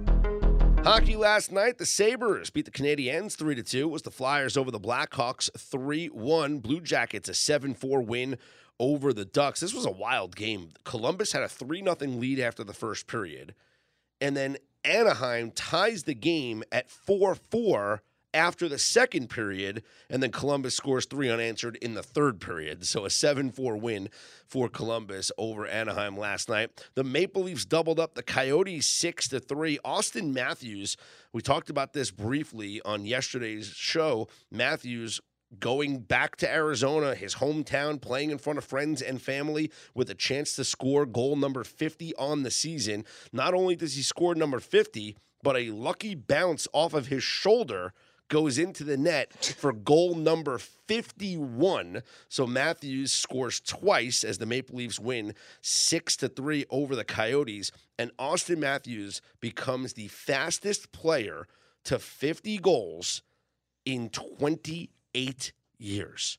Hockey 0.83 1.17
last 1.17 1.51
night, 1.51 1.77
the 1.77 1.85
Sabres 1.85 2.49
beat 2.49 2.63
the 2.63 2.71
Canadiens 2.71 3.35
3 3.35 3.53
to 3.55 3.63
2. 3.63 3.79
It 3.81 3.91
was 3.91 4.01
the 4.01 4.11
Flyers 4.11 4.55
over 4.55 4.71
the 4.71 4.79
Blackhawks 4.79 5.49
3 5.57 6.07
1. 6.07 6.59
Blue 6.59 6.79
Jackets 6.79 7.27
a 7.27 7.33
7 7.33 7.73
4 7.73 8.01
win 8.01 8.37
over 8.79 9.13
the 9.13 9.25
Ducks. 9.25 9.59
This 9.59 9.73
was 9.73 9.85
a 9.85 9.91
wild 9.91 10.35
game. 10.35 10.71
Columbus 10.83 11.31
had 11.31 11.43
a 11.43 11.49
3 11.49 11.83
0 11.83 11.95
lead 12.01 12.39
after 12.39 12.63
the 12.63 12.73
first 12.73 13.07
period. 13.07 13.53
And 14.21 14.35
then 14.35 14.57
Anaheim 14.83 15.51
ties 15.51 16.03
the 16.03 16.13
game 16.13 16.63
at 16.71 16.89
4 16.89 17.35
4 17.35 18.01
after 18.33 18.69
the 18.69 18.77
second 18.77 19.29
period. 19.29 19.83
And 20.09 20.21
then 20.21 20.31
Columbus 20.31 20.75
scores 20.75 21.05
three 21.05 21.29
unanswered 21.29 21.77
in 21.77 21.93
the 21.93 22.03
third 22.03 22.39
period. 22.39 22.85
So 22.85 23.05
a 23.05 23.09
7 23.09 23.51
4 23.51 23.77
win 23.77 24.09
for 24.45 24.69
Columbus 24.69 25.31
over 25.37 25.67
Anaheim 25.67 26.17
last 26.17 26.49
night. 26.49 26.85
The 26.95 27.03
Maple 27.03 27.43
Leafs 27.43 27.65
doubled 27.65 27.99
up 27.99 28.15
the 28.15 28.23
Coyotes 28.23 28.87
6 28.87 29.29
to 29.29 29.39
3. 29.39 29.79
Auston 29.83 30.33
Matthews, 30.33 30.97
we 31.33 31.41
talked 31.41 31.69
about 31.69 31.93
this 31.93 32.11
briefly 32.11 32.81
on 32.85 33.05
yesterday's 33.05 33.67
show. 33.67 34.27
Matthews 34.51 35.21
going 35.59 35.99
back 35.99 36.35
to 36.37 36.51
Arizona, 36.51 37.15
his 37.15 37.35
hometown, 37.35 37.99
playing 37.99 38.29
in 38.29 38.37
front 38.37 38.57
of 38.57 38.65
friends 38.65 39.01
and 39.01 39.21
family 39.21 39.71
with 39.95 40.09
a 40.09 40.15
chance 40.15 40.55
to 40.55 40.63
score 40.63 41.05
goal 41.05 41.35
number 41.35 41.63
50 41.63 42.15
on 42.15 42.43
the 42.43 42.51
season. 42.51 43.05
Not 43.33 43.53
only 43.53 43.75
does 43.75 43.95
he 43.95 44.03
score 44.03 44.35
number 44.35 44.59
50, 44.59 45.17
but 45.41 45.57
a 45.57 45.71
lucky 45.71 46.15
bounce 46.15 46.67
off 46.73 46.93
of 46.93 47.07
his 47.07 47.23
shoulder 47.23 47.93
goes 48.29 48.59
into 48.59 48.83
the 48.83 48.97
net 48.97 49.33
for 49.57 49.73
goal 49.73 50.15
number 50.15 50.57
51. 50.57 52.03
So 52.29 52.47
Matthews 52.47 53.11
scores 53.11 53.59
twice 53.59 54.23
as 54.23 54.37
the 54.37 54.45
Maple 54.45 54.77
Leafs 54.77 54.99
win 54.99 55.33
6 55.61 56.17
to 56.17 56.29
3 56.29 56.65
over 56.69 56.95
the 56.95 57.03
Coyotes 57.03 57.71
and 57.97 58.15
Auston 58.17 58.59
Matthews 58.59 59.21
becomes 59.41 59.93
the 59.93 60.07
fastest 60.07 60.91
player 60.91 61.47
to 61.85 61.97
50 61.97 62.59
goals 62.59 63.23
in 63.83 64.09
28 65.13 65.53
years. 65.77 66.37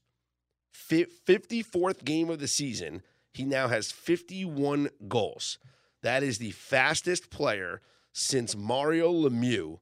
Fi 0.73 1.05
54th 1.05 2.05
game 2.05 2.31
of 2.31 2.39
the 2.39 2.49
season, 2.49 3.03
he 3.33 3.45
now 3.45 3.69
has 3.69 3.93
51 3.93 4.91
goals. 5.09 5.59
That 6.03 6.23
is 6.23 6.39
the 6.39 6.51
fastest 6.53 7.31
player 7.31 7.81
since 8.13 8.57
Mario 8.57 9.13
Lemieux 9.13 9.79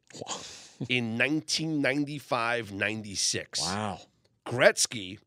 in 0.88 1.16
1995 1.16 2.72
96. 2.72 3.60
Wow. 3.62 4.00
Gretzky 4.46 5.18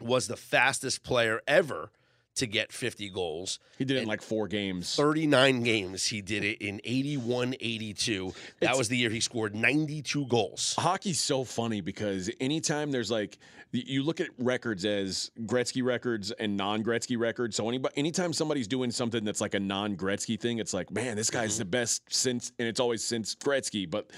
was 0.00 0.26
the 0.28 0.36
fastest 0.36 1.02
player 1.02 1.40
ever 1.46 1.90
to 2.36 2.46
get 2.46 2.72
50 2.72 3.10
goals. 3.10 3.58
He 3.78 3.84
did 3.84 3.96
it 3.96 4.02
in 4.02 4.08
like 4.08 4.22
four 4.22 4.48
games. 4.48 4.94
39 4.96 5.62
games. 5.62 6.06
He 6.06 6.20
did 6.20 6.44
it 6.44 6.60
in 6.60 6.80
81 6.84 7.54
82. 7.60 8.32
That 8.60 8.66
It's- 8.66 8.78
was 8.78 8.88
the 8.88 8.96
year 8.96 9.10
he 9.10 9.20
scored 9.20 9.54
92 9.54 10.26
goals. 10.26 10.74
Hockey's 10.78 11.20
so 11.20 11.44
funny 11.44 11.80
because 11.80 12.30
anytime 12.40 12.90
there's 12.90 13.10
like 13.10 13.38
you 13.74 14.02
look 14.04 14.20
at 14.20 14.28
records 14.38 14.84
as 14.84 15.30
Gretzky 15.40 15.82
records 15.82 16.30
and 16.30 16.56
non-Gretzky 16.56 17.18
records. 17.18 17.56
So 17.56 17.68
anybody, 17.68 17.92
anytime 17.96 18.32
somebody's 18.32 18.68
doing 18.68 18.90
something 18.90 19.24
that's 19.24 19.40
like 19.40 19.54
a 19.54 19.60
non-Gretzky 19.60 20.38
thing, 20.38 20.58
it's 20.58 20.72
like, 20.72 20.90
man, 20.92 21.16
this 21.16 21.30
guy's 21.30 21.54
mm-hmm. 21.54 21.58
the 21.60 21.64
best 21.64 22.02
since, 22.08 22.52
and 22.58 22.68
it's 22.68 22.78
always 22.78 23.04
since 23.04 23.34
Gretzky. 23.34 23.90
But 23.90 24.10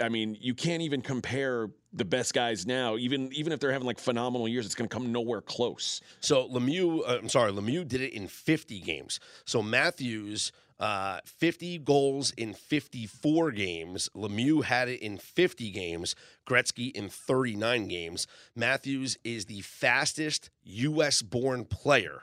I 0.00 0.08
mean, 0.08 0.36
you 0.40 0.54
can't 0.54 0.82
even 0.82 1.02
compare 1.02 1.68
the 1.92 2.04
best 2.04 2.34
guys 2.34 2.66
now. 2.66 2.96
Even 2.96 3.32
even 3.32 3.52
if 3.52 3.60
they're 3.60 3.72
having 3.72 3.86
like 3.86 3.98
phenomenal 3.98 4.46
years, 4.46 4.64
it's 4.64 4.74
going 4.74 4.88
to 4.88 4.94
come 4.94 5.10
nowhere 5.10 5.40
close. 5.40 6.00
So 6.20 6.48
Lemieux, 6.48 7.00
uh, 7.00 7.18
I'm 7.18 7.28
sorry, 7.28 7.52
Lemieux 7.52 7.86
did 7.86 8.00
it 8.00 8.12
in 8.12 8.28
50 8.28 8.80
games. 8.80 9.18
So 9.44 9.60
Matthews, 9.60 10.52
uh, 10.78 11.20
50 11.24 11.78
goals 11.78 12.32
in 12.32 12.54
54 12.54 13.50
games. 13.52 14.08
Lemieux 14.14 14.62
had 14.64 14.88
it 14.88 15.00
in 15.00 15.18
50 15.18 15.70
games. 15.70 16.14
Gretzky 16.46 16.92
in 16.92 17.08
39 17.08 17.88
games. 17.88 18.26
Matthews 18.54 19.16
is 19.24 19.46
the 19.46 19.60
fastest 19.62 20.50
U.S. 20.64 21.22
born 21.22 21.64
player 21.64 22.22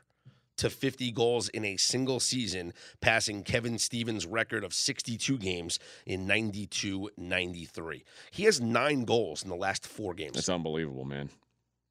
to 0.60 0.69
50 0.69 1.12
goals 1.12 1.50
in 1.50 1.65
a 1.65 1.78
single 1.78 2.19
season, 2.19 2.74
passing 3.02 3.43
Kevin 3.43 3.78
Stevens' 3.78 4.26
record 4.26 4.63
of 4.63 4.74
62 4.74 5.38
games 5.38 5.80
in 6.06 6.28
92 6.28 7.10
93. 7.17 8.04
He 8.32 8.43
has 8.43 8.60
nine 8.60 9.06
goals 9.06 9.43
in 9.43 9.50
the 9.50 9.56
last 9.56 9.88
four 9.88 10.13
games. 10.13 10.38
It's 10.38 10.50
unbelievable, 10.50 11.06
man. 11.06 11.30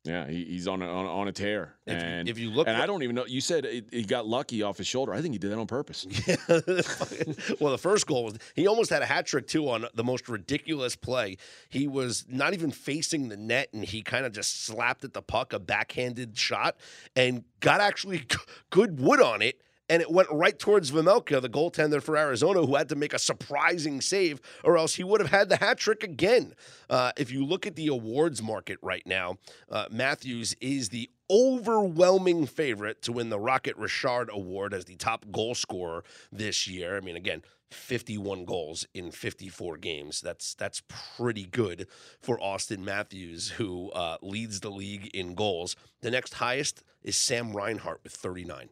Yeah, 0.04 0.26
he, 0.28 0.44
he's 0.44 0.66
on 0.68 0.80
a, 0.80 0.87
on, 0.88 1.04
a, 1.04 1.08
on 1.12 1.28
a 1.28 1.32
tear. 1.32 1.74
If 1.84 1.94
you- 2.00 2.08
and 2.08 2.28
if 2.28 2.38
you 2.38 2.50
look 2.50 2.66
and 2.68 2.76
I 2.76 2.87
don't 2.87 3.02
even 3.02 3.14
know. 3.16 3.26
You 3.26 3.40
said 3.40 3.64
it, 3.66 3.87
he 3.92 4.04
got 4.04 4.26
lucky 4.26 4.62
off 4.62 4.78
his 4.78 4.87
shoulder. 4.87 5.12
I 5.12 5.20
think 5.20 5.34
he 5.34 5.38
did 5.38 5.50
that 5.50 5.58
on 5.58 5.66
purpose. 5.66 6.06
Yeah. 6.26 6.37
well, 7.61 7.72
the 7.72 7.78
first 7.78 8.06
goal 8.06 8.24
was 8.24 8.38
he 8.54 8.66
almost 8.66 8.90
had 8.90 9.02
a 9.02 9.06
hat 9.06 9.26
trick 9.26 9.46
too 9.46 9.68
on 9.68 9.87
the 9.94 10.04
most 10.04 10.28
ridiculous 10.28 10.96
play. 10.96 11.37
He 11.68 11.87
was 11.88 12.24
not 12.28 12.54
even 12.54 12.70
facing 12.70 13.28
the 13.28 13.37
net, 13.37 13.68
and 13.72 13.84
he 13.84 14.02
kind 14.02 14.24
of 14.24 14.32
just 14.32 14.64
slapped 14.64 15.04
at 15.04 15.12
the 15.12 15.22
puck, 15.22 15.52
a 15.52 15.58
backhanded 15.58 16.37
shot, 16.38 16.76
and 17.16 17.44
got 17.61 17.80
actually 17.80 18.22
good 18.70 19.00
wood 19.00 19.20
on 19.20 19.42
it. 19.42 19.61
And 19.88 20.03
it 20.03 20.11
went 20.11 20.29
right 20.31 20.59
towards 20.59 20.90
Vejmelka, 20.90 21.40
the 21.40 21.48
goaltender 21.48 22.03
for 22.03 22.16
Arizona, 22.16 22.64
who 22.64 22.77
had 22.77 22.88
to 22.90 22.96
make 22.96 23.14
a 23.14 23.18
surprising 23.18 24.01
save, 24.01 24.40
or 24.62 24.77
else 24.77 24.96
he 24.96 25.05
would 25.05 25.20
have 25.20 25.31
had 25.31 25.48
the 25.48 25.57
hat 25.57 25.79
trick 25.79 26.03
again. 26.03 26.55
Uh, 26.91 27.12
if 27.16 27.30
you 27.30 27.45
look 27.45 27.66
at 27.66 27.76
the 27.76 27.86
awards 27.86 28.43
market 28.43 28.78
right 28.82 29.07
now, 29.07 29.39
uh, 29.70 29.86
Matthews 29.91 30.55
is 30.61 30.91
the 30.91 31.11
overwhelming 31.30 32.47
favorite 32.47 33.03
to 33.03 33.12
win 33.12 33.30
the 33.30 33.39
Rocket 33.39 33.76
Richard 33.76 34.30
Award 34.32 34.72
as 34.74 34.84
the 34.84 34.97
top 34.97 35.26
goal 35.30 35.55
scorer 35.55 36.05
this 36.32 36.66
year. 36.66 36.97
I 36.97 37.01
mean, 37.01 37.16
again, 37.16 37.43
51 37.70 38.45
goals 38.45 38.86
in 38.95 39.11
54 39.11 39.76
games. 39.76 40.20
That's 40.20 40.55
that's 40.55 40.82
pretty 40.89 41.45
good 41.45 41.86
for 42.20 42.39
Auston 42.39 42.78
Matthews, 42.78 43.51
who 43.51 43.91
uh, 43.91 44.16
leads 44.22 44.61
the 44.61 44.70
league 44.70 45.11
in 45.14 45.34
goals. 45.34 45.76
The 46.01 46.11
next 46.11 46.34
highest 46.34 46.82
is 47.03 47.16
Sam 47.16 47.55
Reinhart 47.55 48.01
with 48.03 48.12
39 48.12 48.70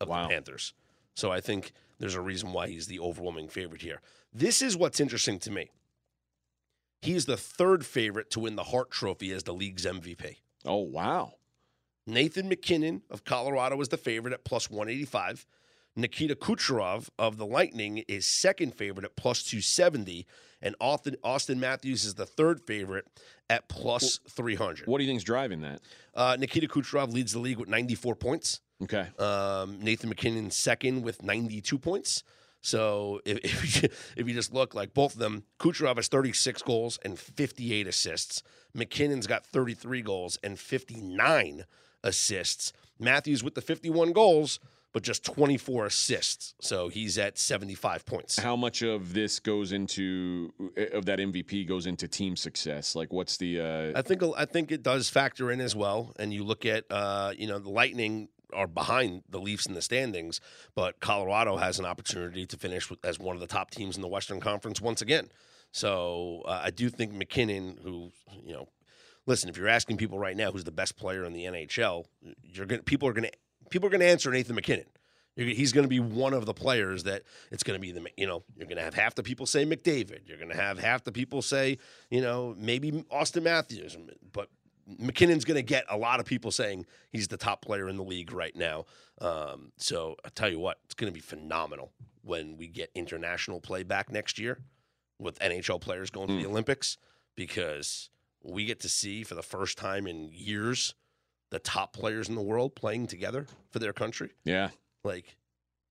of 0.00 0.08
Wow. 0.08 0.22
the 0.24 0.28
Panthers. 0.34 0.72
So 1.14 1.30
I 1.30 1.40
think 1.40 1.72
there's 1.98 2.14
a 2.14 2.20
reason 2.20 2.52
why 2.52 2.68
he's 2.68 2.86
the 2.86 3.00
overwhelming 3.00 3.48
favorite 3.48 3.82
here. 3.82 4.00
This 4.32 4.62
is 4.62 4.76
what's 4.76 5.00
interesting 5.00 5.38
to 5.40 5.50
me. 5.50 5.70
He's 7.02 7.26
the 7.26 7.36
third 7.36 7.86
favorite 7.86 8.30
to 8.30 8.40
win 8.40 8.56
the 8.56 8.64
Hart 8.64 8.90
Trophy 8.90 9.32
as 9.32 9.44
the 9.44 9.54
league's 9.54 9.84
MVP. 9.86 10.36
Oh 10.64 10.76
wow. 10.76 11.34
Nathan 12.06 12.48
MacKinnon 12.48 13.02
of 13.10 13.24
Colorado 13.24 13.80
is 13.80 13.88
the 13.88 13.96
favorite 13.96 14.34
at 14.34 14.44
plus 14.44 14.70
185. 14.70 15.46
Nikita 15.96 16.34
Kucherov 16.34 17.08
of 17.18 17.36
the 17.36 17.46
Lightning 17.46 17.98
is 18.08 18.24
second 18.26 18.74
favorite 18.74 19.04
at 19.04 19.16
plus 19.16 19.42
270. 19.42 20.26
And 20.62 20.76
Auston, 20.78 21.16
Auston 21.24 21.56
Matthews 21.58 22.04
is 22.04 22.14
the 22.14 22.26
third 22.26 22.60
favorite 22.60 23.06
at 23.48 23.68
plus 23.68 24.20
300. 24.28 24.86
What 24.86 24.98
do 24.98 25.04
you 25.04 25.10
think 25.10 25.18
is 25.18 25.24
driving 25.24 25.62
that? 25.62 25.80
Uh, 26.14 26.36
Nikita 26.38 26.68
Kucherov 26.68 27.12
leads 27.12 27.32
the 27.32 27.38
league 27.38 27.58
with 27.58 27.68
94 27.68 28.14
points. 28.16 28.60
Okay. 28.82 29.06
Um, 29.18 29.80
Nathan 29.80 30.08
MacKinnon 30.08 30.50
second 30.50 31.02
with 31.02 31.22
92 31.22 31.78
points. 31.78 32.24
So 32.62 33.20
if, 33.24 33.38
if, 33.44 33.82
you, 33.82 33.88
if 34.16 34.28
you 34.28 34.34
just 34.34 34.52
look 34.52 34.74
like 34.74 34.94
both 34.94 35.14
of 35.14 35.18
them, 35.18 35.44
Kucherov 35.58 35.96
has 35.96 36.08
36 36.08 36.62
goals 36.62 36.98
and 37.04 37.18
58 37.18 37.86
assists. 37.86 38.42
MacKinnon's 38.74 39.26
got 39.26 39.44
33 39.44 40.02
goals 40.02 40.38
and 40.42 40.58
59 40.58 41.64
assists. 42.02 42.72
Matthews 42.98 43.42
with 43.42 43.54
the 43.54 43.62
51 43.62 44.12
goals, 44.12 44.60
but 44.92 45.02
just 45.02 45.24
24 45.24 45.86
assists. 45.86 46.54
So 46.60 46.88
he's 46.88 47.18
at 47.18 47.38
75 47.38 48.04
points. 48.04 48.38
How 48.38 48.56
much 48.56 48.82
of 48.82 49.14
this 49.14 49.40
goes 49.40 49.72
into 49.72 50.52
of 50.92 51.06
that 51.06 51.18
MVP 51.18 51.66
goes 51.66 51.86
into 51.86 52.06
team 52.08 52.36
success? 52.36 52.94
Like, 52.94 53.12
what's 53.12 53.36
the? 53.36 53.60
Uh, 53.60 53.98
I 53.98 54.02
think 54.02 54.22
I 54.36 54.44
think 54.44 54.70
it 54.70 54.82
does 54.82 55.08
factor 55.08 55.50
in 55.50 55.60
as 55.60 55.74
well. 55.74 56.12
And 56.18 56.32
you 56.32 56.44
look 56.44 56.66
at 56.66 56.84
uh, 56.90 57.32
you 57.36 57.46
know 57.46 57.58
the 57.58 57.70
Lightning 57.70 58.28
are 58.54 58.66
behind 58.66 59.22
the 59.28 59.40
Leafs 59.40 59.66
in 59.66 59.74
the 59.74 59.82
standings, 59.82 60.40
but 60.74 61.00
Colorado 61.00 61.56
has 61.56 61.78
an 61.78 61.84
opportunity 61.84 62.46
to 62.46 62.56
finish 62.56 62.90
as 63.04 63.18
one 63.18 63.36
of 63.36 63.40
the 63.40 63.46
top 63.46 63.70
teams 63.70 63.96
in 63.96 64.02
the 64.02 64.08
Western 64.08 64.40
Conference 64.40 64.80
once 64.80 65.02
again. 65.02 65.28
So 65.72 66.42
uh, 66.46 66.60
I 66.64 66.70
do 66.70 66.88
think 66.88 67.12
MacKinnon, 67.12 67.78
who 67.82 68.10
you 68.44 68.52
know, 68.52 68.68
listen, 69.26 69.48
if 69.48 69.56
you're 69.56 69.68
asking 69.68 69.96
people 69.96 70.18
right 70.18 70.36
now 70.36 70.50
who's 70.50 70.64
the 70.64 70.72
best 70.72 70.96
player 70.96 71.24
in 71.24 71.32
the 71.32 71.44
NHL, 71.44 72.04
you're 72.42 72.66
gonna 72.66 72.82
people 72.82 73.08
are 73.08 73.12
gonna 73.12 73.30
people 73.70 73.86
are 73.88 73.90
gonna 73.90 74.04
answer 74.04 74.30
Nathan 74.30 74.54
MacKinnon. 74.54 74.86
He's 75.36 75.72
going 75.72 75.84
to 75.84 75.88
be 75.88 76.00
one 76.00 76.34
of 76.34 76.44
the 76.44 76.52
players 76.52 77.04
that 77.04 77.22
it's 77.50 77.62
going 77.62 77.76
to 77.76 77.80
be 77.80 77.92
the 77.92 78.04
you 78.16 78.26
know 78.26 78.42
you're 78.56 78.66
going 78.66 78.76
to 78.76 78.82
have 78.82 78.94
half 78.94 79.14
the 79.14 79.22
people 79.22 79.46
say 79.46 79.64
McDavid. 79.64 80.26
You're 80.26 80.36
going 80.36 80.50
to 80.50 80.56
have 80.56 80.78
half 80.78 81.04
the 81.04 81.12
people 81.12 81.40
say 81.40 81.78
you 82.10 82.20
know 82.20 82.54
maybe 82.58 82.90
Auston 83.12 83.44
Matthews, 83.44 83.96
but 84.32 84.48
MacKinnon's 84.98 85.44
going 85.44 85.56
to 85.56 85.62
get 85.62 85.84
a 85.88 85.96
lot 85.96 86.20
of 86.20 86.26
people 86.26 86.50
saying 86.50 86.86
he's 87.10 87.28
the 87.28 87.36
top 87.36 87.62
player 87.62 87.88
in 87.88 87.96
the 87.96 88.04
league 88.04 88.32
right 88.32 88.54
now. 88.54 88.86
Um, 89.20 89.72
so 89.76 90.16
I 90.24 90.30
tell 90.30 90.48
you 90.48 90.58
what, 90.58 90.78
it's 90.84 90.94
going 90.94 91.12
to 91.12 91.14
be 91.14 91.20
phenomenal 91.20 91.92
when 92.22 92.56
we 92.56 92.68
get 92.68 92.90
international 92.94 93.60
play 93.60 93.82
back 93.82 94.10
next 94.10 94.38
year 94.38 94.58
with 95.18 95.38
NHL 95.38 95.80
players 95.80 96.10
going 96.10 96.28
to 96.28 96.34
the 96.34 96.46
Olympics 96.46 96.96
because 97.36 98.10
we 98.42 98.64
get 98.64 98.80
to 98.80 98.88
see 98.88 99.22
for 99.22 99.34
the 99.34 99.42
first 99.42 99.78
time 99.78 100.06
in 100.06 100.30
years 100.32 100.94
the 101.50 101.58
top 101.58 101.92
players 101.92 102.28
in 102.28 102.34
the 102.34 102.42
world 102.42 102.74
playing 102.74 103.06
together 103.06 103.46
for 103.70 103.78
their 103.78 103.92
country. 103.92 104.32
yeah. 104.44 104.70
Like, 105.02 105.36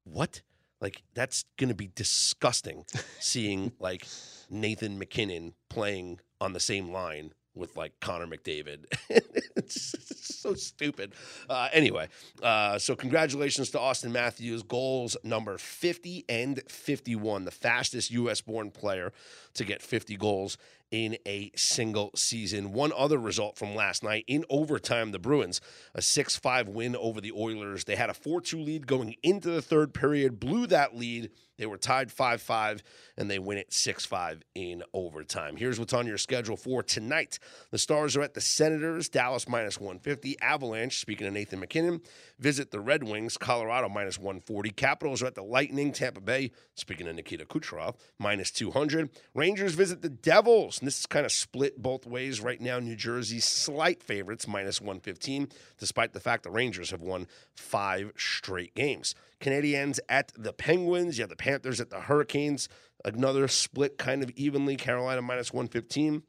what? 0.03 0.41
Like, 0.81 1.01
that's 1.13 1.45
going 1.57 1.69
to 1.69 1.75
be 1.75 1.89
disgusting 1.93 2.85
seeing 3.19 3.73
like 3.79 4.07
Nathan 4.49 4.97
MacKinnon 4.97 5.53
playing 5.69 6.19
on 6.39 6.53
the 6.53 6.59
same 6.59 6.91
line 6.91 7.33
with 7.59 7.77
like 7.77 7.99
Connor 7.99 8.25
McDavid. 8.25 8.85
it's 9.09 10.35
so 10.39 10.53
stupid. 10.53 11.13
Uh, 11.49 11.69
anyway, 11.71 12.07
uh, 12.41 12.79
so 12.79 12.95
congratulations 12.95 13.69
to 13.71 13.77
Auston 13.77 14.11
Matthews. 14.11 14.63
Goals 14.63 15.17
number 15.23 15.57
50 15.57 16.25
and 16.27 16.61
51, 16.67 17.45
the 17.45 17.51
fastest 17.51 18.09
U.S. 18.11 18.41
born 18.41 18.71
player 18.71 19.11
to 19.53 19.63
get 19.63 19.81
50 19.81 20.15
goals 20.17 20.57
in 20.91 21.17
a 21.25 21.51
single 21.55 22.11
season. 22.15 22.71
One 22.73 22.91
other 22.95 23.17
result 23.17 23.57
from 23.57 23.75
last 23.75 24.03
night 24.03 24.23
in 24.27 24.43
overtime, 24.49 25.11
the 25.11 25.19
Bruins, 25.19 25.61
a 25.93 26.01
6 26.01 26.37
5 26.37 26.69
win 26.69 26.95
over 26.95 27.21
the 27.21 27.31
Oilers. 27.31 27.83
They 27.83 27.95
had 27.95 28.09
a 28.09 28.13
4 28.13 28.41
2 28.41 28.59
lead 28.59 28.87
going 28.87 29.15
into 29.21 29.49
the 29.49 29.61
third 29.61 29.93
period, 29.93 30.39
blew 30.39 30.67
that 30.67 30.95
lead. 30.95 31.29
They 31.59 31.65
were 31.65 31.77
tied 31.77 32.09
5 32.09 32.41
5, 32.41 32.83
and 33.17 33.29
they 33.29 33.37
win 33.37 33.57
it 33.57 33.73
6 33.73 34.05
5 34.05 34.43
in 34.55 34.81
overtime. 34.93 35.57
Here's 35.57 35.77
what's 35.77 35.93
on 35.93 36.07
your 36.07 36.17
schedule 36.17 36.55
for 36.55 36.81
tonight. 36.81 37.37
The 37.71 37.77
Stars 37.77 38.15
are 38.15 38.21
at 38.21 38.33
the 38.33 38.39
Senators, 38.39 39.09
Dallas 39.09 39.47
minus 39.47 39.77
150. 39.77 40.39
Avalanche, 40.39 40.99
speaking 40.99 41.27
of 41.27 41.33
Nathan 41.33 41.59
MacKinnon, 41.59 41.99
visit 42.39 42.71
the 42.71 42.79
Red 42.79 43.03
Wings, 43.03 43.37
Colorado 43.37 43.89
minus 43.89 44.17
140. 44.17 44.69
Capitals 44.69 45.21
are 45.21 45.27
at 45.27 45.35
the 45.35 45.43
Lightning, 45.43 45.91
Tampa 45.91 46.21
Bay, 46.21 46.51
speaking 46.75 47.09
of 47.09 47.15
Nikita 47.15 47.45
Kucherov, 47.45 47.95
minus 48.17 48.51
200. 48.51 49.09
Rangers 49.35 49.73
visit 49.73 50.01
the 50.01 50.07
Devils, 50.07 50.79
and 50.79 50.87
this 50.87 50.99
is 50.99 51.05
kind 51.05 51.25
of 51.25 51.33
split 51.33 51.81
both 51.81 52.05
ways 52.05 52.39
right 52.39 52.61
now. 52.61 52.79
New 52.79 52.95
Jersey, 52.95 53.41
slight 53.41 54.01
favorites, 54.01 54.47
minus 54.47 54.79
115, 54.79 55.49
despite 55.77 56.13
the 56.13 56.21
fact 56.21 56.43
the 56.43 56.51
Rangers 56.51 56.91
have 56.91 57.01
won 57.01 57.27
five 57.53 58.13
straight 58.15 58.73
games. 58.75 59.13
Canadiens 59.39 59.99
at 60.09 60.31
the 60.37 60.53
Penguins. 60.53 61.17
You 61.17 61.23
have 61.23 61.29
the 61.29 61.35
Panthers 61.35 61.79
at 61.79 61.89
the 61.89 62.01
Hurricanes. 62.01 62.69
Another 63.05 63.47
split 63.47 63.97
kind 63.97 64.23
of 64.23 64.29
evenly. 64.31 64.75
Carolina 64.75 65.21
minus 65.21 65.53
115, 65.53 66.23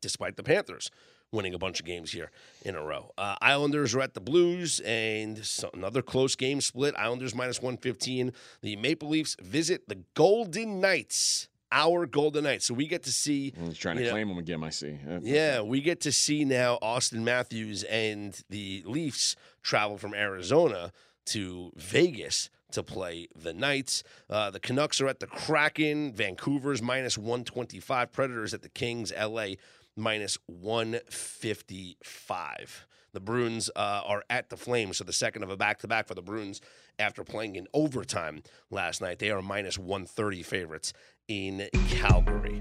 despite 0.00 0.36
the 0.36 0.42
Panthers 0.42 0.90
winning 1.32 1.54
a 1.54 1.58
bunch 1.58 1.80
of 1.80 1.86
games 1.86 2.10
here 2.10 2.30
in 2.64 2.74
a 2.74 2.82
row. 2.82 3.12
Uh, 3.16 3.36
Islanders 3.40 3.94
are 3.94 4.00
at 4.00 4.14
the 4.14 4.20
Blues, 4.20 4.80
and 4.80 5.44
so 5.44 5.70
another 5.74 6.02
close 6.02 6.34
game 6.34 6.60
split. 6.60 6.94
Islanders 6.96 7.34
minus 7.34 7.58
115. 7.62 8.32
The 8.62 8.76
Maple 8.76 9.08
Leafs 9.08 9.36
visit 9.40 9.88
the 9.88 10.02
Golden 10.14 10.80
Knights. 10.80 11.48
Our 11.72 12.04
Golden 12.06 12.42
Knights. 12.42 12.66
So 12.66 12.74
we 12.74 12.88
get 12.88 13.04
to 13.04 13.12
see 13.12 13.54
He's 13.56 13.78
trying 13.78 13.98
to 13.98 14.02
know, 14.02 14.10
claim 14.10 14.28
them 14.28 14.38
again. 14.38 14.64
I 14.64 14.70
see. 14.70 14.98
Yeah, 15.22 15.60
we 15.60 15.80
get 15.80 16.00
to 16.00 16.10
see 16.10 16.44
now 16.44 16.78
Auston 16.82 17.22
Matthews 17.22 17.84
and 17.84 18.36
the 18.50 18.82
Leafs 18.86 19.36
travel 19.62 19.96
from 19.96 20.12
Arizona 20.12 20.90
to 21.26 21.72
Vegas 21.76 22.50
to 22.72 22.82
play 22.82 23.28
the 23.34 23.52
Knights. 23.52 24.02
Uh, 24.28 24.50
the 24.50 24.60
Canucks 24.60 25.00
are 25.00 25.08
at 25.08 25.20
the 25.20 25.26
Kraken. 25.26 26.12
Vancouver's 26.12 26.82
minus 26.82 27.16
125. 27.18 28.12
Predators 28.12 28.54
at 28.54 28.62
the 28.62 28.68
Kings. 28.68 29.12
LA 29.18 29.54
minus 29.96 30.38
155. 30.46 32.86
The 33.12 33.20
Bruins 33.20 33.70
uh, 33.74 34.02
are 34.04 34.22
at 34.30 34.50
the 34.50 34.56
Flames, 34.56 34.98
so 34.98 35.04
the 35.04 35.12
second 35.12 35.42
of 35.42 35.50
a 35.50 35.56
back 35.56 35.80
to 35.80 35.88
back 35.88 36.06
for 36.06 36.14
the 36.14 36.22
Bruins 36.22 36.60
after 36.98 37.24
playing 37.24 37.56
in 37.56 37.66
overtime 37.74 38.44
last 38.70 39.00
night. 39.00 39.18
They 39.18 39.30
are 39.30 39.42
minus 39.42 39.76
130 39.78 40.44
favorites 40.44 40.92
in 41.26 41.68
Calgary. 41.88 42.60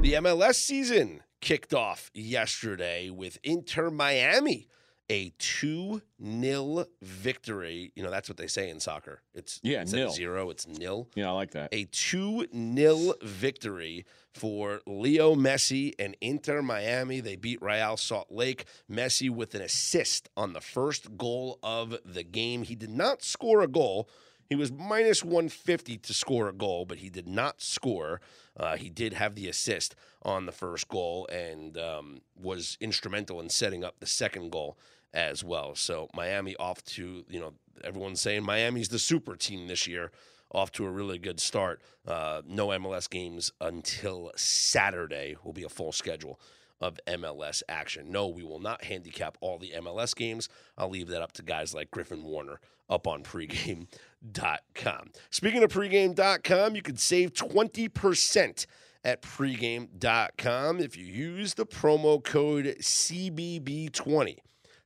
The 0.00 0.14
MLS 0.14 0.54
season 0.54 1.22
kicked 1.40 1.74
off 1.74 2.10
yesterday 2.14 3.10
with 3.10 3.36
Inter 3.42 3.90
Miami, 3.90 4.68
a 5.12 5.30
2 5.38 6.00
0 6.24 6.86
victory. 7.02 7.92
You 7.94 8.02
know, 8.02 8.10
that's 8.10 8.30
what 8.30 8.38
they 8.38 8.46
say 8.46 8.70
in 8.70 8.80
soccer. 8.80 9.20
It's 9.34 9.60
Yeah, 9.62 9.84
nil. 9.84 10.10
zero, 10.10 10.48
it's 10.48 10.66
nil. 10.66 11.06
Yeah, 11.14 11.28
I 11.28 11.32
like 11.32 11.50
that. 11.50 11.68
A 11.70 11.84
2 11.84 12.46
0 12.52 13.12
victory 13.22 14.06
for 14.32 14.80
Leo 14.86 15.34
Messi 15.34 15.92
and 15.98 16.16
Inter 16.22 16.62
Miami. 16.62 17.20
They 17.20 17.36
beat 17.36 17.60
Real 17.60 17.98
Salt 17.98 18.28
Lake. 18.32 18.64
Messi 18.90 19.28
with 19.28 19.54
an 19.54 19.60
assist 19.60 20.30
on 20.34 20.54
the 20.54 20.62
first 20.62 21.18
goal 21.18 21.58
of 21.62 21.94
the 22.06 22.22
game. 22.22 22.62
He 22.62 22.74
did 22.74 22.90
not 22.90 23.22
score 23.22 23.60
a 23.60 23.68
goal. 23.68 24.08
He 24.48 24.56
was 24.56 24.72
minus 24.72 25.22
150 25.22 25.98
to 25.98 26.14
score 26.14 26.48
a 26.48 26.52
goal, 26.52 26.84
but 26.84 26.98
he 26.98 27.08
did 27.10 27.26
not 27.28 27.60
score. 27.62 28.20
Uh, 28.56 28.76
he 28.76 28.90
did 28.90 29.12
have 29.14 29.34
the 29.34 29.48
assist 29.48 29.94
on 30.22 30.44
the 30.46 30.52
first 30.52 30.88
goal 30.88 31.26
and 31.32 31.78
um, 31.78 32.20
was 32.34 32.76
instrumental 32.80 33.40
in 33.40 33.48
setting 33.48 33.82
up 33.82 34.00
the 34.00 34.06
second 34.06 34.50
goal 34.50 34.76
as 35.14 35.44
well. 35.44 35.74
So 35.74 36.08
Miami 36.14 36.56
off 36.56 36.82
to, 36.84 37.24
you 37.28 37.40
know, 37.40 37.54
everyone's 37.84 38.20
saying 38.20 38.44
Miami's 38.44 38.88
the 38.88 38.98
super 38.98 39.36
team 39.36 39.66
this 39.68 39.86
year, 39.86 40.10
off 40.52 40.70
to 40.72 40.84
a 40.84 40.90
really 40.90 41.18
good 41.18 41.40
start. 41.40 41.80
Uh, 42.06 42.42
no 42.46 42.68
MLS 42.68 43.08
games 43.08 43.52
until 43.60 44.30
Saturday 44.36 45.36
will 45.44 45.52
be 45.52 45.64
a 45.64 45.68
full 45.68 45.92
schedule 45.92 46.38
of 46.80 46.98
MLS 47.06 47.62
action. 47.68 48.10
No, 48.10 48.26
we 48.26 48.42
will 48.42 48.58
not 48.58 48.84
handicap 48.84 49.38
all 49.40 49.58
the 49.58 49.72
MLS 49.76 50.14
games. 50.14 50.48
I'll 50.76 50.90
leave 50.90 51.08
that 51.08 51.22
up 51.22 51.32
to 51.32 51.42
guys 51.42 51.72
like 51.74 51.90
Griffin 51.90 52.24
Warner 52.24 52.60
up 52.90 53.06
on 53.06 53.22
pregame.com. 53.22 55.12
Speaking 55.30 55.62
of 55.62 55.72
pregame.com, 55.72 56.74
you 56.74 56.82
can 56.82 56.96
save 56.96 57.32
20% 57.32 58.66
at 59.04 59.22
pregame.com 59.22 60.80
if 60.80 60.96
you 60.96 61.04
use 61.04 61.54
the 61.54 61.66
promo 61.66 62.22
code 62.22 62.76
CBB20. 62.80 64.38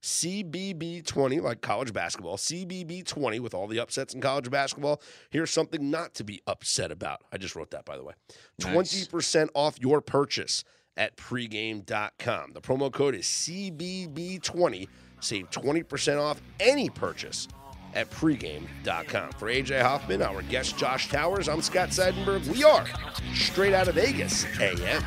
CBB20, 0.07 1.43
like 1.43 1.61
college 1.63 1.93
basketball, 1.93 2.37
CBB20 2.37 3.41
with 3.41 3.55
all 3.55 3.67
the 3.67 3.81
upsets 3.81 4.15
in 4.15 4.21
college 4.21 4.49
basketball. 4.51 5.03
Here's 5.31 5.51
something 5.51 5.91
not 5.91 6.15
to 6.15 6.25
be 6.25 6.41
upset 6.47 6.93
about. 6.93 7.23
I 7.33 7.39
just 7.39 7.57
wrote 7.57 7.73
that, 7.73 7.85
by 7.85 7.97
the 7.97 8.05
way. 8.05 8.15
Nice. 8.61 9.09
20% 9.09 9.49
off 9.55 9.81
your 9.81 10.01
purchase 10.01 10.63
at 10.97 11.17
pregame.com. 11.17 12.53
The 12.53 12.61
promo 12.61 12.93
code 12.93 13.17
is 13.17 13.25
CBB20. 13.25 14.87
Save 15.21 15.51
20% 15.51 16.23
off 16.23 16.41
any 16.61 16.89
purchase 16.89 17.49
at 17.95 18.09
pregame.com. 18.09 19.33
For 19.33 19.49
AJ 19.49 19.83
Hoffman, 19.83 20.23
our 20.23 20.43
guest 20.43 20.79
Josh 20.79 21.09
Towers, 21.09 21.49
I'm 21.49 21.63
Scott 21.63 21.89
Seidenberg. 21.89 22.47
We 22.47 22.63
are 22.63 22.87
straight 23.35 23.75
out 23.75 23.89
of 23.89 23.97
Vegas 23.97 24.45
AM. 24.61 25.03